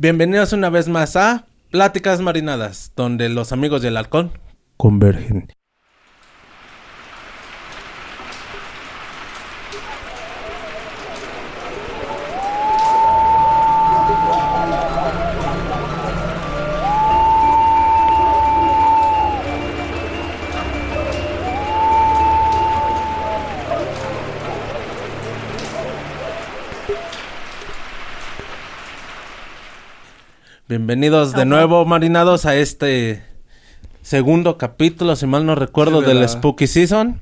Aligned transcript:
Bienvenidos 0.00 0.52
una 0.52 0.70
vez 0.70 0.86
más 0.86 1.16
a 1.16 1.46
Pláticas 1.72 2.20
Marinadas, 2.20 2.92
donde 2.94 3.28
los 3.28 3.50
amigos 3.50 3.82
del 3.82 3.96
halcón 3.96 4.30
convergen. 4.76 5.48
Bienvenidos 30.78 31.32
de 31.32 31.44
nuevo, 31.44 31.84
marinados, 31.86 32.46
a 32.46 32.54
este 32.54 33.24
segundo 34.00 34.56
capítulo, 34.58 35.16
si 35.16 35.26
mal 35.26 35.44
no 35.44 35.56
recuerdo, 35.56 35.98
Sí, 35.98 36.02
de 36.06 36.12
del 36.12 36.20
la- 36.20 36.28
Spooky 36.28 36.68
Season. 36.68 37.20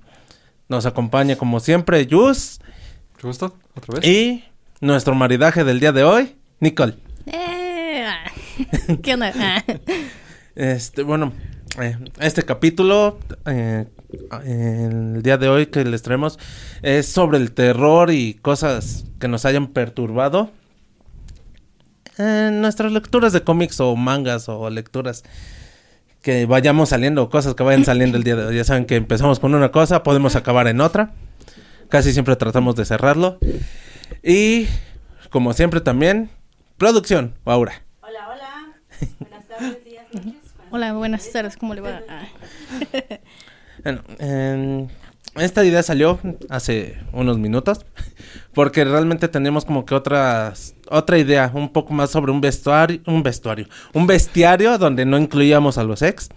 Nos 0.69 0.85
acompaña, 0.85 1.37
como 1.37 1.59
siempre, 1.61 2.07
Yus 2.07 2.61
¿Te 3.19 3.27
gustó? 3.27 3.57
¿Otra 3.75 3.95
vez? 3.99 4.07
y 4.07 4.45
nuestro 4.83 5.15
maridaje 5.15 5.65
del 5.65 5.81
día 5.81 5.93
de 5.93 6.05
hoy, 6.05 6.37
Nicole. 6.61 6.97
Eh. 7.25 8.05
¿Qué 9.03 9.15
onda? 9.15 9.33
Este, 10.55 11.03
bueno, 11.03 11.33
eh, 11.81 11.97
este 12.21 12.43
capítulo, 12.43 13.19
eh, 13.47 13.87
el 14.45 15.23
día 15.23 15.39
de 15.39 15.49
hoy 15.49 15.67
que 15.69 15.83
les 15.87 16.03
traemos, 16.03 16.39
es 16.83 17.07
sobre 17.07 17.39
el 17.39 17.53
terror 17.53 18.11
y 18.11 18.35
cosas 18.35 19.07
que 19.19 19.29
nos 19.29 19.47
hayan 19.47 19.69
perturbado. 19.69 20.51
En 22.19 22.61
nuestras 22.61 22.93
lecturas 22.93 23.33
de 23.33 23.43
cómics 23.43 23.79
o 23.81 23.95
mangas 23.95 24.49
o 24.49 24.71
lecturas 24.71 25.23
que 26.23 26.47
vayamos 26.47 26.89
saliendo, 26.89 27.29
cosas 27.31 27.55
que 27.55 27.63
vayan 27.63 27.85
saliendo 27.85 28.17
el 28.17 28.25
día 28.25 28.37
de 28.37 28.47
hoy. 28.47 28.57
Ya 28.57 28.65
saben 28.65 28.87
que 28.87 28.97
empezamos 28.97 29.39
con 29.39 29.55
una 29.55 29.71
cosa, 29.71 30.03
podemos 30.03 30.35
acabar 30.35 30.67
en 30.67 30.81
otra. 30.81 31.13
Casi 31.89 32.13
siempre 32.13 32.35
tratamos 32.37 32.75
de 32.75 32.85
cerrarlo. 32.85 33.39
Y, 34.23 34.67
como 35.31 35.53
siempre 35.53 35.81
también, 35.81 36.31
producción, 36.79 37.35
Aura. 37.45 37.83
Hola, 38.01 38.29
hola. 38.29 38.75
Buenas 39.21 39.47
tardes, 39.47 39.85
días, 39.85 40.07
noches. 40.13 40.35
Hola, 40.71 40.93
buenas 40.95 41.31
tardes, 41.31 41.57
¿cómo 41.57 41.75
le 41.75 41.81
va? 41.81 42.01
Bueno, 43.85 44.03
em, 44.19 44.89
esta 45.39 45.65
idea 45.65 45.83
salió 45.83 46.19
hace 46.49 46.99
unos 47.13 47.39
minutos 47.39 47.85
porque 48.55 48.85
realmente 48.85 49.29
tenemos 49.29 49.65
como 49.65 49.85
que 49.85 49.95
otras 49.95 50.75
otra 50.89 51.19
idea 51.19 51.51
un 51.55 51.71
poco 51.73 51.93
más 51.93 52.11
sobre 52.11 52.33
un 52.33 52.41
vestuario, 52.41 53.01
un 53.07 53.23
vestuario, 53.23 53.67
un 53.93 54.07
bestiario 54.07 54.79
donde 54.79 55.05
no 55.05 55.19
incluíamos 55.19 55.79
a 55.79 55.85
los 55.85 56.03
ex. 56.03 56.29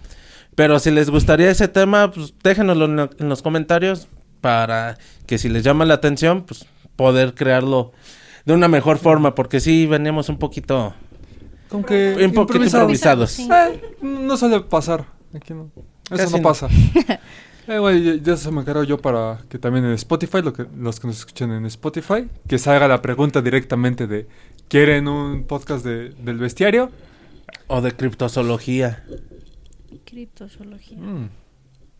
Pero 0.54 0.78
si 0.80 0.90
les 0.90 1.08
gustaría 1.10 1.50
ese 1.50 1.68
tema, 1.68 2.10
pues 2.10 2.34
déjenoslo 2.42 2.84
en, 2.86 2.96
lo- 2.96 3.10
en 3.18 3.28
los 3.28 3.40
comentarios 3.42 4.08
para 4.40 4.98
que 5.26 5.38
si 5.38 5.48
les 5.48 5.62
llama 5.62 5.84
la 5.84 5.94
atención, 5.94 6.42
pues 6.44 6.66
poder 6.96 7.34
crearlo 7.34 7.92
de 8.44 8.54
una 8.54 8.68
mejor 8.68 8.98
forma 8.98 9.34
porque 9.34 9.60
sí 9.60 9.86
venimos 9.86 10.28
un 10.28 10.38
poquito 10.38 10.94
Como 11.68 11.84
que 11.86 12.16
un 12.24 12.32
poquito 12.32 12.64
improvisado. 12.64 12.82
improvisados. 12.82 13.30
Sí. 13.30 13.48
Eh, 13.50 13.80
no 14.02 14.36
suele 14.36 14.60
pasar. 14.60 15.06
Aquí 15.34 15.54
no. 15.54 15.70
Eso 16.10 16.16
Casi 16.16 16.32
no 16.32 16.38
no. 16.42 16.68
Eh, 17.70 17.78
güey, 17.78 18.02
ya, 18.02 18.14
ya 18.16 18.36
se 18.36 18.50
me 18.50 18.62
encargo 18.62 18.82
yo 18.82 18.98
para 18.98 19.44
que 19.48 19.56
también 19.58 19.84
en 19.84 19.92
Spotify, 19.92 20.42
lo 20.42 20.52
que, 20.52 20.66
los 20.76 20.98
que 20.98 21.06
nos 21.06 21.18
escuchen 21.20 21.52
en 21.52 21.66
Spotify, 21.66 22.28
que 22.48 22.58
salga 22.58 22.88
la 22.88 23.00
pregunta 23.00 23.40
directamente 23.42 24.08
de 24.08 24.26
¿quieren 24.68 25.06
un 25.06 25.44
podcast 25.44 25.84
de, 25.84 26.10
del 26.10 26.38
bestiario? 26.38 26.90
o 27.68 27.80
de 27.80 27.92
criptozoología. 27.92 29.04
Criptozoología. 30.04 30.98
Mm, 30.98 31.30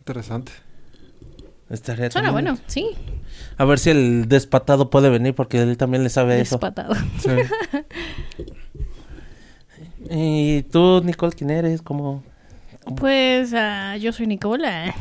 interesante. 0.01 0.51
Estaría 1.69 2.11
Suena 2.11 2.29
también- 2.29 2.55
bueno, 2.55 2.61
sí. 2.67 2.89
A 3.57 3.65
ver 3.65 3.79
si 3.79 3.91
el 3.91 4.29
despatado 4.29 4.91
puede 4.91 5.09
venir 5.09 5.37
porque 5.37 5.63
él 5.63 5.77
también 5.77 6.03
le 6.03 6.11
sabe 6.11 6.41
eso. 6.41 6.57
Despatado. 6.57 6.95
Sí. 7.21 7.31
¿Y 10.11 10.63
tú, 10.65 11.01
Nicole, 11.05 11.33
quién 11.33 11.51
eres? 11.51 11.81
¿Cómo? 11.83 12.25
Pues 12.97 13.53
ah, 13.55 13.97
yo 13.99 14.13
soy 14.13 14.27
Nicola. 14.27 14.93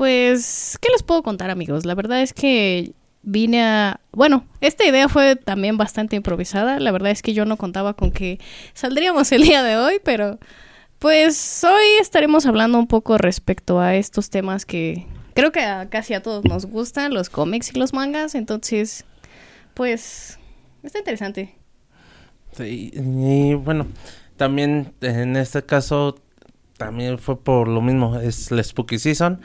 Pues, 0.00 0.78
¿qué 0.80 0.88
les 0.88 1.02
puedo 1.02 1.22
contar, 1.22 1.50
amigos? 1.50 1.84
La 1.84 1.94
verdad 1.94 2.22
es 2.22 2.32
que 2.32 2.94
vine 3.20 3.62
a... 3.62 4.00
Bueno, 4.12 4.46
esta 4.62 4.86
idea 4.86 5.10
fue 5.10 5.36
también 5.36 5.76
bastante 5.76 6.16
improvisada. 6.16 6.80
La 6.80 6.90
verdad 6.90 7.10
es 7.10 7.20
que 7.20 7.34
yo 7.34 7.44
no 7.44 7.58
contaba 7.58 7.92
con 7.92 8.10
que 8.10 8.40
saldríamos 8.72 9.30
el 9.30 9.42
día 9.42 9.62
de 9.62 9.76
hoy, 9.76 10.00
pero 10.02 10.38
pues 10.98 11.62
hoy 11.64 11.84
estaremos 12.00 12.46
hablando 12.46 12.78
un 12.78 12.86
poco 12.86 13.18
respecto 13.18 13.78
a 13.78 13.94
estos 13.94 14.30
temas 14.30 14.64
que 14.64 15.06
creo 15.34 15.52
que 15.52 15.60
a 15.60 15.90
casi 15.90 16.14
a 16.14 16.22
todos 16.22 16.46
nos 16.46 16.64
gustan, 16.64 17.12
los 17.12 17.28
cómics 17.28 17.70
y 17.74 17.78
los 17.78 17.92
mangas. 17.92 18.34
Entonces, 18.34 19.04
pues, 19.74 20.38
está 20.82 21.00
interesante. 21.00 21.56
Sí, 22.52 22.90
y 22.94 23.52
bueno, 23.52 23.86
también 24.38 24.94
en 25.02 25.36
este 25.36 25.62
caso 25.62 26.18
también 26.78 27.18
fue 27.18 27.38
por 27.38 27.68
lo 27.68 27.82
mismo, 27.82 28.18
es 28.18 28.50
la 28.50 28.62
Spooky 28.62 28.98
Season. 28.98 29.42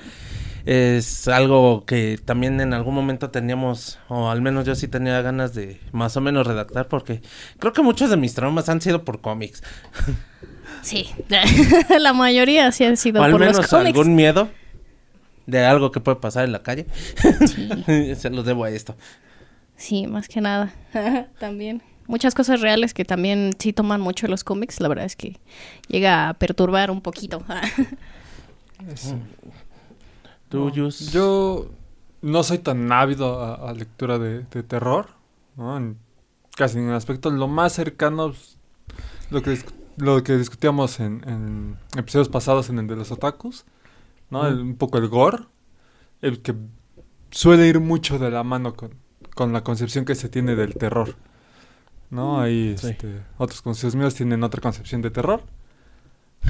Es 0.65 1.27
algo 1.27 1.85
que 1.85 2.19
también 2.23 2.59
en 2.59 2.73
algún 2.73 2.95
momento 2.95 3.29
teníamos, 3.29 3.99
o 4.07 4.29
al 4.29 4.41
menos 4.41 4.65
yo 4.65 4.73
sí 4.73 4.87
tenía 4.87 5.21
ganas 5.21 5.53
de 5.53 5.79
más 5.91 6.17
o 6.17 6.21
menos 6.21 6.47
redactar, 6.47 6.87
porque 6.87 7.21
creo 7.59 7.71
que 7.71 7.83
muchos 7.83 8.09
de 8.09 8.17
mis 8.17 8.33
traumas 8.33 8.67
han 8.67 8.81
sido 8.81 9.03
por 9.03 9.21
cómics. 9.21 9.61
Sí, 10.81 11.07
la 11.99 12.13
mayoría 12.13 12.71
sí 12.71 12.83
han 12.83 12.97
sido 12.97 13.21
O 13.21 13.23
al 13.23 13.31
por 13.31 13.41
los 13.41 13.49
menos 13.51 13.67
cómics. 13.69 13.87
algún 13.97 14.15
miedo 14.15 14.49
de 15.45 15.63
algo 15.63 15.91
que 15.91 15.99
puede 15.99 16.17
pasar 16.17 16.45
en 16.45 16.51
la 16.51 16.63
calle. 16.63 16.87
Se 18.15 18.29
los 18.31 18.45
debo 18.45 18.63
a 18.63 18.69
esto. 18.71 18.95
Sí, 19.77 20.07
más 20.07 20.27
que 20.27 20.41
nada. 20.41 20.73
también. 21.39 21.83
Muchas 22.07 22.35
cosas 22.35 22.61
reales 22.61 22.93
que 22.93 23.03
también 23.03 23.51
sí 23.57 23.73
toman 23.73 23.99
mucho 23.99 24.27
los 24.27 24.43
cómics. 24.43 24.79
La 24.79 24.87
verdad 24.87 25.05
es 25.05 25.15
que 25.15 25.37
llega 25.87 26.29
a 26.29 26.33
perturbar 26.35 26.91
un 26.91 27.01
poquito. 27.01 27.43
Tú, 30.55 30.69
Yus. 30.71 31.11
Yo 31.11 31.69
no 32.21 32.43
soy 32.43 32.57
tan 32.59 32.91
ávido 32.91 33.39
a, 33.43 33.69
a 33.69 33.73
lectura 33.73 34.17
de, 34.19 34.43
de 34.43 34.63
terror, 34.63 35.07
¿no? 35.55 35.77
En- 35.77 35.97
casi 36.55 36.77
en 36.79 36.87
el 36.89 36.95
aspecto 36.95 37.29
lo 37.29 37.47
más 37.47 37.73
cercano, 37.73 38.27
pues, 38.29 38.57
lo 39.29 39.41
que, 39.41 39.57
lo 39.97 40.23
que 40.23 40.37
discutíamos 40.37 40.99
en, 40.99 41.21
en 41.27 41.77
episodios 41.97 42.29
pasados 42.29 42.69
en 42.69 42.79
el 42.79 42.87
de 42.87 42.95
los 42.95 43.11
otakus, 43.11 43.65
¿no? 44.29 44.47
El- 44.47 44.59
un 44.61 44.75
poco 44.75 44.97
el 44.97 45.07
gore, 45.09 45.43
el 46.21 46.41
que 46.41 46.55
suele 47.31 47.67
ir 47.67 47.79
mucho 47.79 48.17
de 48.19 48.31
la 48.31 48.43
mano 48.43 48.75
con, 48.75 48.91
con 49.35 49.51
la 49.53 49.63
concepción 49.63 50.05
que 50.05 50.15
se 50.15 50.29
tiene 50.29 50.55
del 50.55 50.75
terror, 50.75 51.15
¿no? 52.09 52.39
Ahí 52.39 52.75
Sí. 52.77 52.87
este, 52.91 53.21
otros 53.37 53.61
conocidos 53.61 53.95
míos 53.95 54.15
tienen 54.15 54.41
otra 54.43 54.61
concepción 54.61 55.01
de 55.01 55.11
terror, 55.11 55.41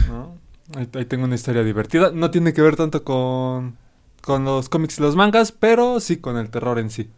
¿no? 0.07 0.37
Ahí, 0.75 0.87
ahí 0.93 1.05
tengo 1.05 1.25
una 1.25 1.35
historia 1.35 1.63
divertida, 1.63 2.11
no 2.11 2.29
tiene 2.31 2.53
que 2.53 2.61
ver 2.61 2.75
tanto 2.75 3.03
con 3.03 3.77
con 4.25 4.43
los 4.43 4.69
cómics 4.69 4.97
y 4.97 5.01
los 5.03 5.15
mangas, 5.15 5.51
pero 5.51 5.99
sí 5.99 6.17
con 6.17 6.37
el 6.37 6.49
terror 6.49 6.79
en 6.79 6.89
sí. 6.89 7.11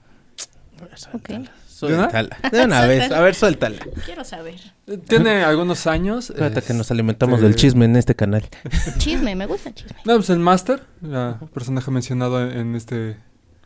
ok. 1.13 1.29
Suéltala. 1.69 2.37
De 2.51 2.65
una 2.65 2.81
vez. 2.87 3.09
A 3.11 3.21
ver, 3.21 3.33
suéltala. 3.33 3.77
Quiero 4.03 4.25
saber. 4.25 4.55
Eh, 4.87 4.97
Tiene 4.97 5.43
algunos 5.43 5.87
años. 5.87 6.33
Fíjate 6.35 6.61
que 6.63 6.73
nos 6.73 6.81
este, 6.81 6.95
alimentamos 6.95 7.39
del 7.39 7.55
chisme 7.55 7.85
en 7.85 7.95
este 7.95 8.13
canal. 8.13 8.43
Chisme, 8.97 9.35
me 9.35 9.45
gusta 9.45 9.69
el 9.69 9.75
chisme. 9.75 9.95
No, 10.03 10.15
pues 10.15 10.29
el 10.31 10.39
Master, 10.39 10.83
la 11.01 11.39
personaje 11.53 11.89
mencionado 11.91 12.41
en, 12.41 12.75
este 12.75 13.17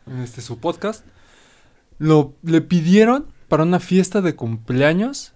en 0.06 0.18
este 0.20 0.40
su 0.40 0.58
podcast, 0.58 1.04
lo 1.98 2.34
le 2.42 2.60
pidieron 2.60 3.26
para 3.48 3.64
una 3.64 3.80
fiesta 3.80 4.20
de 4.20 4.36
cumpleaños 4.36 5.32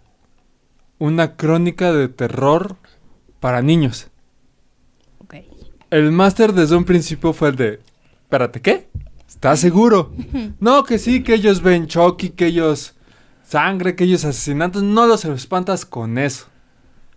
una 0.98 1.36
crónica 1.36 1.92
de 1.92 2.08
terror 2.08 2.76
para 3.40 3.62
niños. 3.62 4.08
Ok. 5.18 5.36
El 5.90 6.12
Master 6.12 6.52
desde 6.52 6.76
un 6.76 6.84
principio 6.84 7.32
fue 7.32 7.48
el 7.48 7.56
de, 7.56 7.80
espérate, 8.26 8.60
¿qué? 8.60 8.88
¿Estás 9.28 9.60
seguro? 9.60 10.12
no, 10.60 10.82
que 10.82 10.98
sí, 10.98 11.22
que 11.22 11.34
ellos 11.34 11.62
ven 11.62 11.86
Chucky, 11.86 12.30
que 12.30 12.46
ellos 12.46 12.94
sangre, 13.44 13.94
que 13.94 14.02
ellos 14.04 14.24
asesinatos, 14.24 14.82
no 14.82 15.06
los 15.06 15.24
espantas 15.24 15.86
con 15.86 16.18
eso. 16.18 16.48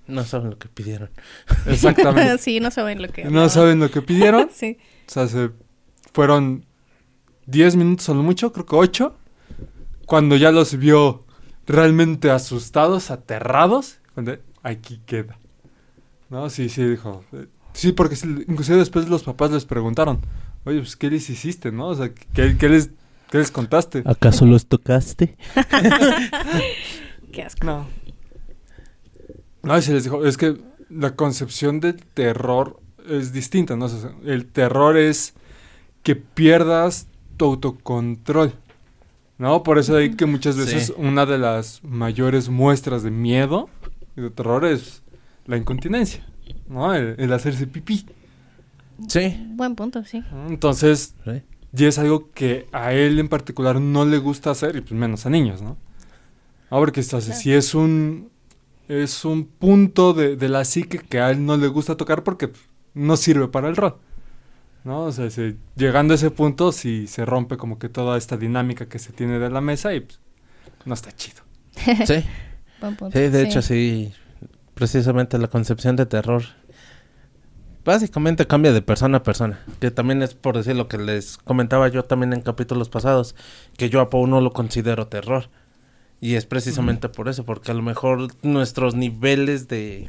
No 0.06 0.24
saben 0.24 0.52
lo 0.52 0.60
que 0.60 0.68
pidieron. 0.70 1.10
Exactamente. 1.66 2.38
sí, 2.38 2.60
no 2.60 2.70
saben 2.70 3.02
lo 3.02 3.10
que. 3.10 3.26
no 3.26 3.50
saben 3.50 3.80
lo 3.80 3.90
que 3.92 4.02
pidieron. 4.02 4.50
Sí. 4.54 4.78
O 5.08 5.12
sea, 5.12 5.28
se 5.28 5.50
fueron 6.14 6.66
10 7.48 7.76
minutos 7.76 8.08
o 8.10 8.14
lo 8.14 8.22
mucho, 8.22 8.54
creo 8.54 8.66
que 8.68 8.76
8. 8.76 9.16
Cuando 10.06 10.36
ya 10.36 10.52
los 10.52 10.78
vio 10.78 11.26
realmente 11.66 12.30
asustados, 12.30 13.10
aterrados, 13.10 14.00
cuando 14.14 14.38
aquí 14.62 15.02
queda. 15.08 15.40
No, 16.30 16.50
sí, 16.52 16.70
sí, 16.70 16.84
dijo. 16.84 17.24
eh, 17.34 17.48
Sí, 17.74 17.92
porque 17.92 18.16
inclusive 18.48 18.78
después 18.78 19.08
los 19.10 19.24
papás 19.24 19.52
les 19.52 19.66
preguntaron, 19.66 20.20
oye, 20.66 20.80
pues, 20.80 20.96
¿qué 20.96 21.10
les 21.10 21.30
hiciste, 21.30 21.72
no? 21.72 21.88
O 21.88 21.96
sea, 21.96 22.10
¿qué, 22.34 22.58
qué 22.58 22.70
les, 22.70 22.90
qué 23.32 23.38
les 23.40 23.52
contaste? 23.52 24.04
¿Acaso 24.06 24.46
los 24.46 24.66
tocaste? 24.68 25.38
Qué 27.32 27.44
asco. 27.44 27.66
No. 27.66 27.88
No, 29.64 29.82
se 29.82 29.94
les 29.94 30.04
dijo, 30.06 30.26
es 30.26 30.38
que 30.38 30.58
la 30.90 31.16
concepción 31.16 31.80
del 31.80 31.96
terror 32.06 32.80
es 33.08 33.34
distinta, 33.34 33.76
¿no? 33.76 33.86
O 33.86 33.90
sea, 33.90 34.12
el 34.26 34.46
terror 34.46 34.98
es 34.98 35.34
que 36.04 36.16
pierdas 36.16 37.08
tu 37.38 37.46
autocontrol, 37.46 38.54
¿no? 39.38 39.64
Por 39.64 39.78
eso 39.78 39.96
hay 39.98 40.16
que 40.16 40.26
muchas 40.26 40.58
veces 40.58 40.88
Sí. 40.88 40.94
una 40.98 41.26
de 41.26 41.38
las 41.38 41.84
mayores 41.84 42.50
muestras 42.50 43.04
de 43.04 43.12
miedo 43.12 43.70
y 44.16 44.22
de 44.22 44.30
terror 44.30 44.66
es 44.66 45.04
la 45.46 45.58
incontinencia, 45.58 46.26
¿no? 46.68 46.94
El, 46.94 47.16
el 47.20 47.34
hacerse 47.34 47.68
pipí. 47.68 48.06
Sí. 49.08 49.36
Buen 49.56 49.76
punto, 49.76 50.04
sí. 50.04 50.24
Entonces, 50.48 51.16
sí. 51.26 51.42
y 51.76 51.86
es 51.86 51.98
algo 52.00 52.32
que 52.32 52.68
a 52.72 52.94
él 52.94 53.20
en 53.20 53.28
particular 53.30 53.80
no 53.80 54.06
le 54.06 54.18
gusta 54.18 54.52
hacer, 54.52 54.76
y 54.76 54.82
pues 54.82 54.94
menos 54.94 55.26
a 55.26 55.30
niños, 55.30 55.62
¿no? 55.62 55.78
Ah, 56.70 56.78
porque 56.78 57.02
entonces, 57.02 57.38
si 57.38 57.52
es 57.54 57.74
un 57.74 58.30
es 58.88 59.24
un 59.24 59.46
punto 59.46 60.14
de, 60.14 60.36
de 60.36 60.50
la 60.50 60.66
psique 60.66 60.98
que 61.00 61.20
a 61.20 61.30
él 61.30 61.46
no 61.46 61.58
le 61.58 61.68
gusta 61.68 61.96
tocar 61.96 62.24
porque 62.24 62.52
no 62.96 63.18
sirve 63.18 63.48
para 63.48 63.70
el 63.70 63.76
rol. 63.76 63.98
¿No? 64.84 65.04
O 65.06 65.12
sea, 65.12 65.30
si- 65.30 65.58
llegando 65.76 66.14
a 66.14 66.16
ese 66.16 66.32
punto, 66.32 66.72
si 66.72 67.06
se 67.08 67.26
rompe 67.26 67.58
como 67.58 67.78
que 67.78 67.90
toda 67.90 68.18
esta 68.18 68.38
dinámica 68.38 68.88
que 68.88 68.98
se 68.98 69.12
tiene 69.14 69.38
de 69.38 69.50
la 69.50 69.62
mesa 69.62 69.94
y 69.94 70.00
pues, 70.02 70.20
no 70.86 70.94
está 70.94 71.12
chido. 71.12 71.44
Sí. 72.06 72.24
Buen 72.82 72.96
punto. 72.96 73.18
Sí, 73.18 73.28
de 73.28 73.44
hecho 73.44 73.62
sí. 73.62 74.12
Precisamente 74.74 75.38
la 75.38 75.50
concepción 75.50 75.96
de 75.96 76.06
terror. 76.06 76.44
Básicamente 77.90 78.46
cambia 78.46 78.72
de 78.72 78.84
persona 78.84 79.18
a 79.18 79.24
persona. 79.24 79.62
Que 79.80 79.90
también 79.90 80.22
es 80.22 80.36
por 80.36 80.56
decir 80.56 80.76
lo 80.76 80.88
que 80.88 81.00
les 81.00 81.40
comentaba 81.40 81.88
yo 81.88 82.06
también 82.06 82.34
en 82.34 82.42
capítulos 82.42 82.88
pasados. 82.88 83.34
Que 83.78 83.90
yo 83.90 84.00
a 84.00 84.12
Poe 84.12 84.28
no 84.28 84.42
lo 84.42 84.54
considero 84.54 85.08
terror. 85.08 85.50
Y 86.22 86.36
es 86.36 86.46
precisamente 86.46 87.10
por 87.10 87.30
eso. 87.30 87.46
Porque 87.46 87.72
a 87.72 87.74
lo 87.74 87.82
mejor 87.82 88.28
nuestros 88.44 88.94
niveles 88.94 89.68
de... 89.70 90.08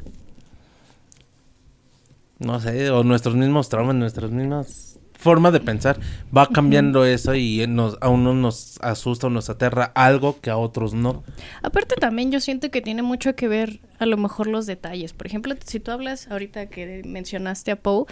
No 2.37 2.59
sé, 2.59 2.91
o 2.91 3.03
nuestros 3.03 3.33
mismos 3.33 3.69
traumas, 3.69 3.95
nuestras 3.95 4.29
mismas 4.29 4.90
formas 5.21 5.53
de 5.53 5.59
pensar, 5.59 5.99
va 6.35 6.47
cambiando 6.47 7.05
eso 7.05 7.35
y 7.35 7.63
nos, 7.67 7.95
a 8.01 8.09
uno 8.09 8.33
nos 8.33 8.79
asusta 8.81 9.27
o 9.27 9.29
nos 9.29 9.51
aterra 9.51 9.91
algo 9.93 10.41
que 10.41 10.49
a 10.49 10.57
otros 10.57 10.95
no. 10.95 11.23
Aparte 11.61 11.95
también 11.95 12.31
yo 12.31 12.39
siento 12.39 12.71
que 12.71 12.81
tiene 12.81 13.03
mucho 13.03 13.35
que 13.35 13.47
ver 13.47 13.79
a 13.99 14.07
lo 14.07 14.17
mejor 14.17 14.47
los 14.47 14.65
detalles. 14.65 15.13
Por 15.13 15.27
ejemplo, 15.27 15.53
si 15.63 15.79
tú 15.79 15.91
hablas 15.91 16.27
ahorita 16.31 16.65
que 16.65 17.03
mencionaste 17.05 17.69
a 17.69 17.75
Poe, 17.75 18.05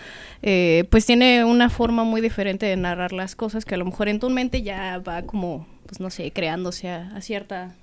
eh, 0.44 0.86
pues 0.92 1.08
tiene 1.08 1.44
una 1.46 1.72
forma 1.72 2.04
muy 2.04 2.22
diferente 2.22 2.68
de 2.68 2.78
narrar 2.78 3.12
las 3.12 3.36
cosas 3.36 3.66
que 3.66 3.74
a 3.74 3.80
lo 3.80 3.86
mejor 3.86 4.08
en 4.08 4.20
tu 4.20 4.30
mente 4.30 4.62
ya 4.62 5.00
va 5.00 5.24
como, 5.24 5.68
pues 5.88 6.00
no 6.00 6.12
sé, 6.12 6.32
creándose 6.32 6.90
a, 6.90 7.08
a 7.16 7.22
cierta, 7.22 7.74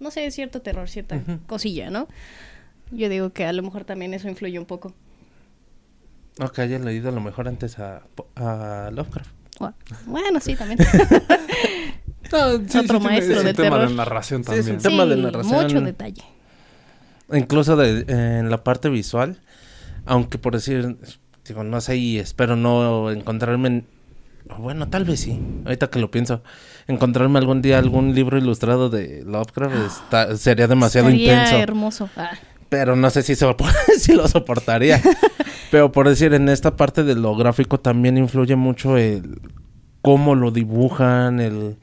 no 0.00 0.10
sé, 0.10 0.28
cierto 0.32 0.62
terror, 0.62 0.88
cierta 0.88 1.22
cosilla, 1.46 1.90
¿no? 1.90 2.08
Yo 2.90 3.08
digo 3.08 3.30
que 3.30 3.44
a 3.44 3.52
lo 3.52 3.62
mejor 3.62 3.84
también 3.84 4.14
eso 4.14 4.28
influye 4.28 4.58
un 4.58 4.66
poco. 4.66 4.92
No, 6.38 6.50
que 6.50 6.62
haya 6.62 6.78
leído 6.78 7.08
a 7.10 7.12
lo 7.12 7.20
mejor 7.20 7.46
antes 7.48 7.78
a, 7.78 8.02
a 8.36 8.90
Lovecraft. 8.92 9.30
Bueno, 10.06 10.40
sí, 10.40 10.56
también. 10.56 10.80
Otro 12.32 13.00
maestro 13.00 13.42
de 13.42 13.54
tema 13.54 13.76
terror. 13.76 13.88
de 13.88 13.94
narración 13.94 14.44
Sí, 14.44 14.52
es 14.52 14.66
un 14.68 14.78
también. 14.78 14.82
tema 14.82 15.06
de 15.06 15.14
Sí, 15.16 15.22
narración. 15.22 15.62
Mucho 15.62 15.80
detalle. 15.82 16.22
Incluso 17.32 17.76
de, 17.76 18.04
en 18.08 18.50
la 18.50 18.64
parte 18.64 18.88
visual, 18.88 19.40
aunque 20.06 20.38
por 20.38 20.54
decir, 20.54 20.96
digo, 21.46 21.62
no 21.64 21.80
sé 21.80 21.96
y 21.96 22.18
espero 22.18 22.56
no 22.56 23.10
encontrarme, 23.10 23.68
en- 23.68 23.86
bueno, 24.58 24.88
tal 24.88 25.04
vez 25.04 25.20
sí, 25.20 25.40
ahorita 25.64 25.88
que 25.88 25.98
lo 26.00 26.10
pienso, 26.10 26.42
encontrarme 26.86 27.38
algún 27.38 27.62
día 27.62 27.78
algún 27.78 28.14
libro 28.14 28.36
ilustrado 28.36 28.90
de 28.90 29.22
Lovecraft 29.24 29.74
está- 29.86 30.36
sería 30.36 30.66
demasiado 30.66 31.08
Estaría 31.08 31.32
intenso. 31.34 31.56
hermoso. 31.62 32.10
Ah, 32.16 32.32
pero 32.74 32.96
no 32.96 33.08
sé 33.10 33.22
si, 33.22 33.34
sopor- 33.34 33.72
si 33.98 34.14
lo 34.14 34.26
soportaría. 34.26 35.00
pero 35.70 35.92
por 35.92 36.08
decir, 36.08 36.34
en 36.34 36.48
esta 36.48 36.74
parte 36.74 37.04
de 37.04 37.14
lo 37.14 37.36
gráfico 37.36 37.78
también 37.78 38.18
influye 38.18 38.56
mucho 38.56 38.96
el 38.96 39.40
cómo 40.02 40.34
lo 40.34 40.50
dibujan, 40.50 41.38
el 41.40 41.76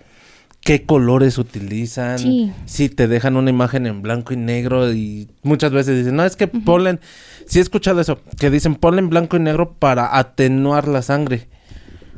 qué 0.60 0.86
colores 0.86 1.38
utilizan, 1.38 2.20
Sí. 2.20 2.52
si 2.66 2.90
te 2.90 3.08
dejan 3.08 3.38
una 3.38 3.50
imagen 3.50 3.88
en 3.88 4.02
blanco 4.02 4.34
y 4.34 4.38
negro 4.38 4.92
y 4.92 5.30
muchas 5.44 5.72
veces 5.72 5.98
dicen, 5.98 6.18
no, 6.18 6.26
es 6.26 6.36
que 6.36 6.48
ponle, 6.48 7.00
sí 7.48 7.60
he 7.60 7.62
escuchado 7.62 8.02
eso, 8.02 8.20
que 8.38 8.50
dicen 8.50 8.76
ponle 8.76 9.00
en 9.00 9.10
blanco 9.10 9.38
y 9.38 9.40
negro 9.40 9.74
para 9.80 10.18
atenuar 10.18 10.88
la 10.90 11.02
sangre. 11.02 11.48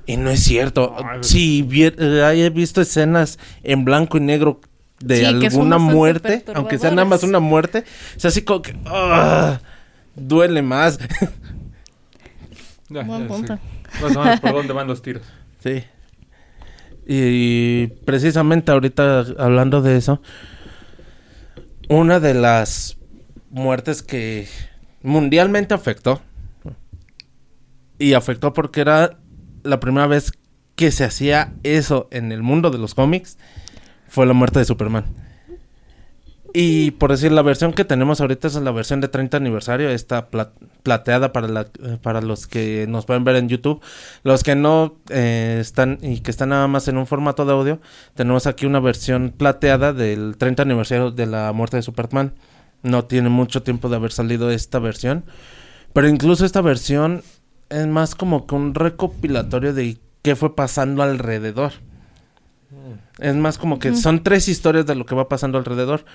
Y 0.07 0.17
no 0.17 0.29
es 0.31 0.41
cierto. 0.43 0.95
Si 1.21 1.63
vier- 1.63 1.95
eh, 1.99 2.45
he 2.45 2.49
visto 2.49 2.81
escenas 2.81 3.37
en 3.63 3.85
blanco 3.85 4.17
y 4.17 4.21
negro 4.21 4.59
de 5.03 5.17
Sí, 5.17 5.25
alguna 5.25 5.77
muerte, 5.77 6.43
aunque 6.53 6.79
sea 6.79 6.91
nada 6.91 7.05
más 7.05 7.19
perturbadoras. 7.19 7.29
una 7.29 7.39
muerte, 7.39 7.83
es 8.15 8.25
así 8.25 8.41
como 8.43 8.61
que 8.61 8.75
ah, 8.85 9.59
duele 10.15 10.61
más. 10.61 10.99
Ya, 12.89 13.01
Buen 13.03 13.21
ya, 13.23 13.27
punto. 13.27 13.55
sí. 13.57 14.03
Más 14.03 14.15
o 14.15 14.23
menos 14.23 14.39
por 14.39 14.51
dónde 14.53 14.73
van 14.73 14.87
los 14.87 15.01
tiros. 15.01 15.23
sí. 15.63 15.83
Y 17.05 17.87
precisamente 18.05 18.71
ahorita 18.71 19.25
hablando 19.37 19.81
de 19.81 19.97
eso, 19.97 20.21
una 21.89 22.19
de 22.21 22.33
las 22.33 22.97
muertes 23.49 24.03
que 24.03 24.47
mundialmente 25.01 25.73
afectó, 25.73 26.21
y 27.99 28.13
afectó 28.13 28.53
porque 28.53 28.79
era 28.81 29.17
la 29.63 29.79
primera 29.81 30.07
vez 30.07 30.31
que 30.75 30.91
se 30.91 31.03
hacía 31.03 31.53
eso 31.63 32.07
en 32.11 32.31
el 32.31 32.41
mundo 32.41 32.69
de 32.69 32.77
los 32.77 32.93
cómics, 32.95 33.37
fue 34.13 34.27
la 34.27 34.33
muerte 34.33 34.59
de 34.59 34.65
Superman. 34.65 35.05
Y 36.55 36.91
por 36.91 37.09
decir, 37.09 37.31
la 37.31 37.41
versión 37.41 37.73
que 37.73 37.83
tenemos 37.83 38.21
ahorita 38.21 38.47
es 38.47 38.53
la 38.53 38.69
versión 38.71 39.01
de 39.01 39.07
30 39.07 39.37
aniversario, 39.37 39.89
está 39.89 40.27
pla- 40.29 40.51
plateada 40.83 41.33
para, 41.33 41.47
la, 41.47 41.65
para 42.03 42.21
los 42.21 42.45
que 42.45 42.85
nos 42.87 43.07
pueden 43.07 43.23
ver 43.23 43.37
en 43.37 43.49
YouTube. 43.49 43.81
Los 44.23 44.43
que 44.43 44.53
no 44.55 44.97
eh, 45.09 45.57
están 45.59 45.97
y 46.03 46.19
que 46.19 46.29
están 46.29 46.49
nada 46.49 46.67
más 46.67 46.87
en 46.87 46.97
un 46.97 47.07
formato 47.07 47.43
de 47.45 47.53
audio, 47.53 47.81
tenemos 48.13 48.45
aquí 48.45 48.67
una 48.67 48.79
versión 48.79 49.33
plateada 49.35 49.93
del 49.93 50.35
30 50.37 50.61
aniversario 50.61 51.09
de 51.09 51.25
la 51.25 51.51
muerte 51.53 51.77
de 51.77 51.81
Superman. 51.83 52.33
No 52.83 53.05
tiene 53.05 53.29
mucho 53.29 53.63
tiempo 53.63 53.89
de 53.89 53.95
haber 53.95 54.11
salido 54.11 54.51
esta 54.51 54.77
versión. 54.77 55.23
Pero 55.91 56.07
incluso 56.07 56.45
esta 56.45 56.61
versión 56.61 57.23
es 57.69 57.87
más 57.87 58.13
como 58.13 58.45
que 58.45 58.53
un 58.53 58.75
recopilatorio 58.75 59.73
de 59.73 59.97
qué 60.21 60.35
fue 60.35 60.55
pasando 60.55 61.01
alrededor. 61.01 61.71
Es 63.19 63.35
más 63.35 63.57
como 63.57 63.79
que 63.79 63.95
son 63.95 64.23
tres 64.23 64.47
historias 64.47 64.85
de 64.85 64.95
lo 64.95 65.05
que 65.05 65.15
va 65.15 65.27
pasando 65.29 65.57
alrededor. 65.57 66.05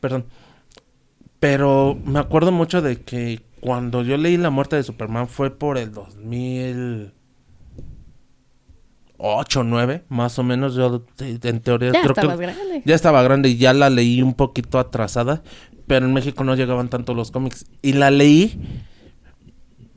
Perdón. 0.00 0.26
Pero 1.40 1.98
me 2.04 2.18
acuerdo 2.18 2.52
mucho 2.52 2.80
de 2.82 3.02
que 3.02 3.42
cuando 3.60 4.02
yo 4.02 4.16
leí 4.16 4.36
La 4.36 4.50
muerte 4.50 4.76
de 4.76 4.82
Superman 4.82 5.28
fue 5.28 5.50
por 5.50 5.76
el 5.78 5.92
2008, 5.92 7.12
9, 9.64 10.04
más 10.08 10.38
o 10.38 10.42
menos. 10.42 10.74
Yo 10.74 11.04
en 11.18 11.60
teoría 11.60 11.92
Ya 11.92 12.00
creo 12.00 12.12
estabas 12.12 12.38
que 12.38 12.42
grande. 12.46 12.82
ya 12.84 12.94
estaba 12.94 13.22
grande 13.22 13.48
y 13.50 13.56
ya 13.56 13.72
la 13.74 13.90
leí 13.90 14.22
un 14.22 14.34
poquito 14.34 14.78
atrasada. 14.78 15.42
Pero 15.86 16.06
en 16.06 16.12
México 16.12 16.42
no 16.44 16.54
llegaban 16.56 16.88
tanto 16.88 17.14
los 17.14 17.30
cómics. 17.30 17.66
Y 17.82 17.92
la 17.92 18.10
leí 18.10 18.58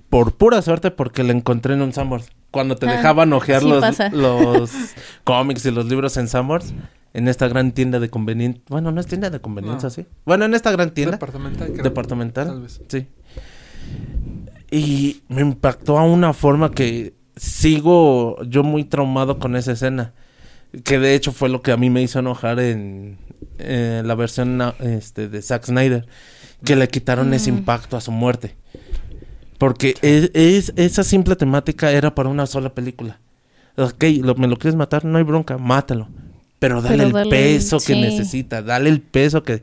por 0.09 0.35
pura 0.35 0.61
suerte 0.61 0.91
porque 0.91 1.23
la 1.23 1.31
encontré 1.33 1.73
en 1.73 1.81
un 1.81 1.93
Sanborns. 1.93 2.29
Cuando 2.51 2.75
te 2.75 2.88
Ah, 2.88 2.94
dejaban 2.94 3.32
ojear 3.34 3.62
sí 3.62 3.68
los, 3.70 3.84
los 4.13 4.72
cómics 5.24 5.65
y 5.65 5.72
los 5.72 5.86
libros 5.86 6.18
en 6.18 6.27
Sanborns. 6.27 6.74
En 7.13 7.27
esta 7.27 7.48
gran 7.48 7.72
tienda 7.72 8.00
de 8.00 8.10
conveniencia. 8.10 8.62
Bueno, 8.70 8.91
no 8.91 9.01
es 9.01 9.08
tienda 9.08 9.29
de 9.32 9.39
conveniencia, 9.41 9.88
No. 9.88 9.89
¿sí? 9.91 10.06
Bueno, 10.25 10.46
en 10.46 10.53
esta 10.53 10.70
gran 10.72 10.91
tienda 10.94 11.13
Departamental. 11.13 11.72
creo. 11.72 11.84
departamental. 11.84 12.48
Tal 12.48 12.62
vez. 12.62 12.82
Sí. 12.88 13.08
Y 14.72 15.22
me 15.27 15.41
impactó 15.41 15.98
a 15.98 16.03
una 16.03 16.34
forma 16.34 16.72
que 16.72 17.13
sigo 17.36 18.41
yo 18.44 18.63
muy 18.63 18.84
traumado 18.84 19.39
con 19.39 19.56
esa 19.56 19.72
escena. 19.72 20.13
Que 20.84 21.00
de 21.00 21.15
hecho 21.15 21.32
fue 21.32 21.50
lo 21.50 21.63
que 21.63 21.72
a 21.72 21.77
mí 21.77 21.89
me 21.89 22.01
hizo 22.03 22.20
enojar 22.20 22.60
en 22.60 23.18
eh, 23.58 24.03
la 24.06 24.13
versión 24.13 24.62
este, 24.79 25.27
de 25.27 25.41
Zack 25.41 25.65
Snyder. 25.65 26.08
Que 26.63 26.75
le 26.75 26.88
quitaron 26.89 27.34
ese 27.34 27.51
Mm. 27.51 27.58
impacto 27.58 27.98
a 27.98 28.01
su 28.01 28.12
muerte. 28.12 28.56
Porque 29.59 29.93
es, 30.01 30.31
es- 30.33 30.73
esa 30.75 31.03
simple 31.03 31.35
temática 31.35 31.91
era 31.91 32.15
para 32.15 32.29
una 32.29 32.47
sola 32.47 32.69
película. 32.73 33.19
Ok, 33.77 34.03
lo- 34.23 34.33
me 34.35 34.47
lo 34.47 34.57
quieres 34.57 34.75
matar, 34.75 35.05
no 35.05 35.17
hay 35.19 35.23
bronca, 35.23 35.57
mátalo. 35.59 36.07
Pero 36.57 36.81
dale 36.81 36.95
Pero 36.97 37.07
el 37.07 37.13
dale- 37.13 37.29
peso 37.29 37.77
que 37.77 37.93
sí. 37.93 38.01
necesita, 38.01 38.61
dale 38.63 38.89
el 38.89 38.99
peso 39.01 39.43
que 39.43 39.61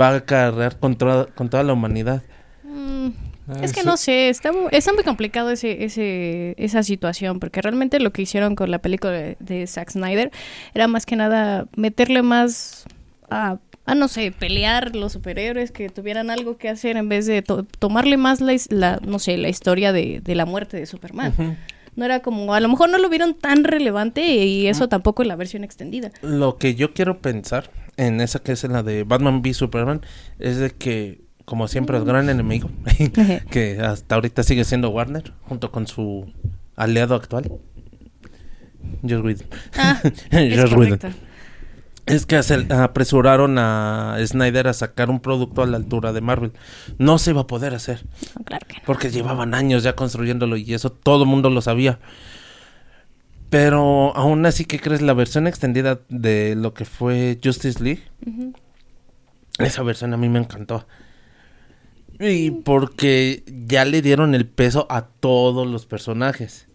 va 0.00 0.10
a 0.10 0.14
acarrear 0.16 0.78
con, 0.78 0.94
toda- 0.96 1.26
con 1.26 1.50
toda 1.50 1.64
la 1.64 1.72
humanidad. 1.72 2.22
Mm, 2.62 3.08
Ah, 3.50 3.60
Es 3.62 3.72
que 3.72 3.82
no 3.82 3.96
sé, 3.96 4.28
está, 4.28 4.50
está 4.72 4.92
muy 4.92 5.04
complicado 5.04 5.50
ese, 5.50 5.82
ese, 5.82 6.54
esa 6.58 6.82
situación, 6.82 7.40
porque 7.40 7.62
realmente 7.62 7.98
lo 7.98 8.12
que 8.12 8.20
hicieron 8.20 8.54
con 8.54 8.70
la 8.70 8.78
película 8.80 9.10
de, 9.12 9.38
de 9.40 9.66
Zack 9.66 9.88
Snyder 9.92 10.30
era 10.74 10.86
más 10.86 11.06
que 11.06 11.16
nada 11.16 11.66
meterle 11.74 12.20
más 12.20 12.84
a, 13.30 13.56
a, 13.90 13.94
no 13.94 14.08
sé, 14.08 14.32
pelear 14.32 14.94
los 14.94 15.12
superhéroes, 15.12 15.70
que 15.72 15.88
tuvieran 15.88 16.30
algo 16.30 16.56
que 16.56 16.68
hacer 16.68 16.96
en 16.96 17.08
vez 17.08 17.26
de 17.26 17.42
to- 17.42 17.64
tomarle 17.78 18.16
más 18.16 18.40
la, 18.40 19.00
no 19.06 19.18
sé, 19.18 19.36
la 19.38 19.48
historia 19.48 19.92
de, 19.92 20.20
de 20.22 20.34
la 20.34 20.44
muerte 20.46 20.76
de 20.76 20.86
Superman. 20.86 21.56
No 21.96 22.04
era 22.04 22.20
como, 22.20 22.54
a 22.54 22.60
lo 22.60 22.68
mejor 22.68 22.90
no 22.90 22.98
lo 22.98 23.08
vieron 23.08 23.34
tan 23.34 23.64
relevante 23.64 24.24
y 24.24 24.68
eso 24.68 24.88
tampoco 24.88 25.22
en 25.22 25.28
la 25.28 25.36
versión 25.36 25.64
extendida. 25.64 26.12
Lo 26.22 26.56
que 26.56 26.74
yo 26.76 26.94
quiero 26.94 27.18
pensar 27.18 27.70
en 27.96 28.20
esa 28.20 28.38
que 28.38 28.52
es 28.52 28.62
en 28.62 28.72
la 28.72 28.82
de 28.84 29.02
Batman 29.02 29.40
v 29.42 29.52
Superman 29.52 30.02
es 30.38 30.58
de 30.58 30.70
que 30.70 31.26
como 31.44 31.66
siempre, 31.66 31.96
el 31.96 32.04
gran 32.04 32.28
enemigo, 32.28 32.68
que 33.50 33.80
hasta 33.80 34.14
ahorita 34.16 34.42
sigue 34.42 34.64
siendo 34.64 34.90
Warner, 34.90 35.32
junto 35.44 35.72
con 35.72 35.86
su 35.86 36.30
aliado 36.76 37.14
actual, 37.14 37.50
Joss 39.02 39.22
Whedon. 39.22 39.46
Ah, 39.76 40.00
Whedon. 40.76 40.98
Es 42.08 42.26
que 42.26 42.40
apresuraron 42.70 43.58
a 43.58 44.16
Snyder 44.24 44.68
a 44.68 44.72
sacar 44.72 45.10
un 45.10 45.20
producto 45.20 45.62
a 45.62 45.66
la 45.66 45.76
altura 45.76 46.12
de 46.12 46.20
Marvel. 46.20 46.52
No 46.98 47.18
se 47.18 47.30
iba 47.30 47.42
a 47.42 47.46
poder 47.46 47.74
hacer. 47.74 48.04
No, 48.36 48.44
claro 48.44 48.66
que 48.66 48.76
no. 48.76 48.82
Porque 48.86 49.10
llevaban 49.10 49.54
años 49.54 49.82
ya 49.82 49.94
construyéndolo 49.94 50.56
y 50.56 50.74
eso 50.74 50.90
todo 50.90 51.24
el 51.24 51.28
mundo 51.28 51.50
lo 51.50 51.60
sabía. 51.60 51.98
Pero 53.50 54.14
aún 54.16 54.44
así, 54.46 54.64
¿qué 54.64 54.78
crees? 54.78 55.00
La 55.00 55.14
versión 55.14 55.46
extendida 55.46 56.00
de 56.08 56.54
lo 56.54 56.74
que 56.74 56.84
fue 56.84 57.38
Justice 57.42 57.82
League, 57.82 58.02
esa 59.58 59.82
versión 59.82 60.12
a 60.12 60.16
mí 60.16 60.28
me 60.28 60.38
encantó. 60.38 60.86
Y 62.20 62.50
porque 62.50 63.44
ya 63.66 63.84
le 63.84 64.02
dieron 64.02 64.34
el 64.34 64.46
peso 64.46 64.86
a 64.90 65.02
todos 65.06 65.66
los 65.66 65.86
personajes. 65.86 66.68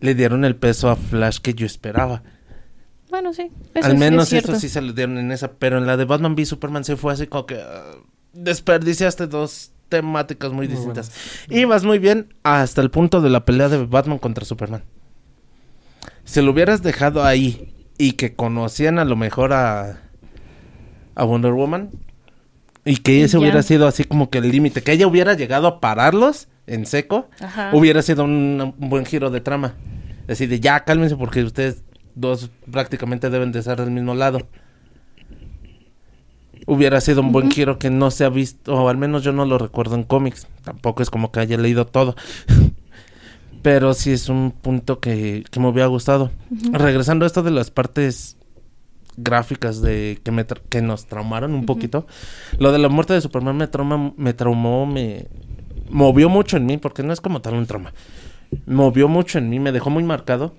Le 0.00 0.14
dieron 0.14 0.44
el 0.44 0.56
peso 0.56 0.90
a 0.90 0.96
Flash 0.96 1.38
que 1.38 1.54
yo 1.54 1.66
esperaba. 1.66 2.22
Bueno, 3.10 3.32
sí. 3.32 3.50
eso 3.74 3.86
Al 3.86 3.92
sí 3.92 3.98
menos 3.98 4.32
es 4.32 4.44
esto 4.44 4.58
sí 4.58 4.68
se 4.68 4.80
lo 4.82 4.92
dieron 4.92 5.18
en 5.18 5.30
esa. 5.32 5.52
Pero 5.52 5.78
en 5.78 5.86
la 5.86 5.96
de 5.96 6.04
Batman 6.04 6.32
v 6.34 6.44
Superman 6.44 6.84
se 6.84 6.96
fue 6.96 7.12
así 7.12 7.26
como 7.26 7.46
que... 7.46 7.56
ah, 7.60 7.92
desperdiciaste 8.32 9.26
dos 9.28 9.72
temáticas 9.88 10.50
muy 10.52 10.66
Muy 10.66 10.76
distintas. 10.76 11.12
Ibas 11.48 11.84
muy 11.84 11.98
bien 11.98 12.34
hasta 12.42 12.80
el 12.82 12.90
punto 12.90 13.20
de 13.20 13.30
la 13.30 13.44
pelea 13.44 13.68
de 13.68 13.84
Batman 13.86 14.18
contra 14.18 14.44
Superman. 14.44 14.82
Si 16.24 16.42
lo 16.42 16.50
hubieras 16.50 16.82
dejado 16.82 17.24
ahí 17.24 17.72
y 17.98 18.12
que 18.12 18.34
conocían 18.34 18.98
a 18.98 19.04
lo 19.04 19.16
mejor 19.16 19.52
a, 19.52 20.02
a 21.14 21.24
Wonder 21.24 21.52
Woman 21.52 21.90
y 22.84 22.96
que 22.98 23.22
ese 23.22 23.34
ya. 23.34 23.38
hubiera 23.38 23.62
sido 23.62 23.86
así 23.86 24.04
como 24.04 24.28
que 24.28 24.38
el 24.38 24.50
límite, 24.50 24.82
que 24.82 24.92
ella 24.92 25.06
hubiera 25.06 25.34
llegado 25.34 25.66
a 25.68 25.80
pararlos 25.80 26.48
en 26.66 26.84
seco, 26.84 27.28
Ajá. 27.40 27.70
hubiera 27.72 28.02
sido 28.02 28.24
un, 28.24 28.74
un 28.76 28.90
buen 28.90 29.06
giro 29.06 29.30
de 29.30 29.40
trama. 29.40 29.74
Decir, 30.26 30.48
de 30.48 30.58
ya 30.58 30.80
cálmense 30.84 31.14
porque 31.16 31.44
ustedes 31.44 31.84
dos 32.16 32.50
prácticamente 32.72 33.30
deben 33.30 33.52
de 33.52 33.60
estar 33.60 33.78
del 33.78 33.92
mismo 33.92 34.14
lado. 34.16 34.48
Hubiera 36.66 37.00
sido 37.00 37.20
un 37.20 37.30
buen 37.30 37.50
giro 37.50 37.78
que 37.78 37.90
no 37.90 38.10
se 38.10 38.24
ha 38.24 38.28
visto, 38.28 38.74
o 38.74 38.88
al 38.88 38.96
menos 38.96 39.22
yo 39.22 39.32
no 39.32 39.44
lo 39.44 39.56
recuerdo 39.58 39.94
en 39.94 40.02
cómics. 40.02 40.48
Tampoco 40.64 41.02
es 41.02 41.10
como 41.10 41.30
que 41.30 41.38
haya 41.38 41.56
leído 41.56 41.86
todo. 41.86 42.16
Pero 43.62 43.94
sí 43.94 44.10
es 44.12 44.28
un 44.28 44.50
punto 44.52 44.98
que, 44.98 45.44
que 45.50 45.60
me 45.60 45.68
hubiera 45.68 45.86
gustado. 45.86 46.30
Regresando 46.72 47.24
a 47.24 47.28
esto 47.28 47.42
de 47.42 47.50
las 47.52 47.70
partes 47.70 48.36
gráficas 49.16 49.80
de 49.80 50.20
que, 50.24 50.30
me 50.30 50.46
tra- 50.46 50.60
que 50.68 50.82
nos 50.82 51.06
traumaron 51.06 51.54
un 51.54 51.66
poquito. 51.66 52.06
Lo 52.58 52.72
de 52.72 52.78
la 52.78 52.88
muerte 52.88 53.12
de 53.14 53.20
Superman 53.20 53.56
me 53.56 53.66
trauma, 53.68 54.12
me 54.16 54.34
traumó, 54.34 54.86
me 54.86 55.26
movió 55.88 56.28
mucho 56.28 56.56
en 56.56 56.66
mí, 56.66 56.78
porque 56.78 57.02
no 57.02 57.12
es 57.12 57.20
como 57.20 57.40
tal 57.42 57.54
un 57.54 57.66
trauma. 57.66 57.92
Movió 58.66 59.08
mucho 59.08 59.38
en 59.38 59.48
mí, 59.50 59.58
me 59.60 59.72
dejó 59.72 59.90
muy 59.90 60.02
marcado 60.04 60.54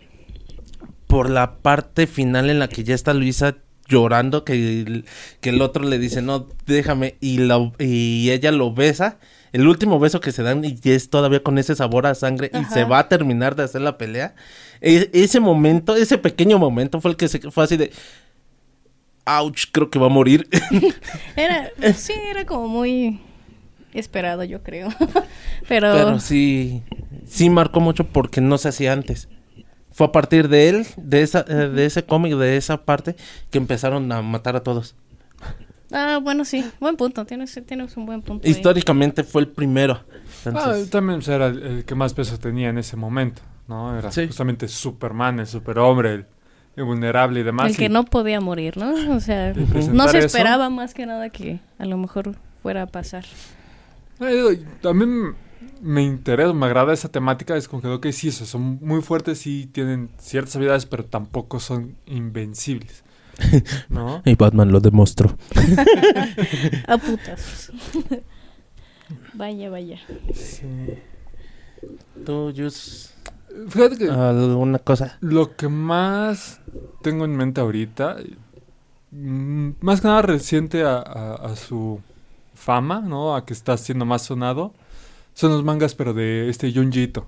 por 1.18 1.32
la 1.32 1.56
parte 1.64 2.06
final 2.06 2.52
en 2.52 2.60
la 2.60 2.68
que 2.68 2.84
ya 2.84 2.94
está 2.94 3.12
Luisa 3.16 3.56
llorando 3.88 4.44
que 4.44 4.54
el, 4.54 5.06
que 5.42 5.50
el 5.50 5.64
otro 5.64 5.84
le 5.84 5.98
dice 5.98 6.22
no 6.22 6.48
déjame 6.68 7.16
y 7.22 7.40
la 7.40 7.72
y 7.80 8.30
ella 8.30 8.52
lo 8.52 8.72
besa 8.72 9.18
el 9.52 9.68
último 9.68 9.98
beso 9.98 10.22
que 10.22 10.32
se 10.32 10.44
dan 10.44 10.64
y 10.64 10.80
es 10.84 11.10
todavía 11.10 11.42
con 11.42 11.58
ese 11.58 11.76
sabor 11.76 12.06
a 12.06 12.14
sangre 12.14 12.52
y 12.54 12.72
se 12.72 12.84
va 12.84 13.00
a 13.00 13.10
terminar 13.10 13.56
de 13.56 13.64
hacer 13.64 13.82
la 13.82 13.98
pelea. 13.98 14.36
E- 14.80 15.10
ese 15.12 15.40
momento 15.40 15.96
ese 15.96 16.20
pequeño 16.20 16.60
momento 16.60 17.02
fue 17.02 17.10
el 17.10 17.18
que 17.18 17.28
se 17.30 17.40
fue 17.50 17.64
así 17.64 17.78
de 17.78 17.92
ouch 19.26 19.72
creo 19.72 19.90
que 19.90 19.98
va 19.98 20.06
a 20.06 20.10
morir 20.10 20.48
Era, 21.36 21.72
sí, 21.96 22.14
era 22.30 22.46
como 22.46 22.68
muy 22.68 23.22
esperado, 23.92 24.44
yo 24.44 24.62
creo. 24.62 24.90
Pero, 25.68 25.92
pero 25.94 26.20
sí 26.20 26.84
sí 27.26 27.50
marcó 27.50 27.80
mucho 27.80 28.04
porque 28.04 28.40
no 28.40 28.60
se 28.60 28.70
hacía 28.70 28.94
antes 28.94 29.28
fue 29.98 30.06
a 30.06 30.12
partir 30.12 30.48
de 30.48 30.70
él 30.70 30.86
de 30.96 31.24
esa 31.24 31.44
eh, 31.48 31.70
de 31.70 31.86
ese 31.88 32.04
cómic 32.06 32.36
de 32.36 32.56
esa 32.56 32.86
parte 32.86 33.16
que 33.50 33.58
empezaron 33.58 34.12
a 34.12 34.22
matar 34.22 34.56
a 34.56 34.62
todos 34.62 34.96
ah, 35.92 36.20
bueno, 36.22 36.46
sí, 36.46 36.64
buen 36.80 36.98
punto, 36.98 37.26
tienes, 37.26 37.60
tienes 37.66 37.98
un 37.98 38.06
buen 38.06 38.22
punto. 38.22 38.46
ahí. 38.46 38.52
históricamente 38.52 39.24
fue 39.24 39.42
el 39.42 39.48
primero. 39.48 40.04
Ah, 40.46 40.76
también 40.92 41.20
era 41.28 41.48
el, 41.48 41.64
el 41.64 41.86
que 41.86 41.96
más 41.96 42.14
peso 42.14 42.38
tenía 42.38 42.70
en 42.70 42.78
ese 42.78 42.96
momento, 42.96 43.42
¿no? 43.68 43.98
Era 43.98 44.12
Sí. 44.12 44.28
justamente 44.28 44.68
Superman, 44.68 45.40
el 45.40 45.48
superhombre, 45.48 46.14
el, 46.14 46.26
el 46.76 46.84
vulnerable 46.84 47.40
y 47.40 47.44
demás. 47.44 47.72
El 47.72 47.78
que 47.78 47.90
no 47.90 48.06
podía 48.06 48.40
morir, 48.40 48.78
¿no? 48.78 48.94
O 49.16 49.20
sea, 49.20 49.54
no 49.54 50.08
se 50.10 50.18
eso. 50.20 50.28
esperaba 50.28 50.70
más 50.70 50.94
que 50.94 51.06
nada 51.08 51.30
que 51.30 51.60
a 51.80 51.86
lo 51.86 51.98
mejor 51.98 52.36
fuera 52.62 52.84
a 52.84 52.88
pasar. 52.88 53.26
Eh, 54.20 54.62
también 54.82 55.36
me 55.82 56.04
interesa, 56.04 56.54
me 56.54 56.66
agrada 56.66 56.94
esa 56.94 57.10
temática, 57.10 57.56
es 57.58 57.68
como 57.68 57.82
que, 57.82 57.88
ok, 57.90 58.08
sí, 58.12 58.30
eso, 58.30 58.46
son 58.46 58.80
muy 58.82 59.02
fuertes 59.02 59.46
y 59.48 59.66
tienen 59.68 60.10
ciertas 60.20 60.56
habilidades, 60.56 60.86
pero 60.86 61.06
tampoco 61.06 61.60
son 61.60 61.96
invencibles, 62.06 63.04
¿no? 63.90 64.22
y 64.26 64.36
Batman 64.36 64.72
lo 64.72 64.80
demostró. 64.80 65.36
A 66.88 66.98
putas. 66.98 67.72
vaya, 69.34 69.70
vaya. 69.70 70.00
¿Tú, 72.26 72.54
Jus, 72.56 73.12
Fíjate 73.70 73.98
que 73.98 74.10
alguna 74.10 74.80
cosa? 74.80 75.18
lo 75.22 75.56
que 75.56 75.68
más 75.68 76.60
tengo 77.02 77.26
en 77.26 77.36
mente 77.36 77.62
ahorita, 77.62 78.18
mm, 79.12 79.70
más 79.82 80.02
que 80.02 80.08
nada 80.08 80.22
reciente 80.22 80.84
a, 80.84 80.98
a- 80.98 81.36
a 81.36 81.56
su 81.56 82.00
fama, 82.54 83.00
¿no? 83.02 83.36
A 83.36 83.46
que 83.46 83.54
está 83.54 83.78
siendo 83.78 84.06
más 84.06 84.24
sonado, 84.24 84.74
son 85.38 85.52
los 85.52 85.64
mangas, 85.64 85.94
pero 85.94 86.14
de 86.16 86.50
este 86.50 86.74
Junji 86.74 87.04
Ito, 87.04 87.28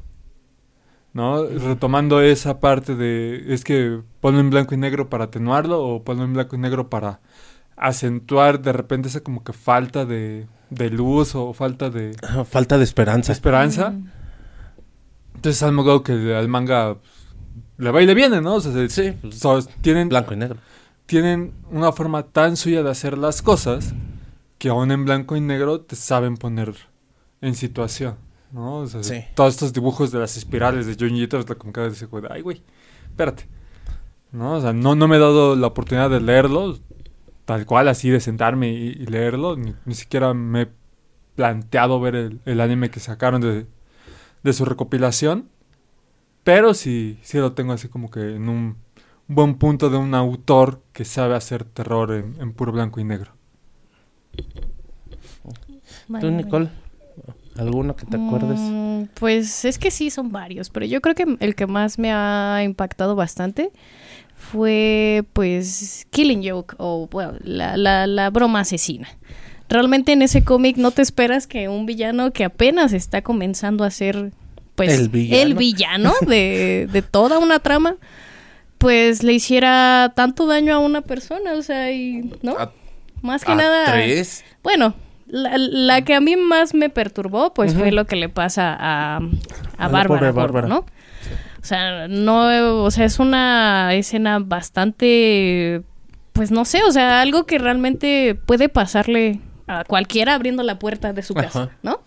¿no? 1.13 1.45
Retomando 1.45 2.21
esa 2.21 2.59
parte 2.59 2.95
de, 2.95 3.53
es 3.53 3.63
que 3.63 4.01
ponlo 4.19 4.39
en 4.39 4.49
blanco 4.49 4.73
y 4.73 4.77
negro 4.77 5.09
para 5.09 5.25
atenuarlo 5.25 5.79
o 5.83 6.03
ponlo 6.03 6.23
en 6.23 6.33
blanco 6.33 6.55
y 6.55 6.59
negro 6.59 6.89
para 6.89 7.19
acentuar 7.77 8.61
de 8.61 8.73
repente 8.73 9.07
esa 9.09 9.21
como 9.21 9.43
que 9.43 9.53
falta 9.53 10.05
de, 10.05 10.47
de 10.69 10.89
luz 10.89 11.35
o 11.35 11.53
falta 11.53 11.89
de 11.89 12.15
Falta 12.49 12.77
de 12.77 12.83
esperanza. 12.83 13.31
esperanza. 13.31 13.91
Mm. 13.91 14.09
Entonces 15.35 15.63
algo 15.63 15.81
algo 15.83 16.03
que 16.03 16.35
al 16.35 16.47
manga 16.47 16.95
pues, 16.95 17.11
le 17.77 17.91
va 17.91 18.01
y 18.01 18.05
le 18.05 18.13
viene, 18.15 18.41
¿no? 18.41 18.55
O 18.55 18.61
sea, 18.61 18.71
se- 18.73 18.89
Sí, 18.89 19.13
so- 19.31 19.63
tienen, 19.81 20.09
Blanco 20.09 20.33
y 20.33 20.37
negro. 20.37 20.57
tienen 21.05 21.53
una 21.71 21.91
forma 21.91 22.23
tan 22.23 22.57
suya 22.57 22.83
de 22.83 22.89
hacer 22.89 23.17
las 23.17 23.41
cosas 23.41 23.93
que 24.57 24.69
aún 24.69 24.91
en 24.91 25.05
blanco 25.05 25.37
y 25.37 25.41
negro 25.41 25.79
te 25.81 25.95
saben 25.95 26.35
poner 26.35 26.73
en 27.41 27.55
situación, 27.55 28.15
¿no? 28.51 28.79
O 28.79 28.88
sea, 28.88 29.03
Sí. 29.03 29.24
Todos 29.36 29.53
estos 29.53 29.74
dibujos 29.74 30.12
de 30.12 30.19
las 30.19 30.38
espirales 30.38 30.86
de 30.86 30.96
Junji 30.96 31.24
Ito, 31.24 31.39
es 31.39 31.50
lo 31.50 31.58
que 31.58 31.63
me 31.65 31.69
acaba 31.72 31.86
de 31.86 31.91
decir, 31.91 32.08
güey, 32.08 32.24
ay, 32.29 32.41
güey, 32.41 32.63
espérate. 33.10 33.48
¿No? 34.31 34.53
O 34.55 34.62
sea, 34.62 34.74
no, 34.74 34.96
no 34.96 35.08
me 35.08 35.15
he 35.17 35.19
dado 35.19 35.55
la 35.55 35.67
oportunidad 35.67 36.10
de 36.10 36.22
leerlo, 36.22 36.77
tal 37.46 37.65
cual, 37.65 37.88
así 37.88 38.10
de 38.10 38.19
sentarme 38.19 38.69
y, 38.69 38.88
y 38.89 39.05
leerlo, 39.08 39.55
ni, 39.55 39.74
ni 39.86 39.96
siquiera 39.96 40.34
me 40.34 40.63
he 40.63 40.67
planteado 41.36 42.00
ver 42.00 42.15
el, 42.15 42.41
el 42.46 42.62
anime 42.62 42.91
que 42.91 43.00
sacaron 43.00 43.41
de, 43.41 43.65
de 44.43 44.53
su 44.53 44.65
recopilación, 44.65 45.50
pero 46.43 46.74
sí, 46.74 47.17
sí 47.22 47.38
lo 47.38 47.53
tengo 47.53 47.74
así 47.74 47.88
como 47.88 48.12
que 48.12 48.36
en 48.36 48.50
un 48.50 48.77
buen 49.27 49.55
punto 49.55 49.89
de 49.89 49.98
un 49.98 50.13
autor 50.15 50.81
que 50.93 51.05
sabe 51.05 51.36
hacer 51.36 51.63
terror 51.63 52.12
en, 52.13 52.36
en 52.39 52.53
puro 52.53 52.72
blanco 52.72 53.00
y 53.00 53.03
negro. 53.03 53.31
¿Tú. 56.19 56.31
Nicole? 56.31 56.69
¿Alguno 57.59 57.95
que 57.95 58.05
te 58.05 58.15
acuerdes? 58.17 58.59
Mm, 58.59 59.03
pues 59.15 59.65
es 59.65 59.77
que 59.77 59.91
sí, 59.91 60.09
son 60.09 60.31
varios, 60.31 60.69
pero 60.69 60.85
yo 60.85 61.01
creo 61.01 61.13
que 61.15 61.25
el 61.39 61.55
que 61.55 61.67
más 61.67 61.99
me 61.99 62.11
ha 62.11 62.61
impactado 62.63 63.15
bastante 63.15 63.71
fue 64.35 65.23
pues 65.33 66.07
Killing 66.11 66.47
Joke 66.49 66.75
o 66.77 67.07
bueno, 67.11 67.33
la, 67.43 67.77
la, 67.77 68.07
la 68.07 68.29
broma 68.29 68.61
asesina. 68.61 69.07
Realmente 69.67 70.13
en 70.13 70.21
ese 70.21 70.43
cómic 70.43 70.77
no 70.77 70.91
te 70.91 71.01
esperas 71.01 71.45
que 71.45 71.69
un 71.69 71.85
villano 71.85 72.31
que 72.31 72.43
apenas 72.45 72.93
está 72.93 73.21
comenzando 73.21 73.83
a 73.83 73.91
ser 73.91 74.31
pues 74.75 74.97
El 74.97 75.09
villano. 75.09 75.41
el 75.43 75.53
villano 75.55 76.13
de, 76.25 76.87
de 76.91 77.01
toda 77.01 77.37
una 77.37 77.59
trama 77.59 77.97
pues 78.77 79.23
le 79.23 79.33
hiciera 79.33 80.13
tanto 80.15 80.45
daño 80.47 80.73
a 80.73 80.79
una 80.79 81.01
persona, 81.01 81.53
o 81.53 81.61
sea, 81.61 81.91
y 81.91 82.31
no, 82.41 82.53
A- 82.57 82.71
más 83.21 83.43
que 83.43 83.51
¿A 83.51 83.55
nada 83.55 83.91
tres? 83.91 84.45
bueno, 84.63 84.93
la, 85.29 85.57
la 85.57 86.01
que 86.03 86.15
a 86.15 86.19
mí 86.19 86.36
más 86.36 86.74
me 86.74 86.89
perturbó, 86.89 87.53
pues 87.53 87.75
fue 87.75 87.91
lo 87.91 88.05
que 88.05 88.15
le 88.15 88.29
pasa 88.29 88.75
a, 88.77 89.19
a, 89.77 89.88
Bárbara. 89.88 90.67
¿no? 90.67 90.79
O 90.79 91.65
sea, 91.65 92.07
no, 92.07 92.83
o 92.83 92.91
sea, 92.91 93.05
es 93.05 93.19
una 93.19 93.93
escena 93.93 94.39
bastante, 94.39 95.83
pues 96.33 96.51
no 96.51 96.65
sé, 96.65 96.83
o 96.83 96.91
sea, 96.91 97.21
algo 97.21 97.45
que 97.45 97.57
realmente 97.59 98.36
puede 98.45 98.69
pasarle 98.69 99.39
a 99.67 99.83
cualquiera 99.83 100.33
abriendo 100.36 100.63
la 100.63 100.79
puerta 100.79 101.13
de 101.13 101.21
su 101.21 101.33
casa, 101.33 101.63
Ajá. 101.63 101.71
¿no? 101.83 102.01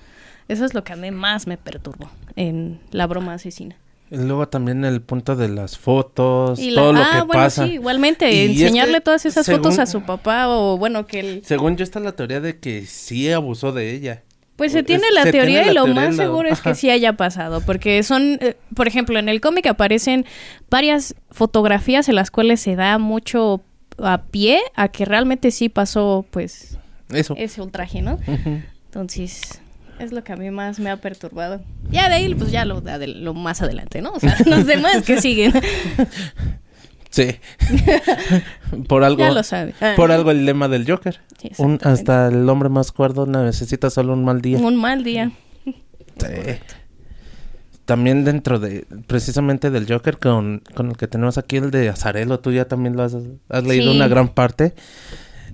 Eso 0.48 0.64
es 0.64 0.74
lo 0.74 0.84
que 0.84 0.94
a 0.94 0.96
mí 0.96 1.10
más 1.10 1.46
me 1.46 1.56
perturbó 1.56 2.10
en 2.34 2.80
la 2.90 3.06
broma 3.06 3.34
asesina. 3.34 3.76
Luego 4.12 4.46
también 4.48 4.84
el 4.84 5.00
punto 5.00 5.36
de 5.36 5.48
las 5.48 5.78
fotos, 5.78 6.58
Y 6.58 6.70
la- 6.70 6.82
todo 6.82 6.92
lo 6.92 7.00
ah, 7.00 7.10
que 7.12 7.16
bueno, 7.22 7.32
pasa. 7.32 7.64
sí, 7.66 7.72
igualmente, 7.72 8.30
Y 8.32 8.38
es 8.44 8.50
enseñarle 8.60 8.94
que, 8.94 9.00
todas 9.00 9.24
esas 9.26 9.46
según- 9.46 9.62
fotos 9.62 9.78
a 9.78 9.86
su 9.86 10.02
papá 10.02 10.48
o 10.48 10.76
bueno, 10.76 11.06
que 11.06 11.20
él... 11.20 11.42
Según 11.44 11.76
yo 11.76 11.82
está 11.84 11.98
la 12.00 12.12
teoría 12.12 12.40
de 12.40 12.58
que 12.60 12.84
sí 12.86 13.30
abusó 13.32 13.72
de 13.72 13.94
ella. 13.94 14.22
Pues 14.56 14.72
se 14.72 14.82
tiene 14.82 15.04
la 15.14 15.22
se 15.22 15.32
teoría 15.32 15.60
tiene 15.62 15.72
y 15.72 15.74
lo 15.74 15.84
teoría 15.84 16.02
más 16.08 16.16
la- 16.16 16.24
seguro 16.24 16.48
es 16.48 16.60
que 16.60 16.74
sí 16.74 16.90
haya 16.90 17.14
pasado, 17.14 17.62
porque 17.62 18.02
son, 18.02 18.38
eh, 18.42 18.56
por 18.76 18.86
ejemplo, 18.86 19.18
en 19.18 19.28
el 19.30 19.40
cómic 19.40 19.66
aparecen 19.66 20.26
varias 20.70 21.14
fotografías 21.30 22.08
en 22.10 22.14
las 22.16 22.30
cuales 22.30 22.60
se 22.60 22.76
da 22.76 22.98
mucho 22.98 23.62
a 23.98 24.22
pie 24.24 24.60
a 24.76 24.88
que 24.88 25.04
realmente 25.06 25.50
sí 25.50 25.68
pasó, 25.70 26.26
pues, 26.30 26.76
Eso. 27.08 27.34
ese 27.38 27.62
ultraje, 27.62 28.02
¿no? 28.02 28.18
Ujú. 28.26 28.60
Entonces, 28.86 29.60
es 29.98 30.12
lo 30.12 30.24
que 30.24 30.32
a 30.32 30.36
mí 30.36 30.50
más 30.50 30.78
me 30.80 30.90
ha 30.90 30.96
perturbado. 30.96 31.60
Ya 31.90 32.08
de 32.08 32.16
ahí, 32.16 32.34
pues 32.34 32.50
ya 32.50 32.64
lo, 32.64 32.82
lo 32.82 33.34
más 33.34 33.62
adelante, 33.62 34.02
¿no? 34.02 34.12
O 34.12 34.20
sea, 34.20 34.36
los 34.46 34.66
demás 34.66 35.02
que 35.04 35.20
siguen, 35.20 35.52
Sí. 37.10 37.28
por 38.88 39.04
algo. 39.04 39.18
ya 39.20 39.30
lo 39.32 39.42
saben. 39.42 39.74
Ah, 39.82 39.92
Por 39.96 40.10
algo 40.12 40.30
el 40.30 40.46
lema 40.46 40.66
del 40.68 40.90
Joker. 40.90 41.20
Sí, 41.38 41.48
Un- 41.58 41.74
exactamente. 41.74 41.88
hasta 41.88 42.28
el 42.28 42.48
hombre 42.48 42.70
más 42.70 42.90
cuerdo 42.90 43.26
necesita 43.26 43.90
solo 43.90 44.14
un 44.14 44.24
mal 44.24 44.40
día. 44.40 44.56
Un 44.58 44.76
mal 44.76 45.04
día. 45.04 45.30
Sí. 45.64 45.72
También 47.84 48.24
dentro 48.24 48.58
de, 48.60 48.86
precisamente 49.06 49.70
del 49.70 49.86
Joker, 49.92 50.18
con, 50.18 50.62
con 50.74 50.88
el 50.90 50.96
que 50.96 51.06
tenemos 51.08 51.36
aquí, 51.36 51.56
el 51.56 51.70
de 51.70 51.88
Azarelo, 51.90 52.40
tú 52.40 52.52
ya 52.52 52.64
también 52.66 52.96
lo 52.96 53.02
has, 53.02 53.14
has 53.50 53.64
leído 53.64 53.90
Sí. 53.90 53.96
una 53.96 54.08
gran 54.08 54.28
parte. 54.28 54.74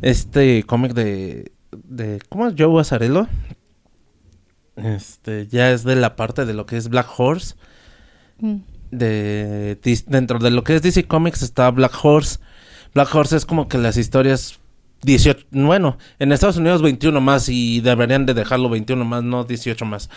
Este 0.02 0.62
cómic 0.64 0.92
de, 0.92 1.50
de, 1.72 2.20
¿cómo 2.28 2.46
es 2.46 2.54
Joe 2.56 2.80
Azarelo? 2.80 3.26
Este, 4.84 5.46
ya 5.48 5.70
es 5.70 5.84
de 5.84 5.96
la 5.96 6.16
parte 6.16 6.44
de 6.44 6.54
lo 6.54 6.66
que 6.66 6.76
es 6.76 6.88
Black 6.88 7.08
Horse. 7.16 7.54
Mm. 8.40 8.56
de 8.92 9.76
dentro 10.06 10.38
de 10.38 10.52
lo 10.52 10.62
que 10.62 10.76
es 10.76 10.82
DC 10.82 11.06
Comics 11.06 11.42
está 11.42 11.70
Black 11.70 11.92
Horse. 12.02 12.38
Black 12.94 13.14
Horse 13.14 13.36
es 13.36 13.46
como 13.46 13.68
que 13.68 13.78
las 13.78 13.96
historias 13.96 14.60
18, 15.02 15.46
bueno, 15.50 15.98
en 16.18 16.32
Estados 16.32 16.56
Unidos 16.56 16.82
21 16.82 17.20
más 17.20 17.48
y 17.48 17.80
deberían 17.80 18.26
de 18.26 18.34
dejarlo 18.34 18.68
21 18.68 19.04
más, 19.04 19.22
no 19.22 19.44
18 19.44 19.84
más. 19.84 20.08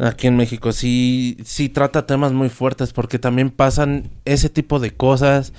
Aquí 0.00 0.26
en 0.26 0.36
México 0.36 0.72
sí 0.72 1.36
sí 1.44 1.68
trata 1.68 2.06
temas 2.06 2.32
muy 2.32 2.48
fuertes 2.48 2.92
porque 2.92 3.18
también 3.18 3.50
pasan 3.50 4.10
ese 4.24 4.48
tipo 4.48 4.78
de 4.78 4.92
cosas. 4.92 5.52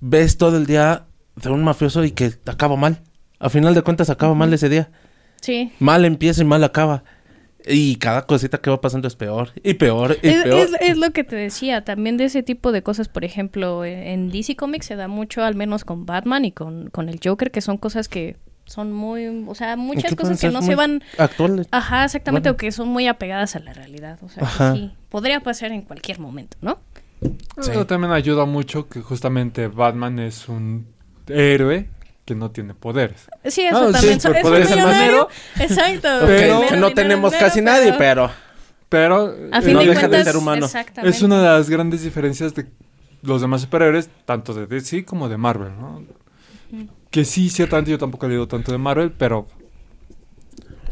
Ves 0.00 0.38
todo 0.38 0.56
el 0.56 0.66
día 0.66 1.04
de 1.36 1.50
un 1.50 1.62
mafioso 1.62 2.04
y 2.04 2.12
que 2.12 2.32
acaba 2.46 2.76
mal. 2.76 3.02
A 3.38 3.50
final 3.50 3.74
de 3.74 3.82
cuentas 3.82 4.08
acaba 4.10 4.34
mal 4.34 4.52
ese 4.54 4.68
día. 4.68 4.90
Sí. 5.42 5.72
Mal 5.78 6.04
empieza 6.04 6.42
y 6.42 6.44
mal 6.44 6.64
acaba. 6.64 7.04
Y 7.66 7.96
cada 7.96 8.22
cosita 8.26 8.58
que 8.58 8.70
va 8.70 8.80
pasando 8.80 9.06
es 9.08 9.16
peor 9.16 9.50
y 9.62 9.74
peor 9.74 10.16
y 10.22 10.28
Es, 10.28 10.42
peor. 10.44 10.60
es- 10.60 10.70
es 10.80 10.96
lo 10.98 11.10
que 11.10 11.24
te 11.24 11.36
decía, 11.36 11.84
también 11.84 12.16
de 12.16 12.24
ese 12.24 12.42
tipo 12.42 12.72
de 12.72 12.82
cosas, 12.82 13.08
por 13.08 13.24
ejemplo, 13.24 13.84
en 13.84 14.30
DC 14.30 14.56
Comics 14.56 14.86
se 14.86 14.96
da 14.96 15.08
mucho, 15.08 15.42
al 15.42 15.54
menos 15.54 15.84
con 15.84 16.06
Batman 16.06 16.44
y 16.44 16.52
con, 16.52 16.88
con 16.90 17.08
el 17.08 17.20
Joker, 17.22 17.50
que 17.50 17.60
son 17.60 17.76
cosas 17.76 18.08
que 18.08 18.36
son 18.64 18.92
muy, 18.92 19.26
o 19.48 19.54
sea, 19.54 19.76
muchas 19.76 20.14
cosas 20.14 20.40
que 20.40 20.48
no 20.50 20.62
se 20.62 20.74
van, 20.76 21.02
actuales. 21.18 21.66
ajá, 21.72 22.04
exactamente, 22.04 22.48
Bueno. 22.50 22.54
o 22.54 22.56
que 22.56 22.70
son 22.72 22.88
muy 22.88 23.08
apegadas 23.08 23.56
a 23.56 23.58
la 23.58 23.72
realidad, 23.72 24.18
o 24.22 24.28
sea, 24.28 24.44
que 24.72 24.78
sí, 24.78 24.90
podría 25.08 25.40
pasar 25.40 25.72
en 25.72 25.82
cualquier 25.82 26.20
momento, 26.20 26.56
¿no? 26.62 26.78
Sí. 27.60 27.72
Eso 27.72 27.86
también 27.86 28.12
ayuda 28.12 28.46
mucho 28.46 28.88
que 28.88 29.00
justamente 29.02 29.66
Batman 29.66 30.18
es 30.20 30.48
un 30.48 30.86
héroe 31.28 31.88
que 32.30 32.36
no 32.36 32.50
tiene 32.52 32.74
poderes. 32.74 33.26
Sí, 33.46 33.62
eso 33.62 33.76
Ah, 33.76 33.92
también. 33.92 34.20
sí, 34.20 34.28
es 34.28 34.36
un 34.36 34.42
poder 34.42 34.66
ser 34.66 34.76
millonario. 34.76 35.28
Exacto. 35.58 36.08
Pero- 36.26 36.26
que 36.60 36.66
Dinero, 36.66 36.76
no 36.76 36.90
tenemos 36.92 37.32
dinero, 37.32 37.48
casi 37.48 37.60
nadie, 37.60 37.92
pero 37.98 38.30
Pero 38.88 39.34
A 39.52 39.58
eh, 39.58 39.62
fin 39.62 39.74
no 39.74 39.80
de 39.80 39.86
deja 39.88 40.06
de 40.08 40.24
ser 40.24 40.36
humano. 40.36 40.66
Exactamente. 40.66 41.16
es 41.16 41.22
una 41.22 41.40
de 41.42 41.48
las 41.48 41.68
grandes 41.70 42.02
diferencias 42.02 42.54
de 42.54 42.66
los 43.22 43.40
demás 43.40 43.60
superhéroes, 43.62 44.08
tanto 44.24 44.54
de 44.54 44.66
DC 44.66 45.04
como 45.04 45.28
de 45.28 45.36
Marvel, 45.36 45.72
¿no? 45.78 46.02
Que 47.10 47.24
sí, 47.24 47.50
ciertamente 47.50 47.90
yo 47.90 47.98
tampoco 47.98 48.26
he 48.26 48.28
leído 48.30 48.46
tanto 48.48 48.70
de 48.72 48.78
Marvel, 48.78 49.10
pero 49.12 49.46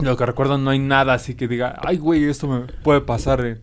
lo 0.01 0.17
que 0.17 0.27
recuerdo 0.27 0.59
no 0.59 0.71
hay 0.71 0.79
nada 0.79 1.15
así 1.15 1.35
que 1.35 1.47
diga, 1.49 1.79
ay, 1.85 1.97
güey, 1.99 2.25
esto 2.25 2.47
me 2.49 2.61
puede 2.83 3.01
pasar 3.01 3.45
en, 3.45 3.61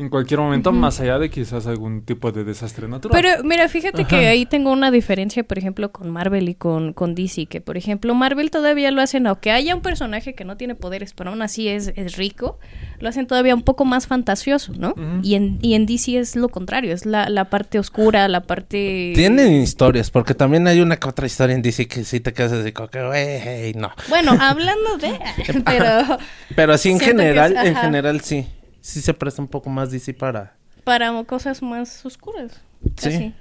en 0.00 0.08
cualquier 0.08 0.40
momento, 0.40 0.72
más 0.72 0.98
allá 1.00 1.18
de 1.18 1.28
quizás 1.30 1.66
algún 1.66 2.02
tipo 2.04 2.32
de 2.32 2.42
desastre 2.44 2.88
natural. 2.88 3.20
Pero 3.20 3.44
mira, 3.44 3.68
fíjate 3.68 4.04
que 4.06 4.26
ahí 4.28 4.46
tengo 4.46 4.72
una 4.72 4.90
diferencia, 4.90 5.42
por 5.44 5.58
ejemplo, 5.58 5.92
con 5.92 6.10
Marvel 6.10 6.48
y 6.48 6.54
con, 6.54 6.92
con 6.94 7.14
DC, 7.14 7.46
que 7.46 7.60
por 7.60 7.76
ejemplo 7.76 8.14
Marvel 8.14 8.50
todavía 8.50 8.90
lo 8.90 9.02
hacen, 9.02 9.26
aunque 9.26 9.50
haya 9.50 9.74
un 9.74 9.82
personaje 9.82 10.34
que 10.34 10.44
no 10.44 10.56
tiene 10.56 10.74
poderes, 10.74 11.12
pero 11.12 11.30
aún 11.30 11.42
así 11.42 11.68
es, 11.68 11.92
es 11.96 12.16
rico, 12.16 12.58
lo 12.98 13.08
hacen 13.08 13.26
todavía 13.26 13.54
un 13.54 13.62
poco 13.62 13.84
más 13.84 14.06
fantasioso, 14.06 14.72
¿no? 14.76 14.90
Ujú. 14.90 15.20
y, 15.22 15.34
en, 15.34 15.58
y 15.60 15.74
en 15.74 15.84
DC 15.86 16.18
es 16.18 16.34
lo 16.36 16.48
contrario, 16.48 16.92
es 16.94 17.04
la, 17.04 17.28
la 17.28 17.50
parte 17.50 17.78
oscura, 17.78 18.26
la 18.28 18.42
parte... 18.44 19.12
tienen 19.14 19.52
historias, 19.60 20.10
porque 20.10 20.34
también 20.34 20.66
hay 20.66 20.80
una 20.80 20.98
otra 21.06 21.26
historia 21.26 21.54
en 21.54 21.62
DC 21.62 21.86
que 21.88 22.04
sí 22.04 22.20
te 22.20 22.32
quedas 22.32 22.52
así 22.52 22.72
como 22.72 22.88
que, 22.88 23.04
güey, 23.04 23.74
no. 23.74 23.90
Bueno, 24.08 24.32
hablando 24.40 24.96
de... 24.98 25.18
pero 25.64 26.18
Pero 26.56 26.78
sí, 26.78 26.90
en 26.90 27.00
general, 27.00 27.52
es- 27.56 27.64
en 27.66 27.76
ajá. 27.76 27.84
general 27.86 28.20
sí. 28.22 28.46
Sí 28.80 29.00
se 29.00 29.14
presta 29.14 29.42
un 29.42 29.48
poco 29.48 29.70
más 29.70 29.90
DC 29.90 30.14
para... 30.14 30.56
para 30.84 31.24
cosas 31.24 31.62
más 31.62 32.04
oscuras. 32.04 32.60
Sí. 32.96 33.08
Así. 33.08 33.34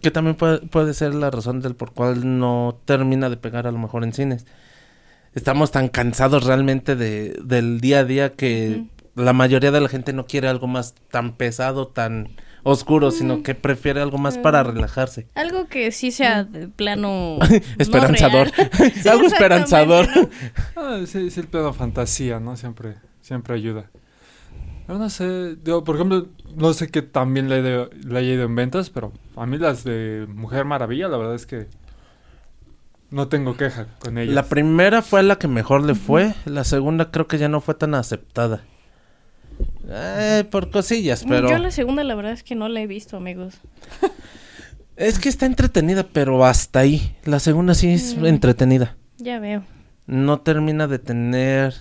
Que 0.00 0.10
también 0.10 0.36
puede, 0.36 0.60
puede 0.60 0.94
ser 0.94 1.14
la 1.14 1.30
razón 1.30 1.60
del 1.60 1.74
por 1.74 1.92
cual 1.92 2.38
no 2.38 2.78
termina 2.84 3.28
de 3.28 3.36
pegar 3.36 3.66
a 3.66 3.72
lo 3.72 3.78
mejor 3.78 4.04
en 4.04 4.12
cines. 4.12 4.46
Estamos 5.34 5.70
tan 5.70 5.88
cansados 5.88 6.44
realmente 6.44 6.94
de, 6.94 7.38
del 7.42 7.80
día 7.80 8.00
a 8.00 8.04
día 8.04 8.34
que 8.34 8.84
la 9.14 9.32
mayoría 9.32 9.70
de 9.70 9.80
la 9.80 9.88
gente 9.88 10.12
no 10.12 10.26
quiere 10.26 10.48
algo 10.48 10.66
más 10.66 10.94
tan 11.10 11.36
pesado, 11.36 11.88
tan 11.88 12.36
oscuro, 12.62 13.10
sino 13.10 13.42
que 13.42 13.54
prefiere 13.54 14.00
algo 14.00 14.18
más 14.18 14.38
para 14.38 14.62
relajarse. 14.62 15.26
Algo 15.34 15.66
que 15.66 15.90
sí 15.90 16.10
sea 16.12 16.44
de 16.44 16.68
plano... 16.68 17.38
Esperanzador. 17.78 18.50
no. 18.56 18.88
Sí, 19.02 19.08
algo 19.08 19.26
esperanzador. 19.26 20.08
¿no? 20.14 20.28
Ah, 20.76 21.00
sí, 21.06 21.26
es 21.26 21.38
el 21.38 21.48
plano 21.48 21.72
fantasía, 21.72 22.38
¿no? 22.38 22.56
Siempre, 22.56 22.94
siempre 23.22 23.54
ayuda. 23.54 23.90
Pero 24.86 24.98
no 24.98 25.08
sé, 25.08 25.56
digo, 25.56 25.82
por 25.84 25.94
ejemplo, 25.96 26.26
no 26.54 26.72
sé 26.74 26.88
qué 26.88 27.00
también 27.02 27.48
le, 27.48 27.62
le 27.88 28.18
haya 28.18 28.32
ido 28.34 28.44
en 28.44 28.54
ventas, 28.54 28.90
pero 28.90 29.12
a 29.36 29.46
mí 29.46 29.56
las 29.56 29.84
de 29.84 30.26
Mujer 30.28 30.64
Maravilla, 30.66 31.08
la 31.08 31.16
verdad 31.16 31.34
es 31.34 31.46
que 31.46 31.68
no 33.10 33.28
tengo 33.28 33.56
queja 33.56 33.86
con 34.00 34.18
ellas. 34.18 34.34
La 34.34 34.44
primera 34.44 35.00
fue 35.02 35.22
la 35.22 35.36
que 35.38 35.48
mejor 35.48 35.84
le 35.84 35.94
fue, 35.94 36.34
la 36.44 36.64
segunda 36.64 37.10
creo 37.10 37.26
que 37.28 37.38
ya 37.38 37.48
no 37.48 37.60
fue 37.60 37.74
tan 37.74 37.94
aceptada. 37.94 38.62
Eh, 39.88 40.44
por 40.50 40.70
cosillas, 40.70 41.24
pero... 41.28 41.48
Yo 41.48 41.58
la 41.58 41.70
segunda 41.70 42.02
la 42.04 42.14
verdad 42.14 42.32
es 42.32 42.42
que 42.42 42.54
no 42.54 42.68
la 42.68 42.80
he 42.80 42.86
visto, 42.86 43.16
amigos. 43.16 43.54
Es 44.94 45.18
que 45.18 45.30
está 45.30 45.46
entretenida, 45.46 46.06
pero 46.12 46.44
hasta 46.44 46.80
ahí. 46.80 47.16
La 47.24 47.40
segunda 47.40 47.74
sí 47.74 47.88
es 47.88 48.14
Mm. 48.16 48.26
entretenida. 48.26 48.94
Ya 49.16 49.40
veo. 49.40 49.64
No 50.06 50.40
termina 50.42 50.86
de 50.86 50.98
tener... 50.98 51.74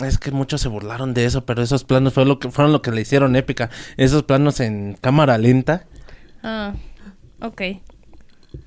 Es 0.00 0.18
que 0.18 0.30
muchos 0.32 0.60
se 0.60 0.68
burlaron 0.68 1.14
de 1.14 1.24
eso, 1.24 1.44
pero 1.46 1.62
esos 1.62 1.84
planos 1.84 2.12
fue 2.14 2.24
lo 2.24 2.38
que, 2.40 2.50
fueron 2.50 2.72
lo 2.72 2.82
que 2.82 2.90
le 2.90 3.00
hicieron 3.02 3.36
épica. 3.36 3.70
Esos 3.96 4.24
planos 4.24 4.58
en 4.60 4.96
cámara 5.00 5.38
lenta. 5.38 5.84
Ah, 6.42 6.74
ok. 7.40 7.62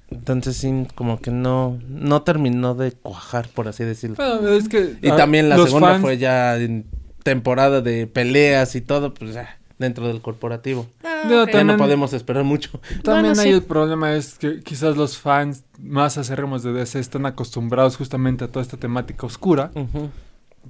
Entonces 0.09 0.55
sí, 0.55 0.87
como 0.95 1.19
que 1.19 1.31
no, 1.31 1.77
no 1.89 2.21
terminó 2.21 2.75
de 2.75 2.93
cuajar, 2.93 3.49
por 3.49 3.67
así 3.67 3.83
decirlo. 3.83 4.15
Bueno, 4.15 4.49
es 4.49 4.69
que, 4.69 4.95
Y 5.01 5.09
ah, 5.09 5.17
también 5.17 5.49
la 5.49 5.57
segunda 5.57 5.89
fans- 5.89 6.01
fue 6.01 6.17
ya 6.17 6.55
en 6.57 6.85
temporada 7.23 7.81
de 7.81 8.07
peleas 8.07 8.75
y 8.75 8.81
todo, 8.81 9.13
pues 9.13 9.33
ya, 9.33 9.59
dentro 9.79 10.07
del 10.07 10.21
corporativo. 10.21 10.87
Ah. 11.03 11.45
Ya 11.51 11.63
no 11.65 11.75
podemos 11.75 12.13
esperar 12.13 12.45
mucho. 12.45 12.79
También 13.03 13.33
Bueno, 13.33 13.41
ahí 13.41 13.49
sí. 13.49 13.53
el 13.53 13.63
problema 13.63 14.15
es 14.15 14.35
que 14.35 14.61
quizás 14.61 14.95
los 14.95 15.17
fans 15.17 15.63
más 15.77 16.17
acérrimos 16.17 16.63
de 16.63 16.71
DC 16.71 16.99
están 16.99 17.25
acostumbrados 17.25 17.97
justamente 17.97 18.45
a 18.45 18.47
toda 18.47 18.61
esta 18.63 18.77
temática 18.77 19.25
oscura, 19.25 19.71
Ujú. 19.75 20.09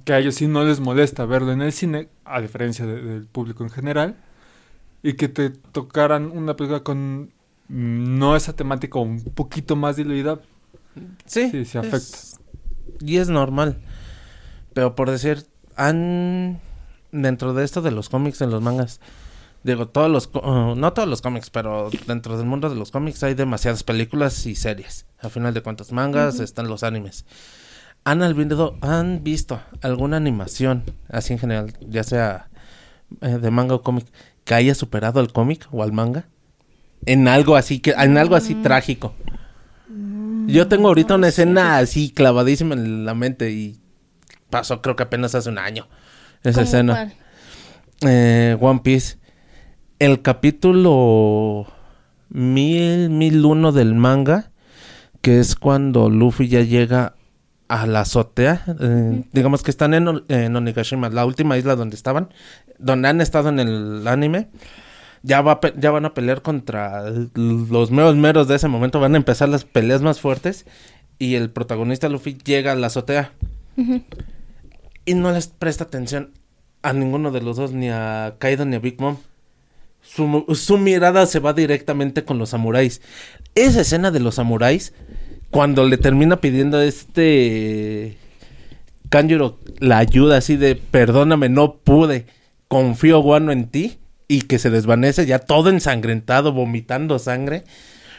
Que 0.04 0.12
a 0.12 0.18
ellos 0.18 0.34
sí 0.36 0.46
no 0.46 0.64
les 0.64 0.80
molesta 0.80 1.24
verlo 1.24 1.52
en 1.52 1.62
el 1.62 1.72
cine, 1.72 2.08
a 2.24 2.40
diferencia 2.40 2.86
de- 2.86 3.02
del 3.02 3.26
público 3.26 3.64
en 3.64 3.70
general, 3.70 4.16
y 5.02 5.14
que 5.14 5.28
te 5.28 5.50
tocaran 5.50 6.30
una 6.30 6.56
película 6.56 6.80
con 6.82 7.30
no 7.68 8.34
esa 8.36 8.54
temática 8.54 8.98
o 8.98 9.02
un 9.02 9.22
poquito 9.22 9.76
más 9.76 9.96
diluida, 9.96 10.40
Sí, 11.26 11.50
Sí, 11.50 11.64
se 11.64 11.78
afecta. 11.78 11.96
es- 11.96 12.40
y 13.00 13.18
es 13.18 13.28
normal. 13.28 13.78
Pero 14.74 14.94
por 14.96 15.10
decir, 15.10 15.46
han 15.76 16.60
dentro 17.12 17.54
de 17.54 17.64
esto 17.64 17.82
de 17.82 17.90
los 17.92 18.08
cómics, 18.08 18.40
en 18.40 18.50
los 18.50 18.62
mangas, 18.62 19.00
digo, 19.62 19.86
todos 19.88 20.10
los, 20.10 20.28
uh, 20.34 20.74
no 20.76 20.92
todos 20.94 21.08
los 21.08 21.20
cómics, 21.22 21.50
pero 21.50 21.90
dentro 22.06 22.36
del 22.36 22.46
mundo 22.46 22.68
de 22.68 22.74
los 22.76 22.90
cómics 22.90 23.22
hay 23.22 23.34
demasiadas 23.34 23.82
películas 23.84 24.44
y 24.46 24.54
series. 24.56 25.06
A 25.20 25.28
final 25.28 25.54
de 25.54 25.62
cuentas, 25.62 25.92
mangas, 25.92 26.40
están 26.40 26.68
los 26.68 26.82
animes. 26.82 27.24
¿Han, 28.10 28.22
¿Han 28.22 29.24
visto 29.24 29.60
alguna 29.82 30.16
animación, 30.16 30.84
así 31.08 31.32
en 31.34 31.38
general, 31.38 31.72
ya 31.80 32.02
sea 32.04 32.48
eh, 33.20 33.38
de 33.38 33.50
manga 33.50 33.74
o 33.74 33.82
cómic, 33.82 34.06
que 34.44 34.54
haya 34.54 34.74
superado 34.74 35.20
al 35.20 35.32
cómic 35.32 35.66
o 35.72 35.82
al 35.82 35.92
manga? 35.92 36.26
En 37.06 37.28
algo 37.28 37.56
así, 37.56 37.80
que, 37.80 37.90
en 37.90 38.16
algo 38.18 38.34
así 38.34 38.54
trágico. 38.56 39.14
Yo 40.46 40.66
tengo 40.68 40.88
ahorita 40.88 41.14
una 41.14 41.28
escena 41.28 41.76
así 41.78 42.10
clavadísima 42.10 42.74
en 42.74 43.04
la 43.04 43.14
mente 43.14 43.50
y 43.50 43.78
pasó 44.48 44.80
creo 44.80 44.96
que 44.96 45.02
apenas 45.02 45.34
hace 45.34 45.50
un 45.50 45.58
año 45.58 45.86
esa 46.42 46.60
¿Cómo 46.60 46.64
escena. 46.64 47.12
eh, 48.00 48.56
One 48.58 48.80
Piece, 48.82 49.18
el 49.98 50.22
capítulo 50.22 51.66
mil, 52.30 53.10
mil 53.10 53.44
uno 53.44 53.72
del 53.72 53.94
manga, 53.94 54.50
que 55.20 55.38
es 55.38 55.54
cuando 55.54 56.08
Luffy 56.08 56.48
ya 56.48 56.62
llega 56.62 57.14
a 57.68 57.86
la 57.86 58.00
azotea, 58.00 58.64
eh, 58.80 59.22
digamos 59.32 59.62
que 59.62 59.70
están 59.70 59.94
en, 59.94 60.24
en 60.28 60.56
Onigashima, 60.56 61.10
la 61.10 61.26
última 61.26 61.58
isla 61.58 61.76
donde 61.76 61.96
estaban, 61.96 62.30
donde 62.78 63.08
han 63.08 63.20
estado 63.20 63.50
en 63.50 63.60
el 63.60 64.08
anime. 64.08 64.48
Ya, 65.22 65.42
va 65.42 65.60
ya 65.76 65.90
van 65.90 66.04
a 66.04 66.14
pelear 66.14 66.42
contra 66.42 67.10
los 67.34 67.90
meros 67.90 68.16
meros 68.16 68.46
de 68.48 68.54
ese 68.54 68.68
momento. 68.68 69.00
Van 69.00 69.14
a 69.14 69.16
empezar 69.16 69.48
las 69.48 69.64
peleas 69.64 70.00
más 70.00 70.20
fuertes. 70.20 70.64
Y 71.18 71.34
el 71.34 71.50
protagonista 71.50 72.08
Luffy 72.08 72.38
llega 72.44 72.72
a 72.72 72.76
la 72.76 72.86
azotea. 72.86 73.32
Y 75.04 75.14
no 75.14 75.32
les 75.32 75.48
presta 75.48 75.84
atención 75.84 76.30
a 76.82 76.92
ninguno 76.92 77.32
de 77.32 77.40
los 77.40 77.56
dos, 77.56 77.72
ni 77.72 77.88
a 77.90 78.36
Kaido 78.38 78.64
ni 78.64 78.76
a 78.76 78.78
Big 78.78 79.00
Mom. 79.00 79.16
Su, 80.00 80.44
su 80.54 80.78
mirada 80.78 81.26
se 81.26 81.40
va 81.40 81.52
directamente 81.52 82.24
con 82.24 82.38
los 82.38 82.50
samuráis. 82.50 83.02
Esa 83.56 83.80
escena 83.80 84.12
de 84.12 84.20
los 84.20 84.36
samuráis, 84.36 84.94
cuando 85.50 85.84
le 85.86 85.96
termina 85.96 86.40
pidiendo 86.40 86.80
este 86.80 88.16
Kanjuro 89.08 89.58
la 89.78 89.98
ayuda 89.98 90.38
así 90.38 90.56
de 90.56 90.76
perdóname, 90.76 91.48
no 91.48 91.74
pude, 91.76 92.26
confío 92.68 93.20
Guano 93.20 93.52
en 93.52 93.68
ti, 93.68 93.98
y 94.28 94.42
que 94.42 94.58
se 94.58 94.70
desvanece 94.70 95.26
ya 95.26 95.38
todo 95.38 95.70
ensangrentado, 95.70 96.52
vomitando 96.52 97.18
sangre. 97.18 97.64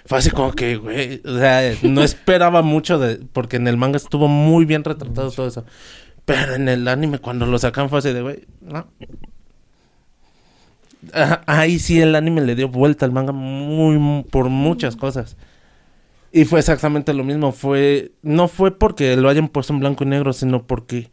Fue 0.06 0.18
así 0.18 0.32
como 0.32 0.54
que, 0.54 0.78
güey, 0.78 1.22
o 1.24 1.38
sea, 1.38 1.76
no 1.84 2.04
esperaba 2.04 2.64
mucho 2.64 2.98
de, 2.98 3.18
porque 3.32 3.58
en 3.58 3.68
el 3.68 3.78
manga 3.78 3.98
estuvo 3.98 4.28
muy 4.28 4.66
bien 4.66 4.84
retratado 4.84 5.30
todo 5.30 5.48
eso. 5.48 5.66
Pero 6.26 6.56
en 6.56 6.68
el 6.68 6.88
anime, 6.88 7.20
cuando 7.20 7.46
lo 7.46 7.60
sacan, 7.60 7.90
fue 7.90 8.00
así 8.00 8.12
de, 8.12 8.22
güey, 8.22 8.48
no. 8.62 8.88
Ahí 11.46 11.80
sí 11.80 12.02
el 12.02 12.16
anime 12.16 12.42
le 12.42 12.56
dio 12.56 12.70
vuelta 12.70 13.06
al 13.06 13.12
manga 13.12 13.34
por 14.32 14.50
muchas 14.50 14.96
cosas. 14.96 15.38
Y 16.32 16.46
fue 16.46 16.60
exactamente 16.60 17.14
lo 17.14 17.24
mismo. 17.24 17.52
Fue, 17.52 18.12
no 18.22 18.48
fue 18.48 18.78
porque 18.78 19.16
lo 19.16 19.30
hayan 19.30 19.48
puesto 19.48 19.74
en 19.74 19.80
blanco 19.80 20.04
y 20.04 20.08
negro, 20.08 20.32
sino 20.34 20.66
porque 20.68 21.10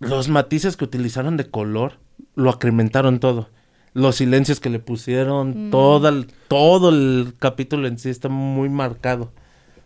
los 0.00 0.28
matices 0.28 0.76
que 0.76 0.84
utilizaron 0.84 1.36
de 1.36 1.48
color 1.50 1.98
lo 2.34 2.50
acrementaron 2.50 3.20
todo. 3.20 3.48
Los 3.94 4.16
silencios 4.16 4.58
que 4.60 4.70
le 4.70 4.78
pusieron, 4.78 5.68
Mm. 5.68 5.70
todo, 5.70 6.08
el, 6.08 6.26
todo 6.48 6.88
el 6.88 7.34
capítulo 7.38 7.86
en 7.88 7.98
sí 7.98 8.08
está 8.10 8.28
muy 8.28 8.68
marcado 8.68 9.32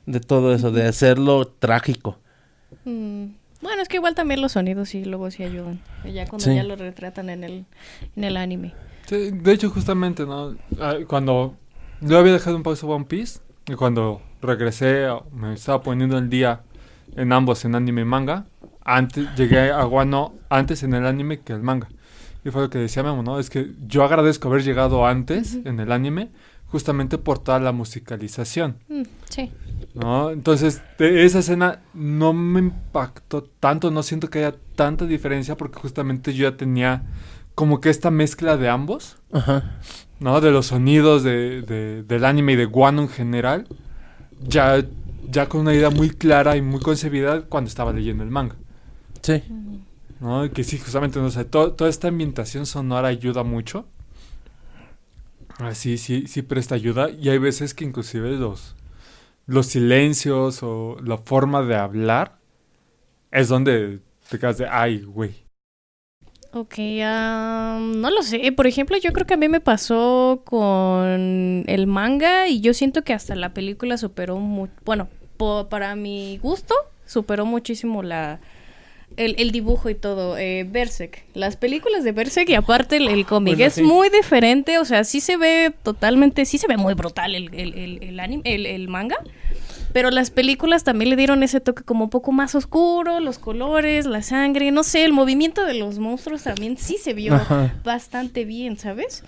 de 0.06 0.20
todo 0.20 0.54
eso, 0.54 0.70
de 0.70 0.86
hacerlo 0.86 1.46
trágico. 1.46 2.18
Mm, 2.84 3.26
Bueno, 3.62 3.80
es 3.82 3.88
que 3.88 3.96
igual 3.96 4.14
también 4.14 4.42
los 4.42 4.52
sonidos 4.52 4.90
sí 4.90 5.04
luego 5.06 5.30
sí 5.30 5.42
ayudan. 5.42 5.80
Ya 6.04 6.26
cuando 6.28 6.44
Sí. 6.44 6.54
ya 6.54 6.62
lo 6.62 6.76
retratan 6.76 7.30
en 7.30 7.42
el, 7.42 7.64
en 8.14 8.24
el 8.24 8.36
anime. 8.36 8.74
Sí, 9.06 9.30
de 9.32 9.52
hecho, 9.52 9.70
justamente, 9.70 10.24
¿no? 10.26 10.56
Ah, 10.78 10.96
Cuando 11.08 11.56
yo 12.02 12.18
había 12.18 12.34
dejado 12.34 12.54
un 12.56 12.62
pausa 12.62 12.86
One 12.86 13.06
Piece, 13.06 13.40
y 13.68 13.74
cuando 13.74 14.22
regresé, 14.42 15.06
me 15.32 15.54
estaba 15.54 15.82
poniendo 15.82 16.18
el 16.18 16.28
día 16.28 16.60
en 17.16 17.32
ambos, 17.32 17.64
en 17.64 17.74
anime 17.74 18.02
y 18.02 18.04
manga. 18.04 18.46
Antes, 18.84 19.28
llegué 19.36 19.70
a 19.70 19.84
Wano 19.86 20.34
antes 20.48 20.82
en 20.82 20.94
el 20.94 21.06
anime 21.06 21.40
que 21.40 21.52
el 21.52 21.62
manga. 21.62 21.88
Y 22.44 22.50
fue 22.50 22.62
lo 22.62 22.70
que 22.70 22.78
decía 22.78 23.02
Memo, 23.02 23.24
¿no? 23.24 23.40
Es 23.40 23.50
que 23.50 23.72
yo 23.88 24.04
agradezco 24.04 24.48
haber 24.48 24.62
llegado 24.62 25.04
antes 25.04 25.58
en 25.64 25.80
el 25.80 25.90
anime, 25.90 26.30
justamente 26.66 27.18
por 27.18 27.40
toda 27.40 27.58
la 27.58 27.72
musicalización. 27.72 28.76
Mm, 28.88 29.02
sí. 29.28 29.52
¿no? 29.94 30.30
Entonces, 30.30 30.82
de 30.98 31.24
esa 31.24 31.40
escena 31.40 31.80
no 31.92 32.32
me 32.32 32.60
impactó 32.60 33.42
tanto, 33.42 33.90
no 33.90 34.04
siento 34.04 34.30
que 34.30 34.40
haya 34.40 34.54
tanta 34.76 35.06
diferencia 35.06 35.56
porque 35.56 35.80
justamente 35.80 36.34
yo 36.34 36.48
ya 36.48 36.56
tenía 36.56 37.02
como 37.56 37.80
que 37.80 37.88
esta 37.90 38.10
mezcla 38.10 38.56
de 38.56 38.68
ambos, 38.68 39.16
Ajá. 39.32 39.78
¿No? 40.20 40.40
De 40.40 40.50
los 40.50 40.66
sonidos 40.66 41.22
de, 41.22 41.62
de- 41.62 42.02
del 42.02 42.24
anime 42.24 42.52
y 42.52 42.56
de 42.56 42.64
Guano 42.64 43.02
en 43.02 43.08
general, 43.08 43.66
ya, 44.46 44.84
ya 45.30 45.48
con 45.48 45.62
una 45.62 45.74
idea 45.74 45.90
muy 45.90 46.10
clara 46.10 46.56
y 46.56 46.62
muy 46.62 46.80
concebida 46.80 47.42
cuando 47.42 47.68
estaba 47.68 47.92
leyendo 47.92 48.22
el 48.24 48.30
manga, 48.30 48.56
Sí. 49.22 49.42
¿no? 50.20 50.50
Que 50.52 50.64
sí, 50.64 50.78
justamente, 50.78 51.18
no 51.20 51.30
sé, 51.30 51.44
to- 51.44 51.72
toda 51.72 51.90
esta 51.90 52.08
ambientación 52.08 52.64
sonora 52.66 53.08
ayuda 53.08 53.42
mucho. 53.42 53.86
Ah, 55.58 55.74
sí, 55.74 55.96
sí, 55.98 56.26
sí 56.26 56.42
presta 56.42 56.74
ayuda 56.74 57.08
y 57.10 57.28
hay 57.30 57.38
veces 57.38 57.72
que 57.72 57.84
inclusive 57.84 58.30
los, 58.32 58.74
los 59.46 59.66
silencios 59.66 60.62
o 60.62 60.96
la 61.02 61.16
forma 61.18 61.62
de 61.62 61.76
hablar 61.76 62.38
es 63.30 63.48
donde 63.48 64.00
te 64.28 64.38
quedas 64.38 64.58
de, 64.58 64.66
ay, 64.68 65.00
güey. 65.02 65.45
Ok, 66.58 66.78
no 66.78 68.10
lo 68.10 68.22
sé. 68.22 68.50
Por 68.52 68.66
ejemplo, 68.66 68.96
yo 68.96 69.12
creo 69.12 69.26
que 69.26 69.34
a 69.34 69.36
mí 69.36 69.48
me 69.48 69.60
pasó 69.60 70.42
con 70.44 71.64
el 71.66 71.86
manga 71.86 72.48
y 72.48 72.60
yo 72.60 72.72
siento 72.72 73.02
que 73.02 73.12
hasta 73.12 73.34
la 73.34 73.50
película 73.50 73.98
superó 73.98 74.38
mucho. 74.38 74.72
Bueno, 74.84 75.08
po- 75.36 75.68
para 75.68 75.94
mi 75.96 76.38
gusto, 76.38 76.74
superó 77.04 77.44
muchísimo 77.44 78.02
la 78.02 78.40
el, 79.16 79.34
el 79.38 79.50
dibujo 79.50 79.88
y 79.90 79.94
todo. 79.94 80.36
Eh, 80.38 80.66
Berserk. 80.68 81.24
Las 81.34 81.56
películas 81.56 82.04
de 82.04 82.12
Berserk 82.12 82.48
y 82.48 82.54
aparte 82.54 82.96
el, 82.96 83.08
el 83.08 83.26
cómic 83.26 83.54
Bueno, 83.54 83.66
es 83.68 83.74
sí. 83.74 83.82
muy 83.82 84.08
diferente. 84.08 84.78
O 84.78 84.84
sea, 84.84 85.04
sí 85.04 85.20
se 85.20 85.36
ve 85.36 85.72
totalmente, 85.82 86.44
sí 86.46 86.58
se 86.58 86.66
ve 86.66 86.76
muy 86.76 86.94
brutal 86.94 87.34
el, 87.34 88.18
anime, 88.20 88.42
el, 88.46 88.66
el 88.66 88.88
manga. 88.88 89.16
Pero 89.96 90.10
las 90.10 90.28
películas 90.30 90.84
también 90.84 91.08
le 91.08 91.16
dieron 91.16 91.42
ese 91.42 91.58
toque 91.58 91.82
como 91.82 92.04
un 92.04 92.10
poco 92.10 92.30
más 92.30 92.54
oscuro, 92.54 93.18
los 93.18 93.38
colores, 93.38 94.04
la 94.04 94.20
sangre, 94.20 94.70
no 94.70 94.82
sé, 94.82 95.06
el 95.06 95.14
movimiento 95.14 95.64
de 95.64 95.72
los 95.72 95.98
monstruos 95.98 96.42
también 96.42 96.76
sí 96.76 96.98
se 97.02 97.14
vio 97.14 97.32
Ajá. 97.32 97.72
bastante 97.82 98.44
bien, 98.44 98.76
¿sabes? 98.76 99.24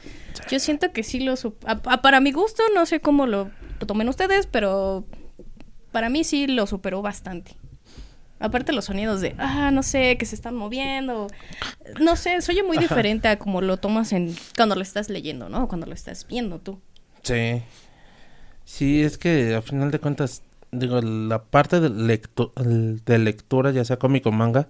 Yo 0.51 0.59
siento 0.61 0.93
que 0.93 1.03
sí 1.05 1.21
lo... 1.21 1.33
a- 1.65 1.81
a- 1.87 2.03
para 2.03 2.21
mi 2.21 2.33
gusto, 2.33 2.63
no 2.75 2.85
sé 2.85 3.01
cómo 3.01 3.27
lo, 3.27 3.51
tomen 3.87 4.11
ustedes, 4.11 4.47
pero 4.47 5.07
para 5.91 6.11
mí 6.11 6.23
sí 6.23 6.47
lo 6.47 6.67
superó 6.67 7.01
bastante. 7.01 7.53
Aparte 8.39 8.75
los 8.75 8.85
sonidos 8.85 9.23
de, 9.23 9.35
ah, 9.39 9.71
no 9.71 9.83
sé, 9.83 10.19
que 10.19 10.27
se 10.27 10.35
están 10.35 10.55
moviendo. 10.55 11.29
No 11.99 12.15
sé, 12.15 12.43
se 12.43 12.53
oye 12.53 12.63
muy 12.63 12.77
diferente 12.77 13.27
a 13.29 13.39
como 13.39 13.63
lo 13.63 13.79
tomas 13.79 14.13
en 14.13 14.37
cuando 14.55 14.75
lo 14.75 14.83
estás 14.83 15.09
leyendo, 15.09 15.49
¿no? 15.49 15.67
Cuando 15.67 15.87
lo 15.87 15.95
estás 15.95 16.27
viendo 16.27 16.59
tú. 16.59 16.79
Sí. 17.23 17.63
Sí, 18.67 19.01
es 19.03 19.17
que 19.17 19.55
a 19.55 19.63
final 19.63 19.91
de 19.91 19.99
cuentas, 19.99 20.43
digo, 20.73 21.01
la 21.01 21.43
parte 21.45 21.81
de, 21.81 21.89
el- 22.57 23.05
de 23.05 23.19
lectura, 23.19 23.71
ya 23.71 23.85
sea 23.85 23.99
cómic 23.99 24.27
o 24.27 24.33
manga, 24.33 24.69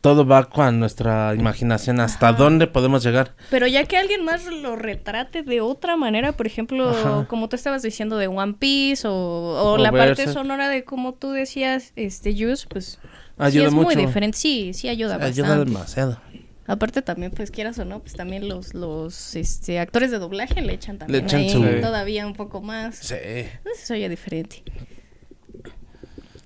todo 0.00 0.24
va 0.24 0.44
con 0.48 0.78
nuestra 0.78 1.34
imaginación, 1.34 1.98
hasta 2.00 2.28
Ajá. 2.28 2.38
dónde 2.38 2.68
podemos 2.68 3.02
llegar. 3.02 3.34
Pero 3.50 3.66
ya 3.66 3.84
que 3.84 3.96
alguien 3.96 4.24
más 4.24 4.44
lo 4.46 4.76
retrate 4.76 5.42
de 5.42 5.60
otra 5.60 5.96
manera, 5.96 6.32
por 6.32 6.46
ejemplo, 6.46 6.90
Ajá. 6.90 7.26
como 7.28 7.48
tú 7.48 7.56
estabas 7.56 7.82
diciendo 7.82 8.16
de 8.16 8.28
One 8.28 8.54
Piece 8.58 9.08
o, 9.08 9.12
o 9.12 9.72
O 9.72 9.76
la 9.78 9.90
parte 9.90 10.28
sonora 10.28 10.68
de 10.68 10.84
como 10.84 11.14
tú 11.14 11.32
decías, 11.32 11.92
este 11.96 12.32
Juice, 12.32 12.66
pues 12.68 13.00
Ayuda 13.38 13.50
sí 13.62 13.66
es 13.66 13.72
mucho. 13.72 13.86
muy 13.86 13.96
diferente. 13.96 14.38
Sí, 14.38 14.72
sí 14.72 14.88
ayuda 14.88 15.16
bastante. 15.18 15.42
Ayuda 15.42 15.64
demasiado. 15.64 16.20
Aparte 16.68 17.00
también, 17.02 17.32
pues 17.32 17.50
quieras 17.50 17.78
o 17.78 17.84
no, 17.84 18.00
pues 18.00 18.12
también 18.14 18.46
los, 18.48 18.74
los 18.74 19.34
este, 19.36 19.78
actores 19.80 20.10
de 20.10 20.18
doblaje 20.18 20.60
le 20.60 20.74
echan 20.74 20.98
también 20.98 21.24
echan 21.24 21.40
ahí 21.40 21.80
todavía 21.80 22.26
un 22.26 22.34
poco 22.34 22.60
más. 22.60 22.96
Sí, 22.96 23.14
Entonces 23.18 23.90
oye 23.90 24.08
diferente. 24.08 24.62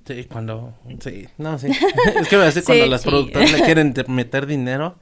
Sí, 0.06 0.24
cuando... 0.24 0.74
Sí, 1.00 1.26
no, 1.38 1.58
sí. 1.58 1.68
es 2.20 2.28
que 2.28 2.36
a 2.36 2.40
veces 2.40 2.64
Sí, 2.64 2.66
cuando 2.66 2.86
las 2.86 3.02
sí. 3.02 3.08
productoras 3.08 3.52
le 3.52 3.60
quieren 3.64 3.94
te- 3.94 4.04
meter 4.04 4.46
dinero, 4.46 4.98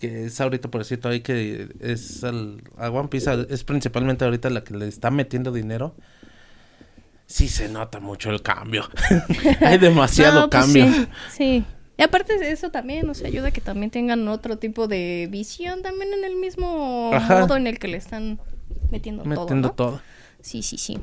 que 0.00 0.26
es 0.26 0.40
ahorita, 0.40 0.68
por 0.70 0.84
cierto, 0.84 1.08
ahí 1.08 1.20
que 1.20 1.68
es 1.80 2.22
al, 2.24 2.62
a 2.76 2.90
One 2.90 3.08
Piece, 3.08 3.46
es 3.50 3.64
principalmente 3.64 4.24
ahorita 4.24 4.50
la 4.50 4.62
que 4.64 4.74
le 4.76 4.86
está 4.88 5.10
metiendo 5.10 5.50
dinero. 5.52 5.94
Sí 7.26 7.48
se 7.48 7.68
nota 7.68 8.00
mucho 8.00 8.30
el 8.30 8.40
cambio. 8.42 8.88
Hay 9.60 9.78
demasiado 9.78 10.40
No, 10.42 10.50
pues 10.50 10.62
cambio. 10.64 10.86
Sí, 10.86 11.06
sí. 11.36 11.64
Y 11.98 12.02
aparte 12.02 12.38
de 12.38 12.52
eso 12.52 12.70
también 12.70 13.06
nos 13.06 13.22
ayuda 13.24 13.48
a 13.48 13.50
que 13.50 13.60
también 13.60 13.90
tengan 13.90 14.28
otro 14.28 14.56
tipo 14.56 14.86
de 14.86 15.28
visión 15.30 15.82
también 15.82 16.12
en 16.14 16.24
el 16.24 16.36
mismo 16.36 17.10
Ajá. 17.12 17.40
modo 17.40 17.56
en 17.56 17.66
el 17.66 17.78
que 17.80 17.88
le 17.88 17.96
están 17.96 18.38
metiendo, 18.92 19.24
Metiendo 19.24 19.70
todo, 19.72 19.90
¿no? 19.90 19.98
todo. 19.98 20.02
Sí, 20.40 20.62
sí, 20.62 20.78
sí. 20.78 20.96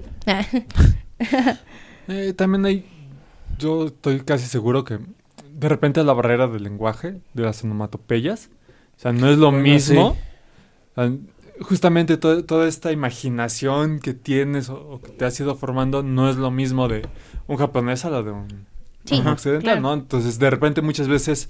Eh, 2.08 2.34
también 2.34 2.66
hay, 2.66 2.86
yo 3.60 3.86
estoy 3.88 4.22
casi 4.22 4.46
seguro 4.48 4.84
que 4.84 5.00
de 5.54 5.70
repente 5.70 6.04
la 6.04 6.14
barrera 6.14 6.48
del 6.48 6.64
lenguaje, 6.64 7.20
de 7.34 7.44
las 7.44 7.64
onomatopeyas, 7.64 8.50
o 8.98 9.00
sea, 9.00 9.12
no 9.14 9.30
es 9.30 9.38
lo 9.38 9.52
Bueno, 9.52 9.64
mismo. 9.64 10.18
sí. 10.96 11.20
Justamente 11.62 12.18
to- 12.18 12.44
toda 12.44 12.68
esta 12.68 12.92
imaginación 12.92 14.00
que 14.00 14.14
tienes 14.14 14.70
o, 14.70 14.76
o 14.76 15.02
que 15.02 15.12
te 15.12 15.24
has 15.24 15.40
ido 15.40 15.56
formando 15.56 16.04
no 16.04 16.30
es 16.30 16.36
lo 16.36 16.52
mismo 16.52 16.90
de 16.90 17.08
un 17.48 17.56
japonés 17.56 18.04
a 18.04 18.10
la 18.10 18.22
de 18.24 18.32
un, 18.32 18.66
Sí, 19.06 19.20
un 19.20 19.28
occidental, 19.28 19.64
claro. 19.64 19.82
¿no? 19.82 19.94
Entonces, 19.94 20.38
de 20.38 20.50
repente 20.50 20.82
muchas 20.82 21.08
veces 21.08 21.48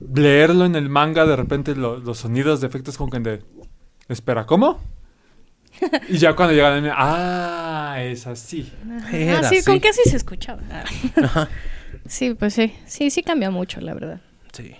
leerlo 0.00 0.64
en 0.64 0.74
el 0.74 0.88
manga, 0.88 1.24
de 1.24 1.36
repente 1.36 1.76
lo- 1.76 1.98
los 1.98 2.18
sonidos 2.18 2.60
de 2.60 2.66
efectos 2.66 2.96
como 2.98 3.10
que 3.10 3.20
de, 3.20 3.42
espera, 4.08 4.44
¿cómo? 4.44 4.80
y 6.08 6.18
ya 6.18 6.34
cuando 6.34 6.54
llega 6.54 6.80
ah, 6.96 7.96
es 8.00 8.26
así. 8.26 8.72
Era 9.12 9.40
ah, 9.40 9.42
sí, 9.44 9.62
con 9.62 9.74
así. 9.74 9.80
que 9.80 9.88
así 9.88 10.02
se 10.08 10.16
escuchaba. 10.16 10.62
sí, 12.06 12.34
pues 12.34 12.54
sí. 12.54 12.72
Sí, 12.86 13.10
sí 13.10 13.22
cambia 13.22 13.50
mucho, 13.50 13.80
la 13.80 13.94
verdad. 13.94 14.20
Sí. 14.52 14.74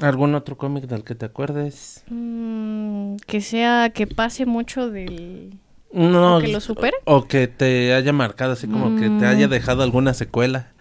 ¿Algún 0.00 0.34
otro 0.34 0.56
cómic 0.56 0.84
del 0.84 1.04
que 1.04 1.14
te 1.14 1.26
acuerdes? 1.26 2.02
Mm, 2.08 3.16
que 3.26 3.40
sea, 3.40 3.90
que 3.90 4.06
pase 4.06 4.44
mucho 4.46 4.90
del... 4.90 5.58
No, 5.92 6.38
¿O 6.38 6.40
que 6.40 6.48
lo 6.48 6.60
supere? 6.60 6.96
O 7.04 7.26
que 7.28 7.46
te 7.46 7.94
haya 7.94 8.12
marcado, 8.12 8.54
así 8.54 8.66
como 8.66 8.98
que 8.98 9.08
te 9.08 9.26
haya 9.26 9.46
Mm. 9.46 9.50
dejado 9.50 9.84
alguna 9.84 10.12
secuela. 10.12 10.72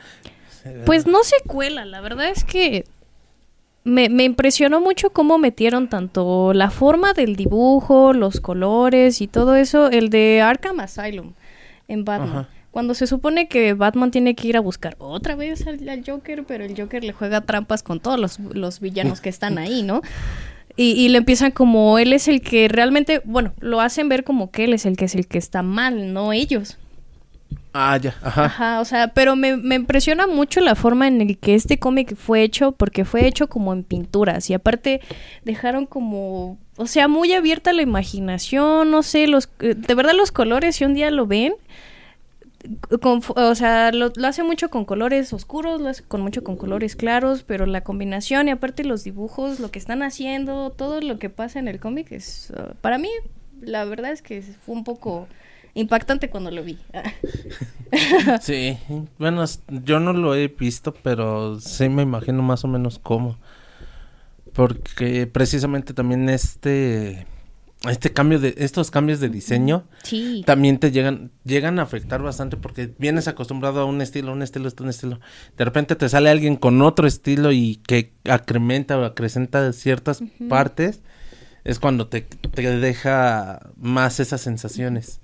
Pues 0.86 1.06
no 1.06 1.23
se 1.23 1.36
cuela, 1.45 1.86
la 1.86 2.01
verdad 2.01 2.29
es 2.29 2.43
que 2.43 2.86
me, 3.84 4.10
me 4.10 4.24
impresionó 4.24 4.82
mucho 4.82 5.12
cómo 5.12 5.38
metieron 5.38 5.89
tanto 5.89 6.54
la 6.54 6.69
forma 6.69 7.13
del 7.13 7.36
dibujo, 7.36 8.13
los 8.13 8.39
colores 8.39 9.22
y 9.22 9.28
todo 9.28 9.56
eso, 9.56 9.89
el 9.89 10.10
de 10.10 10.41
Arkham 10.41 10.80
Asylum 10.80 11.34
en 11.88 12.06
Batman. 12.06 12.30
Ajá. 12.30 12.50
Cuando 12.72 12.96
se 12.96 13.06
supone 13.06 13.48
que 13.48 13.74
Batman 13.74 14.10
tiene 14.10 14.34
que 14.34 14.48
ir 14.48 14.58
a 14.58 14.60
buscar 14.60 14.96
otra 14.98 15.36
vez 15.36 15.67
al, 15.67 15.88
al 15.88 16.04
Joker, 16.04 16.43
pero 16.43 16.63
el 16.65 16.76
Joker 16.76 17.04
le 17.04 17.13
juega 17.13 17.41
trampas 17.41 17.84
con 17.84 18.00
todos 18.00 18.19
los, 18.19 18.39
los 18.39 18.80
villanos 18.80 19.22
que 19.22 19.30
están 19.30 19.60
ahí, 19.60 19.84
¿no? 19.84 20.02
Y, 20.76 20.93
y 20.93 21.10
le 21.10 21.19
empiezan 21.19 21.52
como 21.52 22.00
él 22.00 22.13
es 22.13 22.28
el 22.28 22.41
que 22.41 22.67
realmente, 22.67 23.22
bueno, 23.26 23.54
lo 23.60 23.80
hacen 23.80 24.10
ver 24.10 24.24
como 24.24 24.50
que 24.50 24.63
él 24.63 24.74
es 24.74 24.88
el 24.88 24.98
que 24.98 25.06
es 25.06 25.13
el 25.13 25.28
que 25.28 25.38
está 25.38 25.62
mal, 25.62 26.13
no 26.13 26.34
ellos. 26.34 26.80
Ah, 27.74 27.98
ya, 27.98 28.16
ajá. 28.22 28.46
Ajá, 28.46 28.82
o 28.82 28.86
sea, 28.86 29.10
pero 29.10 29.36
me, 29.36 29.58
me 29.58 29.76
impresiona 29.76 30.28
mucho 30.28 30.60
la 30.62 30.76
forma 30.76 31.08
en 31.08 31.22
el 31.22 31.38
que 31.38 31.56
este 31.56 31.80
cómic 31.80 32.16
fue 32.16 32.44
hecho, 32.44 32.72
porque 32.72 33.06
fue 33.06 33.26
hecho 33.26 33.48
como 33.48 33.74
en 33.74 33.84
pinturas 33.84 34.50
y 34.50 34.54
aparte 34.54 35.02
dejaron 35.44 35.86
como, 35.86 36.58
o 36.78 36.88
sea, 36.88 37.08
muy 37.08 37.34
abierta 37.34 37.74
la 37.74 37.82
imaginación, 37.82 38.92
no 38.92 39.02
sé, 39.02 39.28
los, 39.28 39.50
eh, 39.60 39.76
de 39.76 39.96
verdad 39.96 40.13
los 40.16 40.32
colores, 40.32 40.76
si 40.76 40.86
un 40.86 40.94
día 40.94 41.10
lo 41.10 41.26
ven, 41.26 41.54
o 43.36 43.56
sea, 43.56 43.92
lo, 43.92 44.13
lo 44.16 44.28
hace 44.28 44.44
mucho 44.44 44.70
con 44.70 44.86
colores 44.86 45.34
oscuros, 45.34 45.82
lo 45.82 45.89
hace 45.89 46.04
con 46.04 46.22
mucho 46.22 46.44
con 46.44 46.56
colores 46.56 46.96
claros, 46.96 47.44
pero 47.44 47.66
la 47.66 47.82
combinación 47.82 48.48
y 48.48 48.52
aparte 48.52 48.84
los 48.86 49.04
dibujos, 49.04 49.60
lo 49.60 49.70
que 49.72 49.80
están 49.80 50.02
haciendo, 50.02 50.70
todo 50.70 51.02
lo 51.02 51.20
que 51.20 51.30
pasa 51.30 51.60
en 51.60 51.68
el 51.68 51.80
cómic 51.80 52.12
es, 52.12 52.54
uh, 52.56 52.74
para 52.82 52.98
mí, 52.98 53.10
la 53.62 53.84
verdad 53.86 54.12
es 54.12 54.22
que 54.22 54.42
fue 54.42 54.76
un 54.76 54.84
poco 54.84 55.28
impactante 55.75 56.29
cuando 56.29 56.51
lo 56.51 56.63
vi. 56.63 56.77
Sí, 58.41 58.75
bueno, 59.19 59.45
yo 59.67 59.99
no 59.99 60.13
lo 60.13 60.33
he 60.33 60.47
visto, 60.47 60.95
pero 61.03 61.59
sí 61.59 61.89
me 61.89 62.01
imagino 62.01 62.41
más 62.41 62.63
o 62.63 62.67
menos 62.67 62.97
cómo. 62.97 63.38
Porque 64.53 65.27
precisamente 65.27 65.93
también 65.93 66.27
este 66.29 67.27
este 67.89 68.13
cambio 68.13 68.39
de 68.39 68.55
estos 68.57 68.91
cambios 68.91 69.19
de 69.19 69.27
diseño 69.27 69.83
Sí. 70.03 70.41
también 70.45 70.79
te 70.79 70.89
llegan 70.91 71.31
llegan 71.43 71.79
a 71.79 71.81
afectar 71.83 72.21
bastante 72.21 72.55
porque 72.55 72.93
vienes 72.97 73.27
acostumbrado 73.27 73.81
a 73.81 73.86
un 73.86 74.01
estilo, 74.01 74.31
un 74.31 74.41
estilo, 74.41 74.69
un 74.79 74.89
estilo. 74.89 75.19
De 75.57 75.65
repente 75.65 75.95
te 75.95 76.07
sale 76.09 76.29
alguien 76.29 76.55
con 76.55 76.81
otro 76.81 77.07
estilo 77.07 77.51
y 77.51 77.75
que 77.86 78.13
acrementa 78.27 78.97
o 78.97 79.03
acrecenta 79.05 79.71
ciertas 79.73 80.23
partes. 80.49 81.01
Es 81.63 81.79
cuando 81.79 82.07
te, 82.07 82.21
te 82.21 82.77
deja 82.79 83.59
más 83.77 84.19
esas 84.19 84.41
sensaciones. 84.41 85.19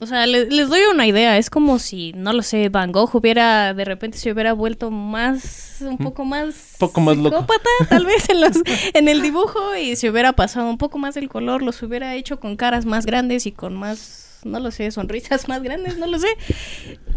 O 0.00 0.06
sea, 0.06 0.26
le- 0.26 0.46
les 0.46 0.68
doy 0.68 0.80
una 0.92 1.06
idea. 1.06 1.38
Es 1.38 1.50
como 1.50 1.78
si, 1.80 2.12
no 2.14 2.32
lo 2.32 2.42
sé, 2.42 2.68
Van 2.68 2.92
Gogh 2.92 3.14
hubiera, 3.16 3.74
de 3.74 3.84
repente 3.84 4.16
se 4.18 4.30
hubiera 4.30 4.52
vuelto 4.52 4.90
más, 4.92 5.78
un 5.80 5.98
poco 5.98 6.24
más... 6.24 6.76
Poco 6.78 7.00
más 7.00 7.16
loco. 7.16 7.30
psicópata, 7.40 7.68
tal 7.88 8.06
vez, 8.06 8.28
en, 8.30 8.40
los, 8.40 8.52
en 8.94 9.08
el 9.08 9.22
dibujo. 9.22 9.74
Y 9.76 9.96
se 9.96 10.08
hubiera 10.08 10.32
pasado 10.34 10.70
un 10.70 10.78
poco 10.78 10.98
más 10.98 11.16
el 11.16 11.28
color. 11.28 11.62
Los 11.62 11.82
hubiera 11.82 12.14
hecho 12.14 12.38
con 12.38 12.56
caras 12.56 12.84
más 12.86 13.06
grandes 13.06 13.46
y 13.46 13.52
con 13.52 13.74
más, 13.74 14.38
no 14.44 14.60
lo 14.60 14.70
sé, 14.70 14.90
sonrisas 14.92 15.48
más 15.48 15.62
grandes, 15.64 15.98
no 15.98 16.06
lo 16.06 16.18
sé. 16.20 16.28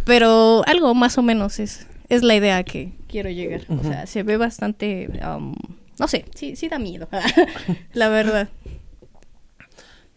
Pero 0.05 0.63
algo 0.65 0.95
más 0.95 1.17
o 1.17 1.21
menos 1.21 1.59
es, 1.59 1.85
es 2.09 2.23
la 2.23 2.35
idea 2.35 2.63
que 2.63 2.93
quiero 3.07 3.29
llegar. 3.29 3.61
O 3.69 3.83
sea, 3.83 4.07
se 4.07 4.23
ve 4.23 4.37
bastante... 4.37 5.07
um, 5.23 5.53
no 5.99 6.07
sé, 6.07 6.25
sí, 6.33 6.55
sí 6.55 6.67
da 6.67 6.79
miedo. 6.79 7.07
la 7.93 8.09
verdad. 8.09 8.49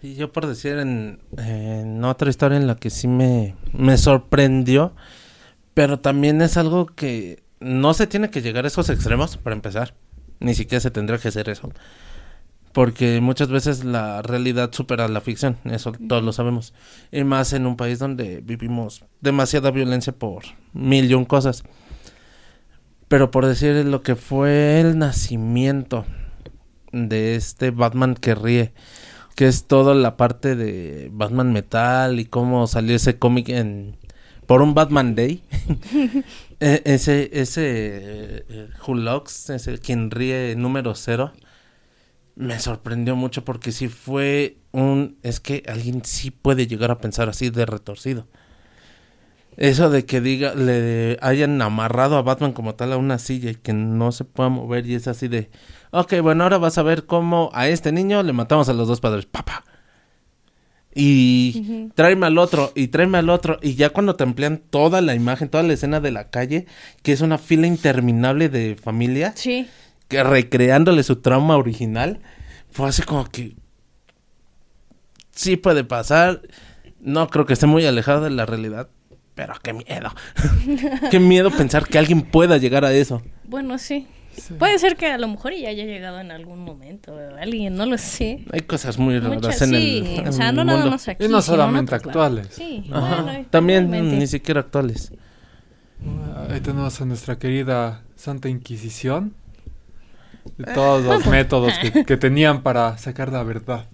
Y 0.05 0.17
yo 0.17 0.31
por 0.31 0.47
decir 0.47 0.77
en, 0.77 1.19
en 1.39 2.05
otra 2.05 2.29
historia 2.29 2.59
en 2.59 2.67
la 2.67 2.77
que 2.77 2.91
sí 2.91 3.09
me, 3.09 3.55
me 3.73 3.97
sorprendió, 3.97 4.95
pero 5.73 5.99
también 5.99 6.43
es 6.43 6.59
algo 6.59 6.85
que 6.85 7.43
no 7.59 7.95
se 7.95 8.07
tiene 8.07 8.29
que 8.29 8.43
llegar 8.43 8.67
a 8.67 8.69
esos 8.69 8.91
extremos 8.91 9.39
para 9.39 9.57
empezar, 9.57 9.95
ni 10.41 10.55
siquiera 10.55 10.81
se 10.81 10.91
tendría 10.91 11.19
que 11.19 11.29
hacer 11.29 11.49
eso, 11.49 11.73
porque 12.75 13.23
muchas 13.23 13.49
veces 13.49 13.83
la 13.83 14.21
realidad 14.21 14.71
supera 14.75 15.09
la 15.09 15.23
ficción, 15.23 15.57
eso 15.65 15.93
todos 15.93 16.23
lo 16.23 16.35
sabemos, 16.35 16.75
y 17.11 17.25
más 17.25 17.55
en 17.55 17.65
un 17.65 17.79
país 17.79 17.99
donde 17.99 18.43
vivimos 18.43 19.07
demasiada 19.23 19.71
violencia 19.71 20.13
por 20.13 20.43
mil 20.75 21.11
y 21.11 21.15
un 21.15 21.25
cosas. 21.25 21.65
Pero 23.09 23.31
por 23.31 23.47
decir 23.47 23.87
lo 23.87 24.03
que 24.03 24.17
fue 24.17 24.81
el 24.81 24.99
nacimiento 24.99 26.05
de 26.93 27.37
este 27.37 27.71
Batman 27.71 28.15
que 28.15 28.35
ríe, 28.35 28.75
que 29.35 29.47
es 29.49 29.67
toda 29.67 29.95
la 29.95 30.17
parte 30.17 30.57
de 30.57 31.11
Batman 31.13 31.53
Metal 31.53 32.21
y 32.21 32.27
cómo 32.27 32.67
salió 32.67 32.97
ese 32.97 33.19
cómic 33.19 33.49
en 33.49 33.97
por 34.47 34.63
un 34.63 34.75
Batman 34.75 35.15
Day. 35.15 35.43
E- 36.61 36.83
ese 36.87 37.31
ese 37.33 38.45
eh, 38.49 38.69
Hulox, 38.87 39.51
ese 39.51 39.79
quien 39.79 40.11
ríe 40.11 40.55
número 40.57 40.95
cero, 40.95 41.33
me 42.37 42.59
sorprendió 42.59 43.17
mucho 43.17 43.45
porque 43.45 43.73
sí 43.73 43.89
fue 43.89 44.59
un 44.73 45.19
es 45.23 45.41
que 45.41 45.63
alguien 45.69 46.05
sí 46.05 46.31
puede 46.31 46.67
llegar 46.67 46.91
a 46.91 46.99
pensar 46.99 47.29
así 47.29 47.51
de 47.51 47.67
retorcido. 47.67 48.27
Eso 49.57 49.91
de 49.91 50.05
que 50.05 50.21
diga 50.21 50.55
le 50.55 51.17
hayan 51.21 51.61
amarrado 51.63 52.17
a 52.17 52.23
Batman 52.23 52.53
como 52.53 52.75
tal 52.75 52.93
a 52.93 52.97
una 52.97 53.19
silla 53.19 53.51
y 53.51 53.55
que 53.55 53.73
no 53.73 54.11
se 54.13 54.25
pueda 54.25 54.49
mover 54.49 54.87
y 54.87 54.95
es 54.95 55.07
así 55.09 55.29
de 55.29 55.51
Ok, 55.91 56.15
bueno, 56.23 56.43
ahora 56.43 56.59
vas 56.59 56.77
a 56.79 56.83
ver 56.83 57.07
cómo 57.07 57.51
a 57.53 57.69
este 57.69 57.93
niño 57.93 58.23
le 58.25 58.33
matamos 58.33 58.69
a 58.69 58.73
los 58.73 58.89
dos 58.89 59.01
padres. 59.01 59.27
Papá. 59.27 59.65
Y 60.97 61.89
tráeme 61.95 62.27
al 62.27 62.39
otro, 62.39 62.73
y 62.75 62.89
tráeme 62.89 63.19
al 63.19 63.29
otro. 63.31 63.59
Y 63.63 63.75
ya 63.75 63.91
cuando 63.91 64.15
te 64.17 64.25
emplean 64.25 64.59
toda 64.71 65.01
la 65.01 65.15
imagen, 65.15 65.49
toda 65.49 65.65
la 65.65 65.73
escena 65.73 66.01
de 66.01 66.11
la 66.13 66.31
calle, 66.31 66.67
que 67.03 67.13
es 67.13 67.21
una 67.21 67.39
fila 67.39 67.67
interminable 67.67 68.49
de 68.49 68.77
familia, 68.81 69.33
Sí. 69.37 69.69
que 70.09 70.23
recreándole 70.23 71.03
su 71.03 71.17
trauma 71.17 71.57
original, 71.57 72.21
fue 72.71 72.89
así 72.89 73.03
como 73.03 73.25
que. 73.27 73.57
Sí 75.33 75.57
puede 75.57 75.83
pasar. 75.85 76.43
No 77.01 77.29
creo 77.29 77.45
que 77.47 77.55
esté 77.55 77.67
muy 77.67 77.85
alejado 77.87 78.23
de 78.25 78.31
la 78.31 78.47
realidad. 78.47 78.89
Pero 79.35 79.55
qué 79.63 79.73
miedo. 79.73 80.15
qué 81.11 81.19
miedo 81.21 81.51
pensar 81.51 81.87
que 81.87 81.99
alguien 81.99 82.23
pueda 82.23 82.57
llegar 82.57 82.85
a 82.85 82.93
eso. 82.93 83.23
Bueno, 83.45 83.79
sí. 83.79 84.07
Puede 84.59 84.79
ser 84.79 84.97
que 84.97 85.07
a 85.07 85.19
lo 85.19 85.29
mejor 85.29 85.53
ya 85.55 85.69
haya 85.69 85.85
llegado 85.85 86.21
en 86.21 86.33
algún 86.33 86.65
momento 86.65 87.17
alguien, 87.41 87.77
no 87.77 87.87
lo 87.87 87.97
sé. 87.99 88.45
Hay 88.53 88.63
cosas 88.63 88.99
muy 88.99 89.19
raras 89.19 89.37
Muchas, 89.37 89.63
en 89.63 89.69
sí, 89.71 90.17
el, 90.19 90.29
o 90.29 90.33
sea, 90.33 90.49
el 90.49 90.57
no 90.57 90.65
nada 90.65 90.79
mundo. 90.79 90.91
más 90.93 91.07
aquí. 91.09 91.25
Y 91.25 91.29
no 91.29 91.41
solamente 91.41 91.95
actuales. 91.95 92.49
Sí, 92.51 92.85
bueno, 92.89 93.47
También 93.51 93.91
realmente. 93.91 94.17
ni 94.17 94.27
siquiera 94.27 94.61
actuales. 94.61 95.13
Ahí 96.51 96.61
tenemos 96.61 97.01
a 97.01 97.05
nuestra 97.05 97.39
querida 97.39 98.03
Santa 98.17 98.49
Inquisición. 98.49 99.35
De 100.59 100.65
todos 100.75 101.03
los 101.05 101.27
métodos 101.31 101.73
que, 101.79 102.05
que 102.05 102.17
tenían 102.17 102.63
para 102.63 102.99
sacar 102.99 103.33
la 103.33 103.43
verdad. 103.45 103.89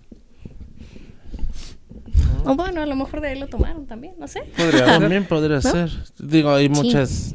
O 2.45 2.55
bueno, 2.57 2.83
a 2.83 2.87
lo 2.87 2.97
mejor 2.97 3.21
de 3.21 3.29
ahí 3.29 3.39
lo 3.39 3.47
tomaron 3.49 3.87
también, 3.87 4.15
no 4.19 4.27
sé. 4.29 4.43
Podría. 4.57 4.85
También 4.87 5.25
podría 5.25 5.61
ser. 5.61 5.91
Digo, 6.19 6.53
hay 6.53 6.69
muchas. 6.69 7.35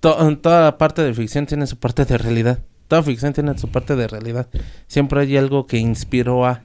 to- 0.00 0.36
toda 0.38 0.78
parte 0.78 1.02
de 1.02 1.14
ficción 1.14 1.46
tiene 1.46 1.66
su 1.66 1.76
parte 1.78 2.04
de 2.04 2.18
realidad. 2.18 2.58
Toda 2.88 3.02
ficción 3.02 3.32
tiene 3.32 3.56
su 3.56 3.68
parte 3.68 3.94
de 3.96 4.08
realidad. 4.08 4.48
Siempre 4.88 5.20
hay 5.20 5.36
algo 5.36 5.66
que 5.66 5.78
inspiró 5.78 6.46
a. 6.46 6.62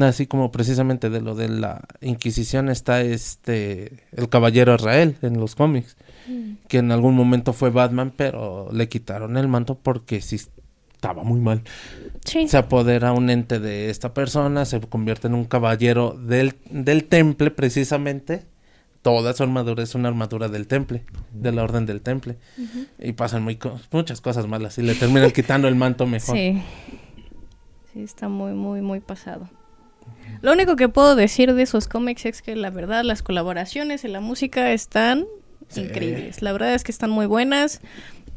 Así 0.00 0.26
como 0.26 0.50
precisamente 0.50 1.10
de 1.10 1.20
lo 1.20 1.34
de 1.34 1.48
la 1.50 1.82
Inquisición 2.00 2.68
está 2.70 3.02
este. 3.02 4.04
El 4.12 4.28
Caballero 4.30 4.74
Israel 4.74 5.16
en 5.22 5.38
los 5.38 5.54
cómics. 5.54 5.96
Que 6.68 6.78
en 6.78 6.92
algún 6.92 7.14
momento 7.14 7.52
fue 7.52 7.70
Batman, 7.70 8.12
pero 8.16 8.68
le 8.72 8.88
quitaron 8.88 9.36
el 9.36 9.48
manto 9.48 9.74
porque 9.76 10.20
sí 10.20 10.40
estaba 11.02 11.24
muy 11.24 11.40
mal. 11.40 11.62
Sí. 12.24 12.46
se 12.46 12.56
apodera 12.56 13.10
un 13.12 13.28
ente 13.28 13.58
de 13.58 13.90
esta 13.90 14.14
persona, 14.14 14.64
se 14.64 14.78
convierte 14.80 15.26
en 15.26 15.34
un 15.34 15.44
caballero 15.44 16.12
del, 16.16 16.54
del 16.70 17.04
temple 17.04 17.50
precisamente. 17.50 18.44
Toda 19.02 19.32
su 19.34 19.42
armadura 19.42 19.82
es 19.82 19.96
una 19.96 20.06
armadura 20.06 20.46
del 20.48 20.68
temple, 20.68 21.02
de 21.32 21.50
la 21.50 21.64
orden 21.64 21.86
del 21.86 22.02
temple. 22.02 22.36
Y 23.00 23.14
pasan 23.14 23.42
muy 23.42 23.56
co- 23.56 23.80
muchas 23.90 24.20
cosas 24.20 24.46
malas 24.46 24.78
y 24.78 24.82
le 24.82 24.94
terminan 24.94 25.32
quitando 25.32 25.66
el 25.66 25.74
manto 25.74 26.06
mejor. 26.06 26.36
Sí. 26.36 26.62
Sí, 27.92 28.00
está 28.04 28.28
muy, 28.28 28.52
muy, 28.52 28.80
muy 28.80 29.00
pasado. 29.00 29.50
Lo 30.40 30.52
único 30.52 30.76
que 30.76 30.88
puedo 30.88 31.16
decir 31.16 31.52
de 31.52 31.62
esos 31.62 31.88
cómics 31.88 32.26
es 32.26 32.42
que 32.42 32.54
la 32.54 32.70
verdad 32.70 33.02
las 33.02 33.22
colaboraciones 33.24 34.04
en 34.04 34.12
la 34.12 34.20
música 34.20 34.70
están 34.72 35.26
Sí. 35.68 35.80
increíbles. 35.80 36.42
La 36.42 36.52
verdad 36.52 36.74
es 36.74 36.84
que 36.84 36.92
están 36.92 37.10
muy 37.10 37.26
buenas. 37.26 37.80